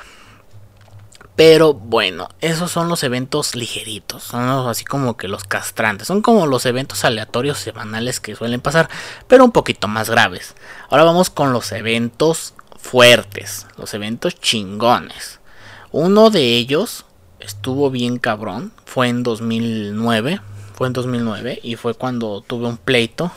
Pero 1.40 1.72
bueno, 1.72 2.28
esos 2.42 2.70
son 2.70 2.90
los 2.90 3.02
eventos 3.02 3.54
ligeritos, 3.54 4.24
son 4.24 4.42
así 4.68 4.84
como 4.84 5.16
que 5.16 5.26
los 5.26 5.44
castrantes, 5.44 6.06
son 6.06 6.20
como 6.20 6.46
los 6.46 6.66
eventos 6.66 7.02
aleatorios 7.02 7.56
semanales 7.56 8.20
que 8.20 8.36
suelen 8.36 8.60
pasar, 8.60 8.90
pero 9.26 9.46
un 9.46 9.50
poquito 9.50 9.88
más 9.88 10.10
graves. 10.10 10.54
Ahora 10.90 11.04
vamos 11.04 11.30
con 11.30 11.54
los 11.54 11.72
eventos 11.72 12.52
fuertes, 12.78 13.66
los 13.78 13.94
eventos 13.94 14.38
chingones. 14.38 15.40
Uno 15.92 16.28
de 16.28 16.58
ellos 16.58 17.06
estuvo 17.38 17.90
bien 17.90 18.18
cabrón, 18.18 18.70
fue 18.84 19.08
en 19.08 19.22
2009, 19.22 20.42
fue 20.74 20.88
en 20.88 20.92
2009 20.92 21.60
y 21.62 21.76
fue 21.76 21.94
cuando 21.94 22.42
tuve 22.42 22.66
un 22.66 22.76
pleito. 22.76 23.32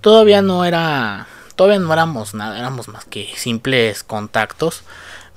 Todavía 0.00 0.40
no 0.40 0.64
era, 0.64 1.26
todavía 1.56 1.78
no 1.78 1.92
éramos 1.92 2.32
nada, 2.32 2.58
éramos 2.58 2.88
más 2.88 3.04
que 3.04 3.28
simples 3.36 4.02
contactos 4.02 4.82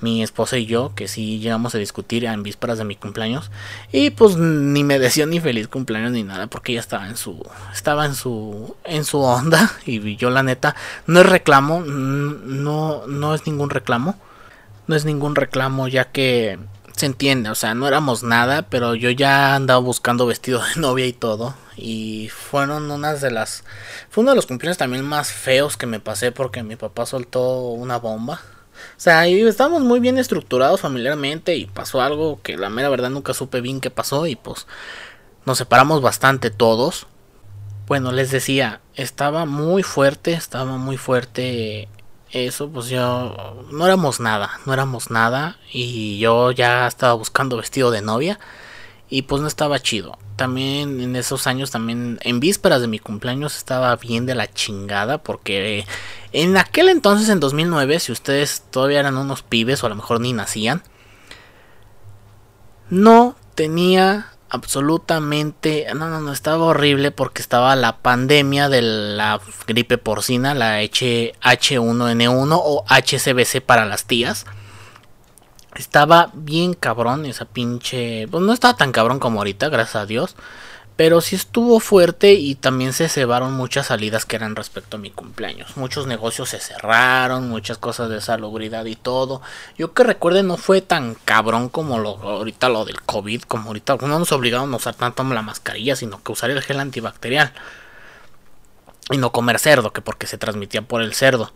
mi 0.02 0.24
esposa 0.24 0.58
y 0.58 0.66
yo, 0.66 0.94
que 0.96 1.08
sí 1.08 1.40
llegamos 1.40 1.76
a 1.76 1.78
discutir 1.78 2.26
en 2.26 2.44
vísperas 2.44 2.78
de 2.78 2.84
mi 2.84 2.96
cumpleaños. 2.96 3.52
Y 3.92 4.10
pues 4.10 4.36
ni 4.36 4.84
me 4.84 5.00
decía 5.00 5.26
ni 5.26 5.40
feliz 5.40 5.68
cumpleaños 5.68 6.12
ni 6.12 6.24
nada, 6.24 6.48
porque 6.48 6.74
ella 6.74 6.82
estaba 6.82 7.08
en 7.08 7.18
su. 7.18 7.44
estaba 7.74 8.06
en 8.06 8.16
su. 8.16 8.76
en 8.84 9.06
su 9.06 9.20
onda. 9.20 9.72
Y 9.86 10.16
yo 10.16 10.30
la 10.30 10.44
neta. 10.44 10.76
No 11.06 11.22
es 11.22 11.26
reclamo. 11.26 11.82
No, 11.82 13.06
no 13.08 13.36
es 13.36 13.46
ningún 13.46 13.70
reclamo. 13.70 14.16
No 14.88 14.96
es 14.96 15.06
ningún 15.06 15.36
reclamo, 15.36 15.88
ya 15.88 16.06
que 16.06 16.60
se 16.96 17.06
entiende. 17.06 17.50
O 17.50 17.56
sea, 17.56 17.74
no 17.76 17.88
éramos 17.88 18.24
nada. 18.24 18.64
Pero 18.64 18.96
yo 18.96 19.10
ya 19.10 19.56
andaba 19.56 19.80
buscando 19.80 20.26
vestido 20.26 20.62
de 20.64 20.82
novia 20.82 21.06
y 21.06 21.14
todo. 21.14 21.56
Y 21.78 22.30
fueron 22.30 22.90
unas 22.90 23.22
de 23.22 23.32
las. 23.32 23.64
Fue 24.10 24.24
uno 24.24 24.32
de 24.32 24.36
los 24.36 24.48
cumpleaños 24.48 24.78
también 24.78 25.06
más 25.06 25.32
feos 25.32 25.78
que 25.78 25.86
me 25.86 26.00
pasé. 26.00 26.32
Porque 26.32 26.64
mi 26.64 26.76
papá 26.76 27.06
soltó 27.06 27.70
una 27.70 27.98
bomba 27.98 28.42
sea, 28.98 29.28
estábamos 29.28 29.82
muy 29.82 30.00
bien 30.00 30.18
estructurados 30.18 30.82
familiarmente 30.82 31.56
y 31.56 31.66
pasó 31.66 32.02
algo 32.02 32.40
que 32.42 32.58
la 32.58 32.70
mera 32.70 32.90
verdad 32.90 33.10
nunca 33.10 33.34
supe 33.34 33.62
bien 33.62 33.82
qué 33.82 33.90
pasó 33.90 34.28
y 34.28 34.36
pues 34.36 34.68
nos 35.46 35.58
separamos 35.58 36.02
bastante 36.02 36.52
todos. 36.52 37.08
Bueno, 37.88 38.12
les 38.12 38.32
decía, 38.32 38.82
estaba 38.96 39.46
muy 39.46 39.84
fuerte, 39.84 40.34
estaba 40.34 40.78
muy 40.78 40.98
fuerte 40.98 41.90
eso, 42.32 42.70
pues 42.70 42.88
yo 42.88 43.66
no 43.72 43.86
éramos 43.86 44.20
nada, 44.20 44.60
no 44.66 44.74
éramos 44.74 45.12
nada 45.12 45.58
y 45.72 46.20
yo 46.20 46.52
ya 46.52 46.88
estaba 46.88 47.14
buscando 47.14 47.58
vestido 47.58 47.92
de 47.92 48.02
novia 48.02 48.40
y 49.12 49.24
pues 49.24 49.42
no 49.42 49.48
estaba 49.50 49.78
chido. 49.80 50.18
También 50.38 51.02
en 51.02 51.18
esos 51.18 51.46
años, 51.46 51.70
también 51.70 52.18
en 52.22 52.40
vísperas 52.40 52.80
de 52.80 52.88
mi 52.88 52.98
cumpleaños 52.98 53.58
estaba 53.58 53.94
bien 53.98 54.26
de 54.26 54.36
la 54.36 54.52
chingada 54.52 55.18
porque 55.20 55.86
en 56.32 56.56
aquel 56.56 56.88
entonces, 56.88 57.28
en 57.28 57.42
2009, 57.42 58.00
si 58.00 58.14
ustedes 58.14 58.64
todavía 58.72 59.02
eran 59.02 59.18
unos 59.18 59.44
pibes 59.44 59.84
o 59.84 59.86
a 59.86 59.90
lo 59.90 59.98
mejor 59.98 60.22
ni 60.22 60.32
nacían, 60.32 60.82
no 62.90 63.36
tenía 63.54 64.30
absolutamente, 64.50 65.88
no, 65.94 66.10
no, 66.10 66.22
no, 66.22 66.32
estaba 66.32 66.64
horrible 66.64 67.12
porque 67.12 67.42
estaba 67.42 67.76
la 67.76 67.98
pandemia 67.98 68.70
de 68.70 68.82
la 68.82 69.42
gripe 69.68 69.98
porcina, 69.98 70.54
la 70.54 70.82
H1N1 70.82 72.62
o 72.64 72.86
HCBC 72.88 73.62
para 73.62 73.86
las 73.86 74.06
tías. 74.06 74.46
Estaba 75.76 76.32
bien 76.34 76.74
cabrón 76.74 77.26
esa 77.26 77.46
pinche, 77.46 78.28
pues 78.30 78.44
no 78.44 78.52
estaba 78.54 78.76
tan 78.76 78.92
cabrón 78.92 79.20
como 79.20 79.40
ahorita, 79.40 79.70
gracias 79.70 79.96
a 79.96 80.06
Dios. 80.06 80.36
Pero 80.98 81.22
sí 81.22 81.36
estuvo 81.36 81.80
fuerte 81.80 82.34
y 82.34 82.56
también 82.56 82.94
se 82.94 83.10
cebaron 83.10 83.54
muchas 83.54 83.88
salidas 83.88 84.26
que 84.26 84.36
eran 84.36 84.56
respecto 84.56 84.98
a 84.98 85.00
mi 85.00 85.10
cumpleaños. 85.10 85.76
Muchos 85.78 86.06
negocios 86.06 86.50
se 86.50 86.60
cerraron, 86.60 87.50
muchas 87.50 87.78
cosas 87.78 88.10
de 88.10 88.22
salubridad 88.22 88.86
y 88.86 88.96
todo. 88.96 89.42
Yo 89.78 89.94
que 89.94 90.04
recuerde 90.04 90.44
no 90.44 90.58
fue 90.58 90.82
tan 90.82 91.16
cabrón 91.16 91.70
como 91.70 91.98
lo, 91.98 92.18
ahorita 92.18 92.70
lo 92.70 92.86
del 92.86 93.02
COVID, 93.02 93.44
como 93.44 93.68
ahorita 93.68 93.96
no 94.02 94.20
nos 94.20 94.32
obligaron 94.32 94.72
a 94.74 94.78
usar 94.78 94.94
tanto 94.94 95.24
la 95.24 95.42
mascarilla, 95.42 95.96
sino 95.96 96.22
que 96.22 96.34
usar 96.34 96.52
el 96.52 96.62
gel 96.62 96.80
antibacterial. 96.80 97.54
Y 99.10 99.18
no 99.18 99.32
comer 99.32 99.58
cerdo, 99.60 99.94
que 99.94 100.02
porque 100.02 100.28
se 100.28 100.38
transmitía 100.38 100.84
por 100.84 101.02
el 101.02 101.14
cerdo. 101.14 101.52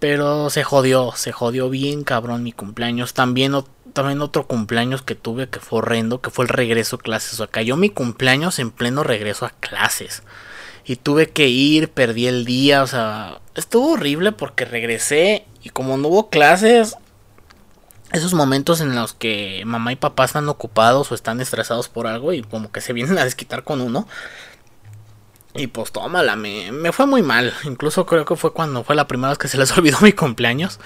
Pero 0.00 0.50
se 0.50 0.64
jodió, 0.64 1.12
se 1.14 1.30
jodió 1.30 1.70
bien 1.70 2.02
cabrón 2.02 2.42
mi 2.42 2.52
cumpleaños. 2.52 3.14
También, 3.14 3.54
también 3.92 4.20
otro 4.22 4.46
cumpleaños 4.46 5.02
que 5.02 5.14
tuve 5.14 5.48
que 5.48 5.60
fue 5.60 5.78
horrendo, 5.78 6.20
que 6.20 6.30
fue 6.30 6.46
el 6.46 6.48
regreso 6.48 6.96
a 6.96 7.00
clases. 7.00 7.34
O 7.34 7.36
sea, 7.36 7.46
cayó 7.46 7.76
mi 7.76 7.90
cumpleaños 7.90 8.58
en 8.58 8.72
pleno 8.72 9.04
regreso 9.04 9.46
a 9.46 9.50
clases. 9.50 10.24
Y 10.84 10.96
tuve 10.96 11.30
que 11.30 11.48
ir, 11.48 11.90
perdí 11.90 12.26
el 12.26 12.44
día, 12.44 12.82
o 12.82 12.86
sea, 12.86 13.40
estuvo 13.54 13.92
horrible 13.92 14.32
porque 14.32 14.64
regresé 14.64 15.46
y 15.62 15.68
como 15.68 15.96
no 15.98 16.08
hubo 16.08 16.30
clases, 16.30 16.96
esos 18.12 18.34
momentos 18.34 18.80
en 18.80 18.94
los 18.94 19.12
que 19.12 19.62
mamá 19.66 19.92
y 19.92 19.96
papá 19.96 20.24
están 20.24 20.48
ocupados 20.48 21.12
o 21.12 21.14
están 21.14 21.40
estresados 21.40 21.88
por 21.88 22.06
algo 22.06 22.32
y 22.32 22.42
como 22.42 22.72
que 22.72 22.80
se 22.80 22.92
vienen 22.92 23.18
a 23.18 23.24
desquitar 23.24 23.62
con 23.62 23.80
uno, 23.80 24.08
y 25.54 25.66
pues 25.66 25.92
tómala, 25.92 26.36
me, 26.36 26.72
me 26.72 26.92
fue 26.92 27.06
muy 27.06 27.22
mal. 27.22 27.52
Incluso 27.64 28.06
creo 28.06 28.24
que 28.24 28.36
fue 28.36 28.52
cuando 28.52 28.84
fue 28.84 28.94
la 28.94 29.08
primera 29.08 29.30
vez 29.30 29.38
que 29.38 29.48
se 29.48 29.58
les 29.58 29.70
olvidó 29.76 29.98
mi 30.00 30.12
cumpleaños. 30.12 30.78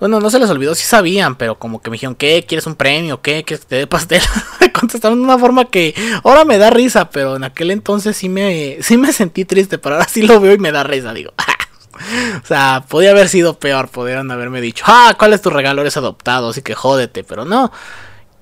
Bueno, 0.00 0.20
no 0.20 0.30
se 0.30 0.38
les 0.38 0.48
olvidó, 0.48 0.76
sí 0.76 0.84
sabían, 0.84 1.34
pero 1.34 1.58
como 1.58 1.82
que 1.82 1.90
me 1.90 1.94
dijeron, 1.94 2.14
¿qué? 2.14 2.44
¿Quieres 2.46 2.68
un 2.68 2.76
premio? 2.76 3.20
¿Qué? 3.20 3.42
¿Quieres 3.42 3.64
que 3.64 3.68
te 3.68 3.76
dé 3.76 3.86
pastel? 3.88 4.22
contestaron 4.78 5.18
de 5.18 5.24
una 5.24 5.38
forma 5.38 5.64
que 5.64 5.94
ahora 6.22 6.44
me 6.44 6.58
da 6.58 6.70
risa, 6.70 7.10
pero 7.10 7.36
en 7.36 7.44
aquel 7.44 7.70
entonces 7.70 8.16
sí 8.16 8.28
me, 8.28 8.78
sí 8.80 8.96
me 8.96 9.12
sentí 9.12 9.44
triste, 9.44 9.78
pero 9.78 9.96
ahora 9.96 10.08
sí 10.08 10.22
lo 10.22 10.40
veo 10.40 10.54
y 10.54 10.58
me 10.58 10.72
da 10.72 10.84
risa, 10.84 11.12
digo. 11.12 11.32
o 12.42 12.46
sea, 12.46 12.84
podía 12.88 13.10
haber 13.10 13.28
sido 13.28 13.58
peor, 13.58 13.88
podrían 13.88 14.30
haberme 14.30 14.60
dicho, 14.60 14.84
ah, 14.86 15.16
¿cuál 15.18 15.32
es 15.32 15.42
tu 15.42 15.50
regalo? 15.50 15.80
Eres 15.80 15.96
adoptado, 15.96 16.50
así 16.50 16.62
que 16.62 16.74
jódete, 16.74 17.24
pero 17.24 17.44
no. 17.44 17.72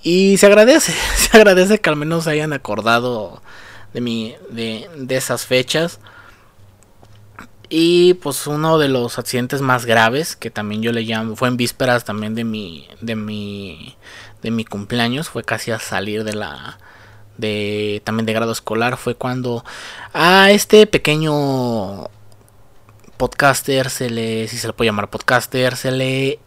Y 0.02 0.36
se 0.36 0.46
agradece, 0.46 0.92
se 1.16 1.36
agradece 1.36 1.80
que 1.80 1.90
al 1.90 1.96
menos 1.96 2.26
hayan 2.26 2.52
acordado 2.52 3.42
de, 3.92 4.00
mi, 4.00 4.34
de, 4.50 4.88
de 4.96 5.16
esas 5.16 5.46
fechas. 5.46 6.00
Y 7.68 8.14
pues 8.14 8.46
uno 8.46 8.78
de 8.78 8.88
los 8.88 9.18
accidentes 9.18 9.60
más 9.60 9.86
graves, 9.86 10.36
que 10.36 10.50
también 10.50 10.82
yo 10.82 10.92
le 10.92 11.02
llamo, 11.02 11.34
fue 11.34 11.48
en 11.48 11.56
vísperas 11.56 12.04
también 12.04 12.34
de 12.34 12.44
mi, 12.44 12.88
de 13.00 13.16
mi, 13.16 13.96
de 14.42 14.52
mi 14.52 14.64
cumpleaños, 14.64 15.28
fue 15.28 15.42
casi 15.42 15.72
a 15.72 15.80
salir 15.80 16.22
de 16.22 16.34
la, 16.34 16.78
de, 17.38 18.02
también 18.04 18.26
de 18.26 18.32
grado 18.34 18.52
escolar, 18.52 18.96
fue 18.96 19.16
cuando 19.16 19.64
a 20.12 20.52
este 20.52 20.86
pequeño 20.86 22.08
podcaster 23.16 23.90
se 23.90 24.10
le, 24.10 24.46
si 24.46 24.58
se 24.58 24.68
le 24.68 24.72
puede 24.72 24.88
llamar 24.88 25.10
podcaster, 25.10 25.76
se 25.76 25.90
le 25.90 26.38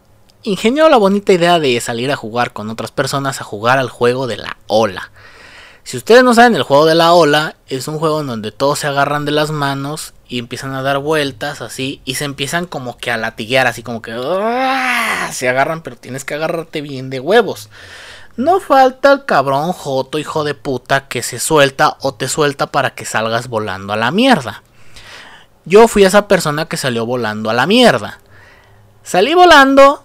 ingenió 0.42 0.88
la 0.88 0.96
bonita 0.96 1.34
idea 1.34 1.58
de 1.58 1.78
salir 1.80 2.10
a 2.10 2.16
jugar 2.16 2.54
con 2.54 2.70
otras 2.70 2.92
personas 2.92 3.42
a 3.42 3.44
jugar 3.44 3.78
al 3.78 3.90
juego 3.90 4.26
de 4.26 4.38
la 4.38 4.56
ola. 4.68 5.10
Si 5.84 5.96
ustedes 5.96 6.22
no 6.22 6.34
saben, 6.34 6.54
el 6.54 6.62
juego 6.62 6.86
de 6.86 6.94
la 6.94 7.12
ola 7.12 7.56
es 7.66 7.88
un 7.88 7.98
juego 7.98 8.20
en 8.20 8.26
donde 8.26 8.52
todos 8.52 8.78
se 8.78 8.86
agarran 8.86 9.24
de 9.24 9.32
las 9.32 9.50
manos 9.50 10.14
y 10.28 10.38
empiezan 10.38 10.74
a 10.74 10.82
dar 10.82 10.98
vueltas 10.98 11.60
así 11.60 12.00
y 12.04 12.14
se 12.14 12.24
empiezan 12.24 12.66
como 12.66 12.96
que 12.96 13.10
a 13.10 13.16
latiguear, 13.16 13.66
así 13.66 13.82
como 13.82 14.02
que 14.02 14.12
¡ah! 14.14 15.30
se 15.32 15.48
agarran, 15.48 15.82
pero 15.82 15.96
tienes 15.96 16.24
que 16.24 16.34
agarrarte 16.34 16.80
bien 16.80 17.10
de 17.10 17.20
huevos. 17.20 17.70
No 18.36 18.60
falta 18.60 19.12
el 19.12 19.24
cabrón 19.24 19.72
joto 19.72 20.18
hijo 20.18 20.44
de 20.44 20.54
puta 20.54 21.08
que 21.08 21.22
se 21.22 21.38
suelta 21.38 21.96
o 22.00 22.14
te 22.14 22.28
suelta 22.28 22.68
para 22.68 22.90
que 22.94 23.04
salgas 23.04 23.48
volando 23.48 23.92
a 23.92 23.96
la 23.96 24.10
mierda. 24.10 24.62
Yo 25.64 25.88
fui 25.88 26.04
esa 26.04 26.28
persona 26.28 26.66
que 26.66 26.76
salió 26.76 27.04
volando 27.04 27.50
a 27.50 27.54
la 27.54 27.66
mierda. 27.66 28.20
Salí 29.02 29.34
volando 29.34 30.04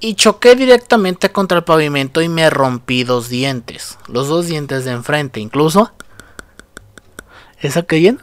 y 0.00 0.14
choqué 0.14 0.54
directamente 0.54 1.30
contra 1.32 1.58
el 1.58 1.64
pavimento 1.64 2.20
y 2.20 2.28
me 2.28 2.48
rompí 2.50 3.04
dos 3.04 3.28
dientes. 3.28 3.98
Los 4.06 4.28
dos 4.28 4.46
dientes 4.46 4.84
de 4.84 4.92
enfrente, 4.92 5.40
incluso. 5.40 5.92
¿Esa 7.60 7.82
que 7.82 8.00
llena? 8.00 8.18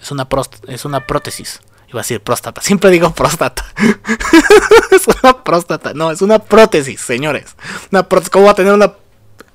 Es 0.00 0.10
una, 0.10 0.26
es 0.68 0.84
prótesis. 1.06 1.60
Iba 1.88 2.00
a 2.00 2.02
decir 2.02 2.22
próstata. 2.22 2.60
Siempre 2.60 2.90
digo 2.90 3.10
próstata. 3.12 3.64
es 4.90 5.06
una 5.22 5.42
próstata. 5.42 5.92
No, 5.94 6.10
es 6.10 6.22
una 6.22 6.38
prótesis, 6.38 7.00
señores. 7.00 7.56
Una 7.90 8.08
prótesis. 8.08 8.30
¿Cómo 8.30 8.46
va 8.46 8.52
a 8.52 8.54
tener 8.54 8.72
una... 8.72 8.94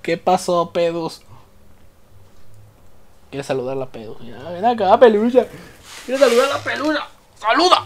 ¿Qué 0.01 0.17
pasó, 0.17 0.71
pedos? 0.71 1.21
Quiere 3.29 3.43
saludar 3.43 3.77
a 3.77 3.79
la 3.79 3.85
pedo. 3.87 4.17
ven 4.19 4.65
acá, 4.65 4.99
pelucha. 4.99 5.47
Quiere 6.05 6.19
saludar 6.19 6.51
a 6.51 6.57
la 6.57 6.63
pelucha. 6.63 7.07
¡Saluda! 7.39 7.83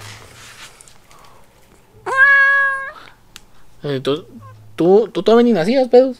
¿Tú, 3.82 4.28
tú, 4.76 5.10
tú 5.14 5.24
todavía 5.24 5.44
ni 5.44 5.54
nacías, 5.54 5.88
pedos? 5.88 6.18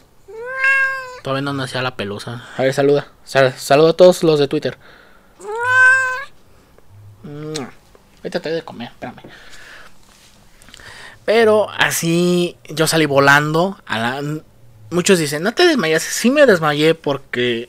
Todavía 1.22 1.42
no 1.42 1.52
nacía 1.52 1.82
la 1.82 1.96
pelusa. 1.96 2.44
A 2.56 2.62
ver, 2.62 2.72
saluda. 2.72 3.08
saluda 3.24 3.90
a 3.90 3.92
todos 3.92 4.22
los 4.22 4.38
de 4.38 4.48
Twitter. 4.48 4.78
Ahorita 8.18 8.40
te 8.40 8.50
de 8.50 8.62
comer, 8.62 8.88
espérame. 8.88 9.22
Pero 11.24 11.68
así 11.70 12.56
yo 12.68 12.86
salí 12.86 13.06
volando. 13.06 13.78
A 13.86 14.20
Muchos 14.90 15.18
dicen, 15.18 15.42
no 15.42 15.52
te 15.52 15.66
desmayas. 15.66 16.02
Sí 16.02 16.30
me 16.30 16.46
desmayé 16.46 16.94
porque 16.94 17.68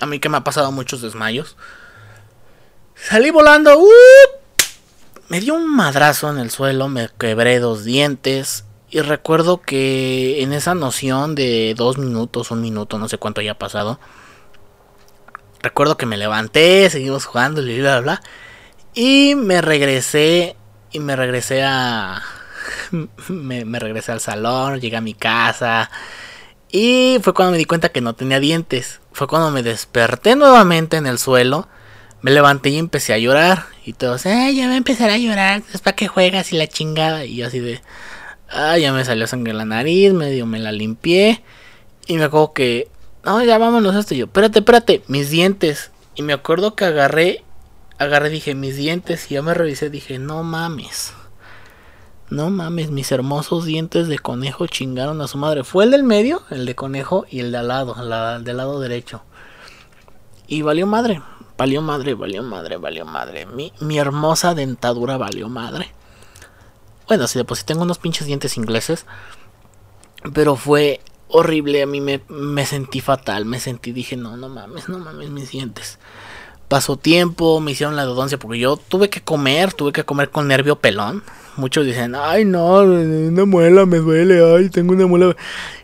a 0.00 0.06
mí 0.06 0.18
que 0.18 0.28
me 0.28 0.38
ha 0.38 0.44
pasado 0.44 0.72
muchos 0.72 1.02
desmayos. 1.02 1.56
Salí 2.96 3.30
volando. 3.30 3.78
¡uh! 3.78 3.88
Me 5.28 5.40
dio 5.40 5.54
un 5.54 5.72
madrazo 5.72 6.30
en 6.30 6.38
el 6.38 6.50
suelo, 6.50 6.88
me 6.88 7.10
quebré 7.18 7.60
dos 7.60 7.84
dientes. 7.84 8.64
Y 8.90 9.00
recuerdo 9.00 9.60
que 9.60 10.42
en 10.42 10.52
esa 10.52 10.74
noción 10.74 11.34
de 11.34 11.74
dos 11.76 11.98
minutos, 11.98 12.50
un 12.50 12.62
minuto, 12.62 12.98
no 12.98 13.08
sé 13.08 13.18
cuánto 13.18 13.40
haya 13.40 13.58
pasado. 13.58 14.00
Recuerdo 15.60 15.96
que 15.96 16.06
me 16.06 16.16
levanté, 16.16 16.88
seguimos 16.88 17.26
jugando, 17.26 17.60
y 17.60 17.80
bla, 17.80 18.00
bla, 18.00 18.20
bla. 18.20 18.22
Y 18.94 19.34
me 19.34 19.60
regresé. 19.60 20.56
Y 20.90 21.00
me 21.00 21.16
regresé 21.16 21.62
a. 21.62 22.22
me, 23.28 23.78
regresé 23.78 24.12
al 24.12 24.20
salón, 24.20 24.80
llegué 24.80 24.96
a 24.96 25.02
mi 25.02 25.14
casa. 25.14 25.90
Y 26.70 27.18
fue 27.22 27.34
cuando 27.34 27.52
me 27.52 27.58
di 27.58 27.64
cuenta 27.64 27.90
que 27.90 28.00
no 28.00 28.14
tenía 28.14 28.40
dientes. 28.40 29.00
Fue 29.12 29.28
cuando 29.28 29.50
me 29.50 29.62
desperté 29.62 30.34
nuevamente 30.34 30.96
en 30.96 31.06
el 31.06 31.18
suelo. 31.18 31.68
Me 32.22 32.30
levanté 32.30 32.70
y 32.70 32.78
empecé 32.78 33.12
a 33.12 33.18
llorar. 33.18 33.66
Y 33.84 33.92
todos, 33.92 34.26
ay, 34.26 34.56
ya 34.56 34.66
me 34.68 34.76
empezar 34.76 35.10
a 35.10 35.18
llorar. 35.18 35.62
Es 35.72 35.80
para 35.80 35.94
que 35.94 36.08
juegas 36.08 36.52
y 36.52 36.56
la 36.56 36.66
chingada. 36.66 37.24
Y 37.24 37.36
yo 37.36 37.46
así 37.46 37.60
de, 37.60 37.80
ay, 38.50 38.82
ya 38.82 38.92
me 38.92 39.04
salió 39.04 39.26
sangre 39.26 39.52
en 39.52 39.58
la 39.58 39.64
nariz. 39.64 40.12
Medio 40.12 40.46
me 40.46 40.58
la 40.58 40.72
limpié. 40.72 41.42
Y 42.06 42.16
me 42.16 42.24
acuerdo 42.24 42.52
que, 42.52 42.88
no, 43.24 43.42
ya 43.44 43.58
vámonos 43.58 43.94
a 43.94 44.00
esto. 44.00 44.14
Yo, 44.14 44.26
espérate, 44.26 44.60
espérate, 44.60 45.02
mis 45.08 45.30
dientes. 45.30 45.90
Y 46.14 46.22
me 46.22 46.32
acuerdo 46.32 46.74
que 46.74 46.84
agarré 46.84 47.44
agarré, 47.98 48.30
dije, 48.30 48.54
mis 48.54 48.76
dientes 48.76 49.30
y 49.30 49.34
ya 49.34 49.42
me 49.42 49.54
revisé, 49.54 49.90
dije, 49.90 50.18
no 50.18 50.42
mames. 50.42 51.12
No 52.30 52.50
mames, 52.50 52.90
mis 52.90 53.10
hermosos 53.10 53.64
dientes 53.64 54.06
de 54.06 54.18
conejo 54.18 54.66
chingaron 54.66 55.20
a 55.20 55.28
su 55.28 55.38
madre. 55.38 55.64
Fue 55.64 55.84
el 55.84 55.90
del 55.90 56.04
medio, 56.04 56.42
el 56.50 56.66
de 56.66 56.74
conejo, 56.74 57.26
y 57.28 57.40
el 57.40 57.52
de 57.52 57.58
al 57.58 57.68
lado, 57.68 57.96
el 57.98 58.44
del 58.44 58.56
lado 58.56 58.80
derecho. 58.80 59.22
Y 60.46 60.62
valió 60.62 60.86
madre, 60.86 61.22
valió 61.56 61.82
madre, 61.82 62.14
valió 62.14 62.42
madre, 62.42 62.76
valió 62.76 63.04
madre. 63.04 63.46
Mi, 63.46 63.72
mi 63.80 63.98
hermosa 63.98 64.54
dentadura 64.54 65.16
valió 65.16 65.48
madre. 65.48 65.92
Bueno, 67.08 67.26
si 67.26 67.38
de 67.38 67.44
por 67.44 67.56
sí 67.56 67.64
tengo 67.64 67.82
unos 67.82 67.98
pinches 67.98 68.26
dientes 68.26 68.56
ingleses. 68.56 69.06
Pero 70.34 70.56
fue 70.56 71.00
horrible, 71.28 71.82
a 71.82 71.86
mí 71.86 72.00
me, 72.00 72.22
me 72.28 72.66
sentí 72.66 73.00
fatal, 73.00 73.44
me 73.44 73.60
sentí, 73.60 73.92
dije, 73.92 74.16
no, 74.16 74.36
no 74.36 74.48
mames, 74.48 74.88
no 74.88 74.98
mames 74.98 75.30
mis 75.30 75.50
dientes 75.50 75.98
pasó 76.68 76.96
tiempo, 76.96 77.60
me 77.60 77.72
hicieron 77.72 77.96
la 77.96 78.04
dodoncia 78.04 78.38
porque 78.38 78.58
yo 78.58 78.76
tuve 78.76 79.08
que 79.08 79.22
comer, 79.22 79.72
tuve 79.72 79.92
que 79.92 80.04
comer 80.04 80.30
con 80.30 80.46
nervio 80.46 80.76
pelón. 80.76 81.24
Muchos 81.58 81.84
dicen, 81.84 82.14
ay 82.14 82.44
no, 82.44 82.82
una 82.82 83.44
muela 83.44 83.84
me 83.84 83.98
duele, 83.98 84.40
ay, 84.54 84.70
tengo 84.70 84.92
una 84.92 85.08
muela. 85.08 85.34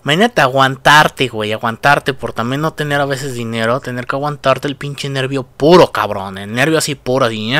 Imagínate 0.05 0.41
aguantarte, 0.41 1.27
güey, 1.27 1.53
aguantarte 1.53 2.14
por 2.14 2.33
también 2.33 2.61
no 2.61 2.72
tener 2.75 3.01
a 3.01 3.07
veces 3.07 3.35
dinero, 3.35 3.81
tener 3.81 4.07
que 4.07 4.14
aguantarte 4.14 4.68
el 4.68 4.77
pinche 4.77 5.09
nervio 5.09 5.43
puro, 5.43 5.91
cabrón, 5.91 6.39
el 6.39 6.53
nervio 6.53 6.79
así 6.79 6.95
puro, 6.95 7.27
así, 7.27 7.53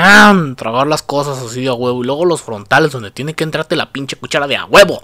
tragar 0.56 0.86
las 0.86 1.02
cosas 1.02 1.38
así 1.44 1.62
de 1.62 1.68
a 1.70 1.74
huevo. 1.74 2.04
Y 2.04 2.06
luego 2.06 2.24
los 2.24 2.40
frontales 2.40 2.92
donde 2.92 3.10
tiene 3.10 3.34
que 3.34 3.42
entrarte 3.42 3.74
la 3.74 3.90
pinche 3.90 4.14
cuchara 4.14 4.46
de 4.46 4.58
a 4.58 4.64
huevo. 4.66 5.02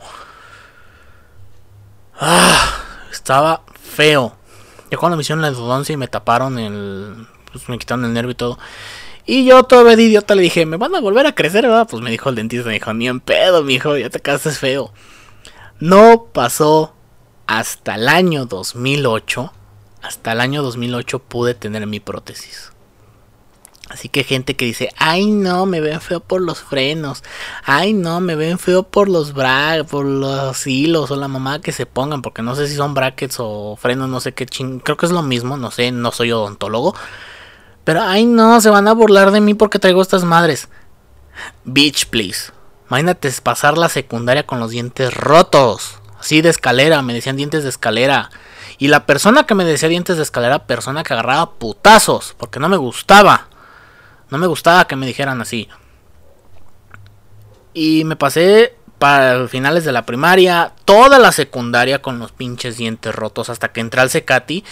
Ah, 2.20 2.76
estaba 3.10 3.62
feo. 3.74 4.36
Ya 4.88 4.98
cuando 4.98 5.16
me 5.16 5.22
hicieron 5.22 5.42
la 5.42 5.50
dodoncia 5.50 5.92
y 5.92 5.96
me 5.96 6.06
taparon 6.06 6.60
el 6.60 7.26
pues 7.50 7.68
me 7.68 7.76
quitaron 7.76 8.04
el 8.04 8.12
nervio 8.12 8.30
y 8.30 8.36
todo. 8.36 8.58
Y 9.30 9.44
yo 9.44 9.62
todavía 9.62 9.94
de 9.94 10.02
idiota 10.02 10.34
le 10.34 10.42
dije, 10.42 10.66
¿me 10.66 10.76
van 10.76 10.92
a 10.92 11.00
volver 11.00 11.24
a 11.24 11.36
crecer, 11.36 11.62
verdad? 11.62 11.86
Pues 11.88 12.02
me 12.02 12.10
dijo 12.10 12.30
el 12.30 12.34
dentista, 12.34 12.66
me 12.66 12.74
dijo, 12.74 12.92
ni 12.92 13.06
en 13.06 13.20
pedo, 13.20 13.62
mijo, 13.62 13.96
ya 13.96 14.10
te 14.10 14.18
quedaste 14.18 14.50
feo. 14.50 14.92
No 15.78 16.24
pasó 16.32 16.94
hasta 17.46 17.94
el 17.94 18.08
año 18.08 18.46
2008. 18.46 19.52
Hasta 20.02 20.32
el 20.32 20.40
año 20.40 20.64
2008 20.64 21.20
pude 21.20 21.54
tener 21.54 21.86
mi 21.86 22.00
prótesis. 22.00 22.72
Así 23.88 24.08
que 24.08 24.24
gente 24.24 24.56
que 24.56 24.64
dice, 24.64 24.88
ay 24.96 25.26
no, 25.26 25.64
me 25.64 25.80
ven 25.80 26.00
feo 26.00 26.18
por 26.18 26.40
los 26.40 26.58
frenos, 26.58 27.22
ay 27.64 27.92
no, 27.92 28.20
me 28.20 28.34
ven 28.34 28.58
feo 28.58 28.82
por 28.82 29.08
los 29.08 29.32
bra 29.32 29.84
por 29.88 30.06
los 30.06 30.66
hilos 30.66 31.12
o 31.12 31.16
la 31.16 31.28
mamá 31.28 31.60
que 31.60 31.70
se 31.70 31.86
pongan, 31.86 32.22
porque 32.22 32.42
no 32.42 32.56
sé 32.56 32.66
si 32.66 32.74
son 32.74 32.94
brackets 32.94 33.36
o 33.38 33.76
frenos, 33.76 34.08
no 34.08 34.18
sé 34.18 34.32
qué 34.32 34.46
ching, 34.46 34.80
creo 34.80 34.96
que 34.96 35.06
es 35.06 35.12
lo 35.12 35.22
mismo, 35.22 35.56
no 35.56 35.70
sé, 35.70 35.90
no 35.92 36.10
soy 36.12 36.30
odontólogo, 36.32 36.96
pero, 37.90 38.02
ay 38.04 38.24
no, 38.24 38.60
se 38.60 38.70
van 38.70 38.86
a 38.86 38.92
burlar 38.92 39.32
de 39.32 39.40
mí 39.40 39.54
porque 39.54 39.80
traigo 39.80 40.00
estas 40.00 40.22
madres. 40.22 40.68
Bitch, 41.64 42.06
please. 42.06 42.52
Imagínate 42.86 43.32
pasar 43.42 43.76
la 43.76 43.88
secundaria 43.88 44.46
con 44.46 44.60
los 44.60 44.70
dientes 44.70 45.12
rotos. 45.12 45.98
Así 46.20 46.40
de 46.40 46.50
escalera, 46.50 47.02
me 47.02 47.14
decían 47.14 47.36
dientes 47.36 47.64
de 47.64 47.68
escalera. 47.68 48.30
Y 48.78 48.86
la 48.86 49.06
persona 49.06 49.44
que 49.44 49.56
me 49.56 49.64
decía 49.64 49.88
dientes 49.88 50.18
de 50.18 50.22
escalera, 50.22 50.68
persona 50.68 51.02
que 51.02 51.14
agarraba 51.14 51.54
putazos, 51.54 52.36
porque 52.38 52.60
no 52.60 52.68
me 52.68 52.76
gustaba. 52.76 53.48
No 54.28 54.38
me 54.38 54.46
gustaba 54.46 54.86
que 54.86 54.94
me 54.94 55.08
dijeran 55.08 55.40
así. 55.40 55.68
Y 57.74 58.04
me 58.04 58.14
pasé 58.14 58.76
para 59.00 59.48
finales 59.48 59.84
de 59.84 59.90
la 59.90 60.06
primaria, 60.06 60.74
toda 60.84 61.18
la 61.18 61.32
secundaria 61.32 62.00
con 62.00 62.20
los 62.20 62.30
pinches 62.30 62.76
dientes 62.76 63.12
rotos 63.12 63.50
hasta 63.50 63.72
que 63.72 63.80
entré 63.80 64.00
al 64.00 64.10
Secati. 64.10 64.62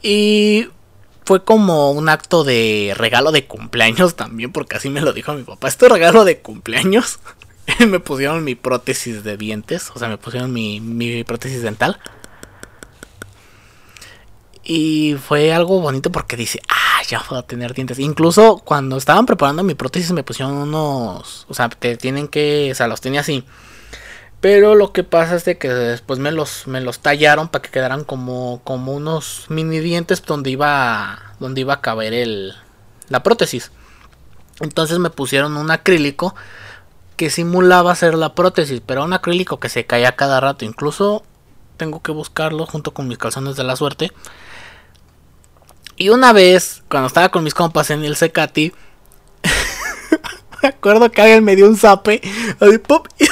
Y 0.00 0.68
fue 1.28 1.44
como 1.44 1.90
un 1.90 2.08
acto 2.08 2.42
de 2.42 2.94
regalo 2.96 3.32
de 3.32 3.46
cumpleaños 3.46 4.16
también, 4.16 4.50
porque 4.50 4.78
así 4.78 4.88
me 4.88 5.02
lo 5.02 5.12
dijo 5.12 5.34
mi 5.34 5.42
papá. 5.42 5.68
Este 5.68 5.86
regalo 5.86 6.24
de 6.24 6.38
cumpleaños. 6.40 7.18
me 7.86 8.00
pusieron 8.00 8.44
mi 8.44 8.54
prótesis 8.54 9.24
de 9.24 9.36
dientes, 9.36 9.90
o 9.94 9.98
sea, 9.98 10.08
me 10.08 10.16
pusieron 10.16 10.50
mi, 10.50 10.80
mi 10.80 11.24
prótesis 11.24 11.60
dental. 11.60 11.98
Y 14.64 15.16
fue 15.22 15.52
algo 15.52 15.82
bonito 15.82 16.10
porque 16.10 16.34
dice, 16.34 16.62
ah, 16.66 17.02
ya 17.06 17.20
puedo 17.20 17.44
tener 17.44 17.74
dientes. 17.74 17.98
Incluso 17.98 18.62
cuando 18.64 18.96
estaban 18.96 19.26
preparando 19.26 19.62
mi 19.62 19.74
prótesis 19.74 20.12
me 20.12 20.22
pusieron 20.22 20.54
unos, 20.54 21.44
o 21.50 21.52
sea, 21.52 21.68
te 21.68 21.98
tienen 21.98 22.28
que, 22.28 22.70
o 22.72 22.74
sea, 22.74 22.86
los 22.86 23.02
tenía 23.02 23.20
así 23.20 23.44
pero 24.40 24.74
lo 24.74 24.92
que 24.92 25.04
pasa 25.04 25.36
es 25.36 25.44
de 25.44 25.58
que 25.58 25.68
después 25.68 26.18
me 26.20 26.30
los, 26.30 26.66
me 26.66 26.80
los 26.80 27.00
tallaron 27.00 27.48
para 27.48 27.62
que 27.62 27.70
quedaran 27.70 28.04
como, 28.04 28.60
como 28.62 28.92
unos 28.92 29.46
mini 29.48 29.80
dientes 29.80 30.22
donde 30.24 30.50
iba, 30.50 31.34
donde 31.40 31.62
iba 31.62 31.74
a 31.74 31.80
caber 31.80 32.14
el, 32.14 32.54
la 33.08 33.22
prótesis. 33.22 33.72
Entonces 34.60 34.98
me 34.98 35.10
pusieron 35.10 35.56
un 35.56 35.70
acrílico 35.70 36.34
que 37.16 37.30
simulaba 37.30 37.94
ser 37.96 38.14
la 38.14 38.34
prótesis, 38.34 38.80
pero 38.84 39.04
un 39.04 39.12
acrílico 39.12 39.58
que 39.58 39.68
se 39.68 39.86
caía 39.86 40.14
cada 40.14 40.38
rato. 40.38 40.64
Incluso 40.64 41.24
tengo 41.76 42.00
que 42.00 42.12
buscarlo 42.12 42.64
junto 42.64 42.92
con 42.92 43.08
mis 43.08 43.18
calzones 43.18 43.56
de 43.56 43.64
la 43.64 43.74
suerte. 43.74 44.12
Y 45.96 46.10
una 46.10 46.32
vez, 46.32 46.84
cuando 46.88 47.08
estaba 47.08 47.30
con 47.30 47.42
mis 47.42 47.54
compas 47.54 47.90
en 47.90 48.04
el 48.04 48.14
Secati, 48.14 48.72
me 50.62 50.68
acuerdo 50.68 51.10
que 51.10 51.22
alguien 51.22 51.44
me 51.44 51.56
dio 51.56 51.66
un 51.66 51.76
zape, 51.76 52.20
así, 52.60 52.78
pop, 52.78 53.08
y 53.18 53.26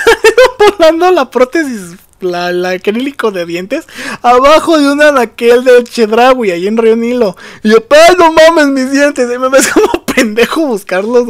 volando 0.58 1.10
la 1.12 1.30
prótesis, 1.30 1.96
la, 2.20 2.52
la 2.52 2.70
acrílico 2.70 3.30
de 3.30 3.46
dientes, 3.46 3.86
abajo 4.22 4.78
de 4.78 4.90
una 4.90 5.08
anaquel 5.08 5.64
de 5.64 5.84
Chedraui, 5.84 6.50
ahí 6.50 6.66
en 6.66 6.76
Río 6.76 6.96
Nilo. 6.96 7.36
Y 7.62 7.70
yo, 7.70 7.78
¡ay, 7.90 8.16
no 8.18 8.32
mames 8.32 8.68
mis 8.68 8.90
dientes! 8.90 9.28
Y 9.32 9.38
me 9.38 9.48
ves 9.48 9.68
como 9.68 10.04
pendejo 10.06 10.66
buscarlos, 10.66 11.26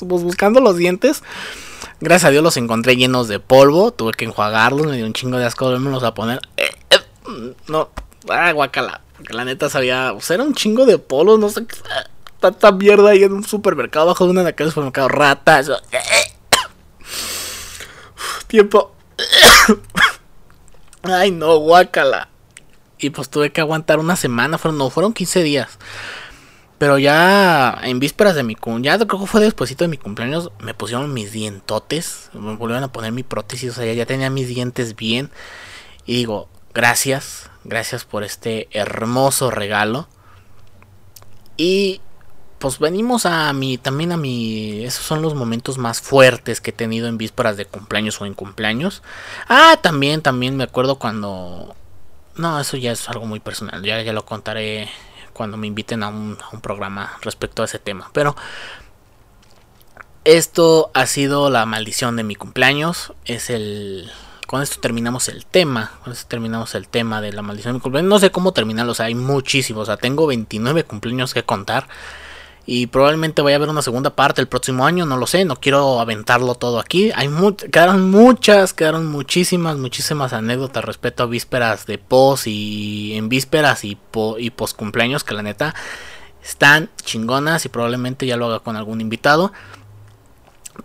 buscando 0.00 0.60
los 0.60 0.76
dientes. 0.76 1.22
Gracias 2.00 2.28
a 2.28 2.30
Dios 2.30 2.42
los 2.42 2.56
encontré 2.56 2.96
llenos 2.96 3.28
de 3.28 3.40
polvo, 3.40 3.92
tuve 3.92 4.12
que 4.12 4.24
enjuagarlos, 4.24 4.86
me 4.86 4.96
dio 4.96 5.06
un 5.06 5.12
chingo 5.12 5.36
de 5.36 5.44
asco 5.44 5.66
volverlos 5.66 6.02
a 6.02 6.14
poner. 6.14 6.40
Eh, 6.56 6.70
eh, 6.90 7.54
no, 7.68 7.90
ah, 8.30 8.52
guacala, 8.52 9.02
porque 9.16 9.34
la 9.34 9.44
neta 9.44 9.68
sabía, 9.68 10.14
o 10.14 10.20
sea, 10.20 10.34
era 10.34 10.44
un 10.44 10.54
chingo 10.54 10.86
de 10.86 10.96
polvo, 10.96 11.36
no 11.36 11.50
sé 11.50 11.66
qué 11.66 11.76
tanta 12.40 12.72
mierda 12.72 13.10
ahí 13.10 13.22
en 13.22 13.32
un 13.32 13.44
supermercado, 13.44 14.06
abajo 14.06 14.24
de 14.24 14.30
una 14.30 14.42
de 14.42 14.50
aquellos 14.50 14.72
supermercados, 14.72 15.12
ratas. 15.12 15.70
Tiempo. 18.46 18.94
Ay, 21.02 21.30
no, 21.30 21.56
guácala. 21.58 22.28
Y 22.98 23.10
pues 23.10 23.30
tuve 23.30 23.52
que 23.52 23.60
aguantar 23.60 23.98
una 23.98 24.16
semana, 24.16 24.58
fueron, 24.58 24.78
no, 24.78 24.90
fueron 24.90 25.12
15 25.12 25.42
días. 25.42 25.78
Pero 26.78 26.98
ya 26.98 27.78
en 27.82 28.00
vísperas 28.00 28.34
de 28.34 28.42
mi 28.42 28.54
cumpleaños, 28.54 29.00
ya 29.00 29.06
creo 29.06 29.20
que 29.20 29.26
fue 29.26 29.40
despuesito 29.42 29.84
de 29.84 29.88
mi 29.88 29.98
cumpleaños, 29.98 30.50
me 30.60 30.72
pusieron 30.72 31.12
mis 31.12 31.30
dientotes, 31.30 32.30
me 32.32 32.56
volvieron 32.56 32.84
a 32.84 32.92
poner 32.92 33.12
mi 33.12 33.22
prótesis, 33.22 33.70
o 33.70 33.74
sea, 33.74 33.92
ya 33.92 34.06
tenía 34.06 34.30
mis 34.30 34.48
dientes 34.48 34.96
bien. 34.96 35.30
Y 36.06 36.14
digo, 36.14 36.48
gracias, 36.72 37.50
gracias 37.64 38.04
por 38.04 38.24
este 38.24 38.68
hermoso 38.72 39.50
regalo. 39.50 40.08
Y 41.56 42.00
pues 42.60 42.78
venimos 42.78 43.24
a 43.24 43.52
mi, 43.54 43.78
también 43.78 44.12
a 44.12 44.18
mi, 44.18 44.84
esos 44.84 45.04
son 45.04 45.22
los 45.22 45.34
momentos 45.34 45.78
más 45.78 46.02
fuertes 46.02 46.60
que 46.60 46.70
he 46.70 46.74
tenido 46.74 47.08
en 47.08 47.16
vísperas 47.16 47.56
de 47.56 47.64
cumpleaños 47.64 48.20
o 48.20 48.26
en 48.26 48.34
cumpleaños. 48.34 49.02
Ah, 49.48 49.78
también, 49.82 50.20
también 50.20 50.56
me 50.58 50.64
acuerdo 50.64 50.96
cuando, 50.96 51.74
no, 52.36 52.60
eso 52.60 52.76
ya 52.76 52.92
es 52.92 53.08
algo 53.08 53.24
muy 53.24 53.40
personal, 53.40 53.82
ya, 53.82 54.02
ya 54.02 54.12
lo 54.12 54.26
contaré 54.26 54.90
cuando 55.32 55.56
me 55.56 55.68
inviten 55.68 56.02
a 56.02 56.08
un, 56.08 56.36
a 56.42 56.54
un 56.54 56.60
programa 56.60 57.16
respecto 57.22 57.62
a 57.62 57.64
ese 57.64 57.78
tema. 57.78 58.10
Pero 58.12 58.36
esto 60.24 60.90
ha 60.92 61.06
sido 61.06 61.48
la 61.48 61.64
maldición 61.64 62.16
de 62.16 62.24
mi 62.24 62.34
cumpleaños, 62.36 63.14
es 63.24 63.48
el... 63.48 64.10
Con 64.46 64.62
esto 64.62 64.80
terminamos 64.80 65.28
el 65.28 65.46
tema. 65.46 65.92
Con 66.02 66.12
esto 66.12 66.26
terminamos 66.26 66.74
el 66.74 66.88
tema 66.88 67.20
de 67.20 67.32
la 67.32 67.40
maldición 67.40 67.72
de 67.72 67.78
mi 67.78 67.82
cumpleaños. 67.82 68.10
No 68.10 68.18
sé 68.18 68.32
cómo 68.32 68.52
terminarlo. 68.52 68.90
O 68.90 68.94
sea, 68.96 69.06
hay 69.06 69.14
muchísimos. 69.14 69.82
O 69.82 69.86
sea, 69.86 69.96
tengo 69.96 70.26
29 70.26 70.82
cumpleaños 70.82 71.34
que 71.34 71.44
contar. 71.44 71.86
Y 72.72 72.86
probablemente 72.86 73.42
vaya 73.42 73.56
a 73.56 73.58
haber 73.58 73.68
una 73.68 73.82
segunda 73.82 74.14
parte 74.14 74.40
el 74.40 74.46
próximo 74.46 74.86
año, 74.86 75.04
no 75.04 75.16
lo 75.16 75.26
sé, 75.26 75.44
no 75.44 75.56
quiero 75.56 75.98
aventarlo 75.98 76.54
todo 76.54 76.78
aquí. 76.78 77.10
Hay 77.16 77.28
quedaron 77.72 78.12
muchas, 78.12 78.72
quedaron 78.74 79.06
muchísimas, 79.06 79.76
muchísimas 79.76 80.32
anécdotas 80.32 80.84
respecto 80.84 81.24
a 81.24 81.26
vísperas 81.26 81.86
de 81.86 81.98
pos 81.98 82.46
y 82.46 83.14
en 83.16 83.28
vísperas 83.28 83.84
y, 83.84 83.98
y 84.38 84.50
post 84.50 84.76
cumpleaños 84.76 85.24
que 85.24 85.34
la 85.34 85.42
neta 85.42 85.74
están 86.44 86.90
chingonas 87.02 87.64
y 87.64 87.70
probablemente 87.70 88.24
ya 88.24 88.36
lo 88.36 88.46
haga 88.46 88.60
con 88.60 88.76
algún 88.76 89.00
invitado. 89.00 89.52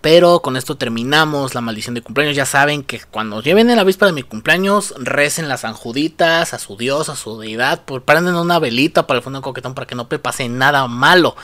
Pero 0.01 0.41
con 0.41 0.57
esto 0.57 0.75
terminamos 0.75 1.55
la 1.55 1.61
maldición 1.61 1.95
de 1.95 2.01
cumpleaños. 2.01 2.35
Ya 2.35 2.45
saben 2.45 2.83
que 2.83 2.99
cuando 2.99 3.41
lleven 3.41 3.69
en 3.69 3.75
la 3.75 3.83
víspera 3.83 4.07
de 4.07 4.13
mi 4.13 4.23
cumpleaños, 4.23 4.93
recen 4.97 5.47
las 5.47 5.63
anjuditas 5.63 6.53
a 6.53 6.59
su 6.59 6.75
dios, 6.75 7.09
a 7.09 7.15
su 7.15 7.39
deidad. 7.39 7.83
Prenden 7.83 8.35
una 8.35 8.59
velita 8.59 9.07
para 9.07 9.19
el 9.19 9.23
fondo 9.23 9.39
de 9.39 9.43
coquetón 9.43 9.73
para 9.73 9.87
que 9.87 9.95
no 9.95 10.09
pase 10.09 10.49
nada 10.49 10.87
malo. 10.87 11.35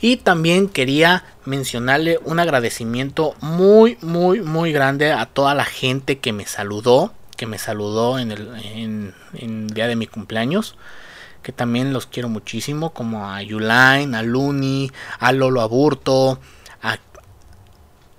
Y 0.00 0.16
también 0.18 0.68
quería 0.68 1.24
mencionarle 1.44 2.20
un 2.24 2.38
agradecimiento 2.38 3.34
muy, 3.40 3.98
muy, 4.02 4.40
muy 4.40 4.72
grande 4.72 5.12
a 5.12 5.26
toda 5.26 5.54
la 5.54 5.64
gente 5.64 6.18
que 6.18 6.32
me 6.32 6.46
saludó. 6.46 7.12
Que 7.36 7.46
me 7.46 7.58
saludó 7.58 8.18
en 8.18 8.30
el, 8.32 8.48
en, 8.64 9.14
en 9.34 9.64
el 9.64 9.74
día 9.74 9.88
de 9.88 9.96
mi 9.96 10.06
cumpleaños 10.06 10.76
que 11.42 11.52
también 11.52 11.92
los 11.92 12.06
quiero 12.06 12.28
muchísimo, 12.28 12.92
como 12.92 13.30
a 13.30 13.40
Yulain, 13.40 14.16
a 14.16 14.22
Luni, 14.22 14.90
a 15.20 15.30
Lolo 15.30 15.60
Aburto, 15.60 16.40
a 16.82 16.98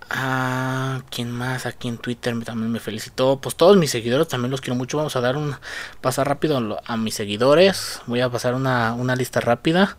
Ah, 0.09 1.01
¿quién 1.09 1.31
más? 1.31 1.65
Aquí 1.65 1.87
en 1.89 1.97
Twitter 1.97 2.33
también 2.43 2.71
me 2.71 2.79
felicitó. 2.79 3.39
Pues 3.41 3.55
todos 3.55 3.75
mis 3.77 3.91
seguidores 3.91 4.27
también 4.27 4.51
los 4.51 4.61
quiero 4.61 4.75
mucho. 4.75 4.97
Vamos 4.97 5.15
a 5.15 5.21
dar 5.21 5.35
un 5.35 5.55
pasar 6.01 6.27
rápido 6.27 6.79
a 6.85 6.97
mis 6.97 7.13
seguidores. 7.13 8.01
Voy 8.05 8.21
a 8.21 8.29
pasar 8.29 8.55
una, 8.55 9.15
lista 9.15 9.41
rápida. 9.41 9.97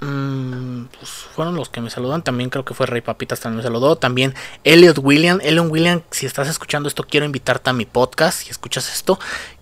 Mm, 0.00 0.84
pues 0.98 1.10
fueron 1.10 1.56
los 1.56 1.68
que 1.68 1.80
me 1.82 1.90
saludan. 1.90 2.22
También 2.22 2.48
creo 2.48 2.64
que 2.64 2.74
fue 2.74 2.86
Rey 2.86 3.02
Papitas 3.02 3.40
también 3.40 3.58
me 3.58 3.62
saludó. 3.62 3.96
También 3.96 4.34
Elliot 4.64 4.98
William. 4.98 5.38
Elliot 5.42 5.70
William, 5.70 6.02
si 6.10 6.24
estás 6.24 6.48
escuchando 6.48 6.88
esto, 6.88 7.04
quiero 7.04 7.26
invitarte 7.26 7.68
a 7.68 7.74
mi 7.74 7.84
podcast. 7.84 8.42
Si 8.42 8.50
escuchas 8.50 8.90
esto, 8.94 9.18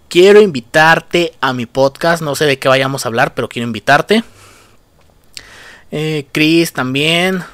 quiero 0.09 0.41
invitarte 0.41 1.35
a 1.41 1.53
mi 1.53 1.67
podcast. 1.67 2.23
No 2.23 2.37
sé 2.37 2.47
de 2.47 2.61
qué 2.61 2.69
vayamos 2.69 3.05
a 3.05 3.09
hablar, 3.09 3.35
pero 3.35 3.49
quiero 3.49 3.67
invitarte. 3.67 4.23
Eh, 5.91 6.29
Chris 6.33 6.73
también. 6.73 7.45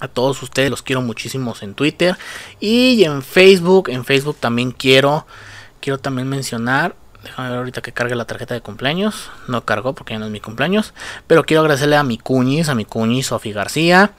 A 0.00 0.08
todos 0.08 0.42
ustedes 0.42 0.70
los 0.70 0.82
quiero 0.82 1.02
muchísimos 1.02 1.62
en 1.62 1.74
Twitter 1.74 2.16
y 2.60 3.04
en 3.04 3.22
Facebook. 3.22 3.88
En 3.88 4.04
Facebook 4.04 4.36
también 4.38 4.72
quiero 4.72 5.26
quiero 5.80 5.98
también 5.98 6.28
mencionar 6.28 6.94
Déjame 7.22 7.48
ver 7.48 7.58
ahorita 7.58 7.82
que 7.82 7.92
cargue 7.92 8.14
la 8.14 8.26
tarjeta 8.26 8.54
de 8.54 8.60
cumpleaños. 8.60 9.30
No 9.48 9.64
cargó 9.64 9.94
porque 9.94 10.14
ya 10.14 10.18
no 10.18 10.26
es 10.26 10.30
mi 10.30 10.40
cumpleaños. 10.40 10.94
Pero 11.26 11.44
quiero 11.44 11.62
agradecerle 11.62 11.96
a 11.96 12.02
mi 12.02 12.18
cuñis, 12.18 12.68
a 12.68 12.74
mi 12.74 12.84
cuñis 12.84 13.26
Sofi 13.26 13.52
García. 13.52 14.12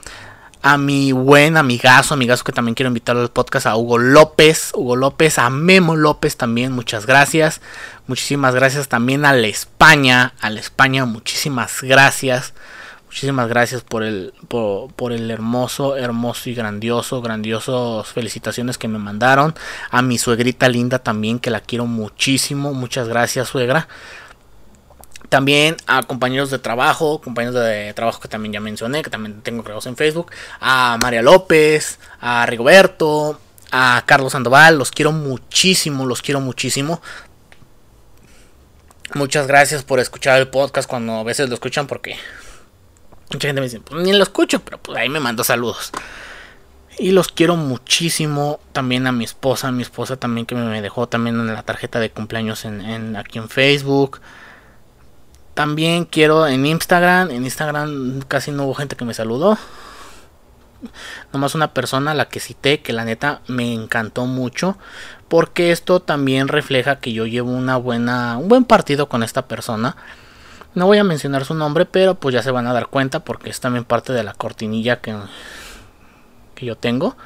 A 0.62 0.76
mi 0.76 1.12
buen 1.12 1.56
amigazo, 1.56 2.12
amigazo 2.12 2.44
que 2.44 2.52
también 2.52 2.74
quiero 2.74 2.88
invitar 2.88 3.16
al 3.16 3.30
podcast, 3.30 3.66
a 3.66 3.76
Hugo 3.76 3.96
López. 3.96 4.72
Hugo 4.74 4.94
López, 4.94 5.38
a 5.38 5.48
Memo 5.48 5.96
López 5.96 6.36
también, 6.36 6.72
muchas 6.72 7.06
gracias. 7.06 7.62
Muchísimas 8.06 8.54
gracias 8.54 8.86
también 8.86 9.24
a 9.24 9.32
la 9.32 9.46
España. 9.46 10.34
A 10.38 10.50
la 10.50 10.60
España, 10.60 11.06
muchísimas 11.06 11.80
gracias. 11.80 12.52
Muchísimas 13.10 13.48
gracias 13.48 13.82
por 13.82 14.04
el, 14.04 14.32
por, 14.46 15.12
el 15.12 15.32
hermoso, 15.32 15.96
hermoso 15.96 16.48
y 16.48 16.54
grandioso, 16.54 17.20
grandiosos 17.20 18.06
felicitaciones 18.06 18.78
que 18.78 18.86
me 18.86 19.00
mandaron. 19.00 19.52
A 19.90 20.00
mi 20.00 20.16
suegrita 20.16 20.68
linda 20.68 21.00
también, 21.00 21.40
que 21.40 21.50
la 21.50 21.58
quiero 21.58 21.86
muchísimo. 21.86 22.72
Muchas 22.72 23.08
gracias, 23.08 23.48
suegra. 23.48 23.88
También 25.28 25.76
a 25.88 26.04
compañeros 26.04 26.52
de 26.52 26.60
trabajo, 26.60 27.20
compañeros 27.20 27.56
de 27.56 27.92
trabajo 27.94 28.20
que 28.20 28.28
también 28.28 28.52
ya 28.52 28.60
mencioné, 28.60 29.02
que 29.02 29.10
también 29.10 29.42
tengo 29.42 29.64
creados 29.64 29.86
en 29.86 29.96
Facebook. 29.96 30.30
A 30.60 30.96
María 31.02 31.22
López, 31.22 31.98
a 32.20 32.46
Rigoberto, 32.46 33.40
a 33.72 34.04
Carlos 34.06 34.34
Sandoval. 34.34 34.78
Los 34.78 34.92
quiero 34.92 35.10
muchísimo, 35.10 36.06
los 36.06 36.22
quiero 36.22 36.40
muchísimo. 36.40 37.02
Muchas 39.14 39.48
gracias 39.48 39.82
por 39.82 39.98
escuchar 39.98 40.38
el 40.38 40.46
podcast 40.46 40.88
cuando 40.88 41.14
a 41.14 41.24
veces 41.24 41.48
lo 41.48 41.54
escuchan 41.54 41.88
porque 41.88 42.16
Mucha 43.32 43.46
gente 43.46 43.60
me 43.60 43.66
dice, 43.66 43.80
pues 43.80 44.02
ni 44.02 44.12
lo 44.12 44.24
escucho, 44.24 44.60
pero 44.60 44.78
pues 44.78 44.98
ahí 44.98 45.08
me 45.08 45.20
manda 45.20 45.44
saludos. 45.44 45.92
Y 46.98 47.12
los 47.12 47.28
quiero 47.28 47.56
muchísimo 47.56 48.60
también 48.72 49.06
a 49.06 49.12
mi 49.12 49.24
esposa, 49.24 49.68
a 49.68 49.72
mi 49.72 49.82
esposa 49.82 50.16
también 50.16 50.46
que 50.46 50.54
me 50.54 50.82
dejó 50.82 51.08
también 51.08 51.38
en 51.38 51.46
la 51.46 51.62
tarjeta 51.62 52.00
de 52.00 52.10
cumpleaños 52.10 52.66
aquí 53.16 53.38
en 53.38 53.48
Facebook. 53.48 54.20
También 55.54 56.04
quiero 56.04 56.46
en 56.46 56.66
Instagram, 56.66 57.30
en 57.30 57.44
Instagram 57.44 58.20
casi 58.26 58.50
no 58.50 58.64
hubo 58.64 58.74
gente 58.74 58.96
que 58.96 59.04
me 59.04 59.14
saludó. 59.14 59.56
Nomás 61.32 61.54
una 61.54 61.72
persona 61.72 62.10
a 62.10 62.14
la 62.14 62.28
que 62.28 62.40
cité 62.40 62.80
que 62.80 62.92
la 62.92 63.04
neta 63.04 63.42
me 63.46 63.72
encantó 63.72 64.26
mucho. 64.26 64.76
Porque 65.28 65.70
esto 65.70 66.00
también 66.00 66.48
refleja 66.48 66.98
que 66.98 67.12
yo 67.12 67.26
llevo 67.26 67.52
una 67.52 67.76
buena, 67.76 68.36
un 68.38 68.48
buen 68.48 68.64
partido 68.64 69.08
con 69.08 69.22
esta 69.22 69.46
persona 69.46 69.96
no 70.74 70.86
voy 70.86 70.98
a 70.98 71.04
mencionar 71.04 71.44
su 71.44 71.54
nombre, 71.54 71.84
pero 71.84 72.14
pues 72.14 72.34
ya 72.34 72.42
se 72.42 72.50
van 72.50 72.66
a 72.66 72.72
dar 72.72 72.88
cuenta 72.88 73.20
porque 73.20 73.50
es 73.50 73.60
también 73.60 73.84
parte 73.84 74.12
de 74.12 74.22
la 74.22 74.34
cortinilla 74.34 75.00
que, 75.00 75.16
que 76.54 76.66
yo 76.66 76.76
tengo. 76.76 77.16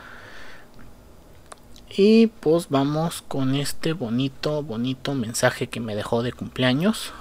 Y 1.96 2.26
pues 2.26 2.70
vamos 2.70 3.22
con 3.22 3.54
este 3.54 3.92
bonito, 3.92 4.62
bonito 4.62 5.14
mensaje 5.14 5.68
que 5.68 5.78
me 5.78 5.94
dejó 5.94 6.22
de 6.22 6.32
cumpleaños. 6.32 7.12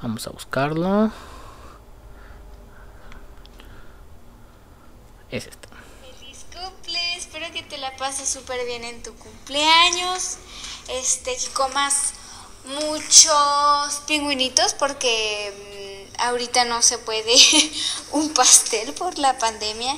Vamos 0.00 0.26
a 0.26 0.30
buscarlo. 0.30 1.12
Es 5.30 5.46
este. 5.46 5.68
Feliz 6.18 6.46
cumple, 6.52 7.16
espero 7.16 7.52
que 7.52 7.62
te 7.62 7.78
la 7.78 7.94
pases 7.96 8.28
súper 8.28 8.64
bien 8.66 8.84
en 8.84 9.02
tu 9.02 9.12
cumpleaños. 9.14 10.38
Este, 10.88 11.36
que 11.36 11.52
comas 11.52 12.14
muchos 12.64 13.94
pingüinitos 14.06 14.74
porque 14.74 16.08
mm, 16.16 16.22
ahorita 16.22 16.64
no 16.64 16.82
se 16.82 16.98
puede 16.98 17.34
un 18.12 18.32
pastel 18.34 18.92
por 18.94 19.18
la 19.18 19.38
pandemia, 19.38 19.96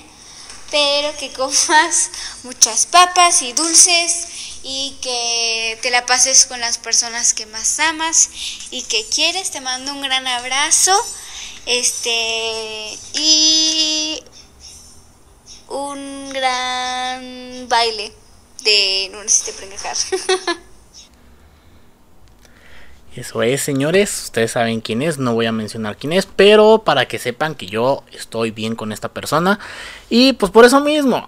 pero 0.71 1.17
que 1.19 1.33
comas 1.33 2.11
muchas 2.43 2.87
papas 2.87 3.43
y 3.43 3.53
dulces 3.53 4.27
y 4.63 4.97
que 5.03 5.79
te 5.83 5.91
la 5.91 6.07
pases 6.07 6.47
con 6.47 6.59
las 6.59 6.79
personas 6.79 7.35
que 7.35 7.47
más 7.47 7.79
amas 7.81 8.31
y 8.71 8.83
que 8.83 9.07
quieres. 9.07 9.51
Te 9.51 9.61
mando 9.61 9.93
un 9.93 10.03
gran 10.03 10.27
abrazo 10.27 10.93
Este, 11.67 12.99
y 13.15 14.23
un 15.69 16.31
gran 16.31 17.69
baile 17.69 18.13
de 18.63 19.09
No 19.13 19.23
necesito 19.23 19.57
prendejar. 19.57 19.97
Eso 23.17 23.43
es, 23.43 23.61
señores. 23.63 24.25
Ustedes 24.25 24.53
saben 24.53 24.81
quién 24.81 25.03
es. 25.03 25.19
No 25.19 25.35
voy 25.35 25.47
a 25.47 25.53
mencionar 25.53 25.97
quién 25.97 26.13
es. 26.13 26.27
Pero 26.27 26.83
para 26.85 27.07
que 27.07 27.19
sepan 27.19 27.55
que 27.55 27.67
yo 27.67 28.03
estoy 28.13 28.51
bien 28.51 28.75
con 28.75 28.93
esta 28.93 29.09
persona. 29.09 29.59
Y 30.11 30.33
pues 30.35 30.51
por 30.51 30.65
eso 30.65 30.81
mismo. 30.81 31.27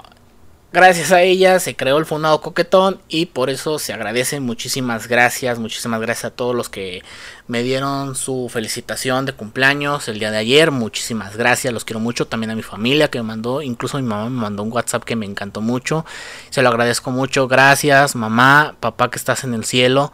Gracias 0.72 1.10
a 1.10 1.22
ella 1.22 1.58
se 1.58 1.74
creó 1.74 1.96
el 1.96 2.04
fundado 2.04 2.42
coquetón 2.42 3.00
y 3.08 3.26
por 3.26 3.48
eso 3.48 3.78
se 3.78 3.94
agradece 3.94 4.40
muchísimas 4.40 5.06
gracias, 5.08 5.58
muchísimas 5.58 6.02
gracias 6.02 6.26
a 6.26 6.36
todos 6.36 6.54
los 6.54 6.68
que 6.68 7.02
me 7.46 7.62
dieron 7.62 8.14
su 8.14 8.50
felicitación 8.52 9.24
de 9.24 9.32
cumpleaños 9.32 10.08
el 10.08 10.18
día 10.18 10.30
de 10.30 10.36
ayer, 10.36 10.72
muchísimas 10.72 11.36
gracias, 11.36 11.72
los 11.72 11.86
quiero 11.86 12.00
mucho, 12.00 12.26
también 12.26 12.50
a 12.50 12.56
mi 12.56 12.62
familia 12.62 13.08
que 13.08 13.18
me 13.18 13.24
mandó, 13.24 13.62
incluso 13.62 13.96
mi 13.96 14.02
mamá 14.02 14.28
me 14.28 14.38
mandó 14.38 14.64
un 14.64 14.72
WhatsApp 14.72 15.04
que 15.04 15.16
me 15.16 15.24
encantó 15.24 15.62
mucho, 15.62 16.04
se 16.50 16.60
lo 16.60 16.68
agradezco 16.68 17.10
mucho, 17.10 17.48
gracias 17.48 18.14
mamá, 18.14 18.74
papá 18.78 19.08
que 19.10 19.16
estás 19.16 19.44
en 19.44 19.54
el 19.54 19.64
cielo, 19.64 20.12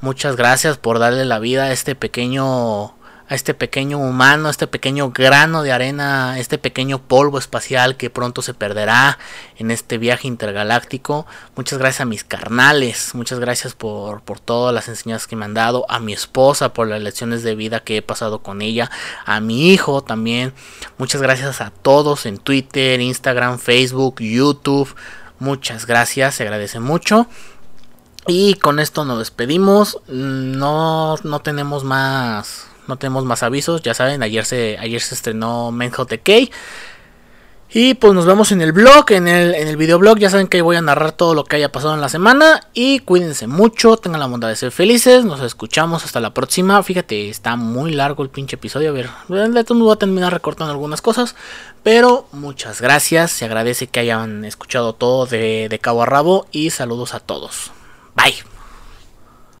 muchas 0.00 0.36
gracias 0.36 0.78
por 0.78 0.98
darle 0.98 1.24
la 1.24 1.38
vida 1.38 1.64
a 1.64 1.72
este 1.72 1.94
pequeño 1.94 2.94
a 3.30 3.36
este 3.36 3.54
pequeño 3.54 3.98
humano, 3.98 4.48
a 4.48 4.50
este 4.50 4.66
pequeño 4.66 5.12
grano 5.12 5.62
de 5.62 5.70
arena, 5.70 6.40
este 6.40 6.58
pequeño 6.58 7.00
polvo 7.00 7.38
espacial 7.38 7.96
que 7.96 8.10
pronto 8.10 8.42
se 8.42 8.54
perderá 8.54 9.18
en 9.56 9.70
este 9.70 9.98
viaje 9.98 10.26
intergaláctico. 10.26 11.28
Muchas 11.54 11.78
gracias 11.78 12.00
a 12.00 12.06
mis 12.06 12.24
carnales, 12.24 13.14
muchas 13.14 13.38
gracias 13.38 13.74
por, 13.74 14.22
por 14.22 14.40
todas 14.40 14.74
las 14.74 14.88
enseñanzas 14.88 15.28
que 15.28 15.36
me 15.36 15.44
han 15.44 15.54
dado, 15.54 15.86
a 15.88 16.00
mi 16.00 16.12
esposa 16.12 16.72
por 16.72 16.88
las 16.88 17.00
lecciones 17.00 17.44
de 17.44 17.54
vida 17.54 17.78
que 17.78 17.98
he 17.98 18.02
pasado 18.02 18.40
con 18.40 18.62
ella, 18.62 18.90
a 19.24 19.38
mi 19.38 19.70
hijo 19.70 20.02
también. 20.02 20.52
Muchas 20.98 21.22
gracias 21.22 21.60
a 21.60 21.70
todos 21.70 22.26
en 22.26 22.38
Twitter, 22.38 23.00
Instagram, 23.00 23.60
Facebook, 23.60 24.20
YouTube. 24.20 24.92
Muchas 25.38 25.86
gracias, 25.86 26.34
se 26.34 26.42
agradece 26.42 26.80
mucho. 26.80 27.28
Y 28.26 28.54
con 28.54 28.78
esto 28.78 29.04
nos 29.04 29.18
despedimos. 29.18 29.98
No, 30.08 31.16
no 31.22 31.40
tenemos 31.40 31.84
más 31.84 32.70
no 32.90 32.96
tenemos 32.96 33.24
más 33.24 33.44
avisos, 33.44 33.82
ya 33.82 33.94
saben, 33.94 34.20
ayer 34.22 34.44
se, 34.44 34.76
ayer 34.80 35.00
se 35.00 35.14
estrenó 35.14 35.70
Menjo 35.70 36.06
TK. 36.06 36.50
Y 37.72 37.94
pues 37.94 38.14
nos 38.14 38.26
vemos 38.26 38.50
en 38.50 38.62
el 38.62 38.72
blog, 38.72 39.12
en 39.12 39.28
el, 39.28 39.54
en 39.54 39.68
el 39.68 39.76
videoblog. 39.76 40.18
Ya 40.18 40.28
saben 40.28 40.48
que 40.48 40.60
voy 40.60 40.74
a 40.74 40.82
narrar 40.82 41.12
todo 41.12 41.34
lo 41.34 41.44
que 41.44 41.54
haya 41.54 41.70
pasado 41.70 41.94
en 41.94 42.00
la 42.00 42.08
semana. 42.08 42.66
Y 42.74 42.98
cuídense 42.98 43.46
mucho, 43.46 43.96
tengan 43.96 44.18
la 44.18 44.26
bondad 44.26 44.48
de 44.48 44.56
ser 44.56 44.72
felices. 44.72 45.24
Nos 45.24 45.40
escuchamos 45.40 46.04
hasta 46.04 46.18
la 46.18 46.34
próxima. 46.34 46.82
Fíjate, 46.82 47.30
está 47.30 47.54
muy 47.54 47.92
largo 47.92 48.24
el 48.24 48.28
pinche 48.28 48.56
episodio. 48.56 48.90
A 48.90 48.92
ver, 48.92 49.08
de 49.50 49.62
todo 49.62 49.78
voy 49.78 49.92
a 49.92 49.96
terminar 49.96 50.32
recortando 50.32 50.72
algunas 50.72 51.00
cosas. 51.00 51.36
Pero 51.84 52.26
muchas 52.32 52.80
gracias. 52.80 53.30
Se 53.30 53.44
agradece 53.44 53.86
que 53.86 54.00
hayan 54.00 54.44
escuchado 54.44 54.92
todo 54.92 55.26
de 55.26 55.78
cabo 55.80 56.02
a 56.02 56.06
rabo. 56.06 56.48
Y 56.50 56.70
saludos 56.70 57.14
a 57.14 57.20
todos. 57.20 57.70
Bye. 58.14 58.49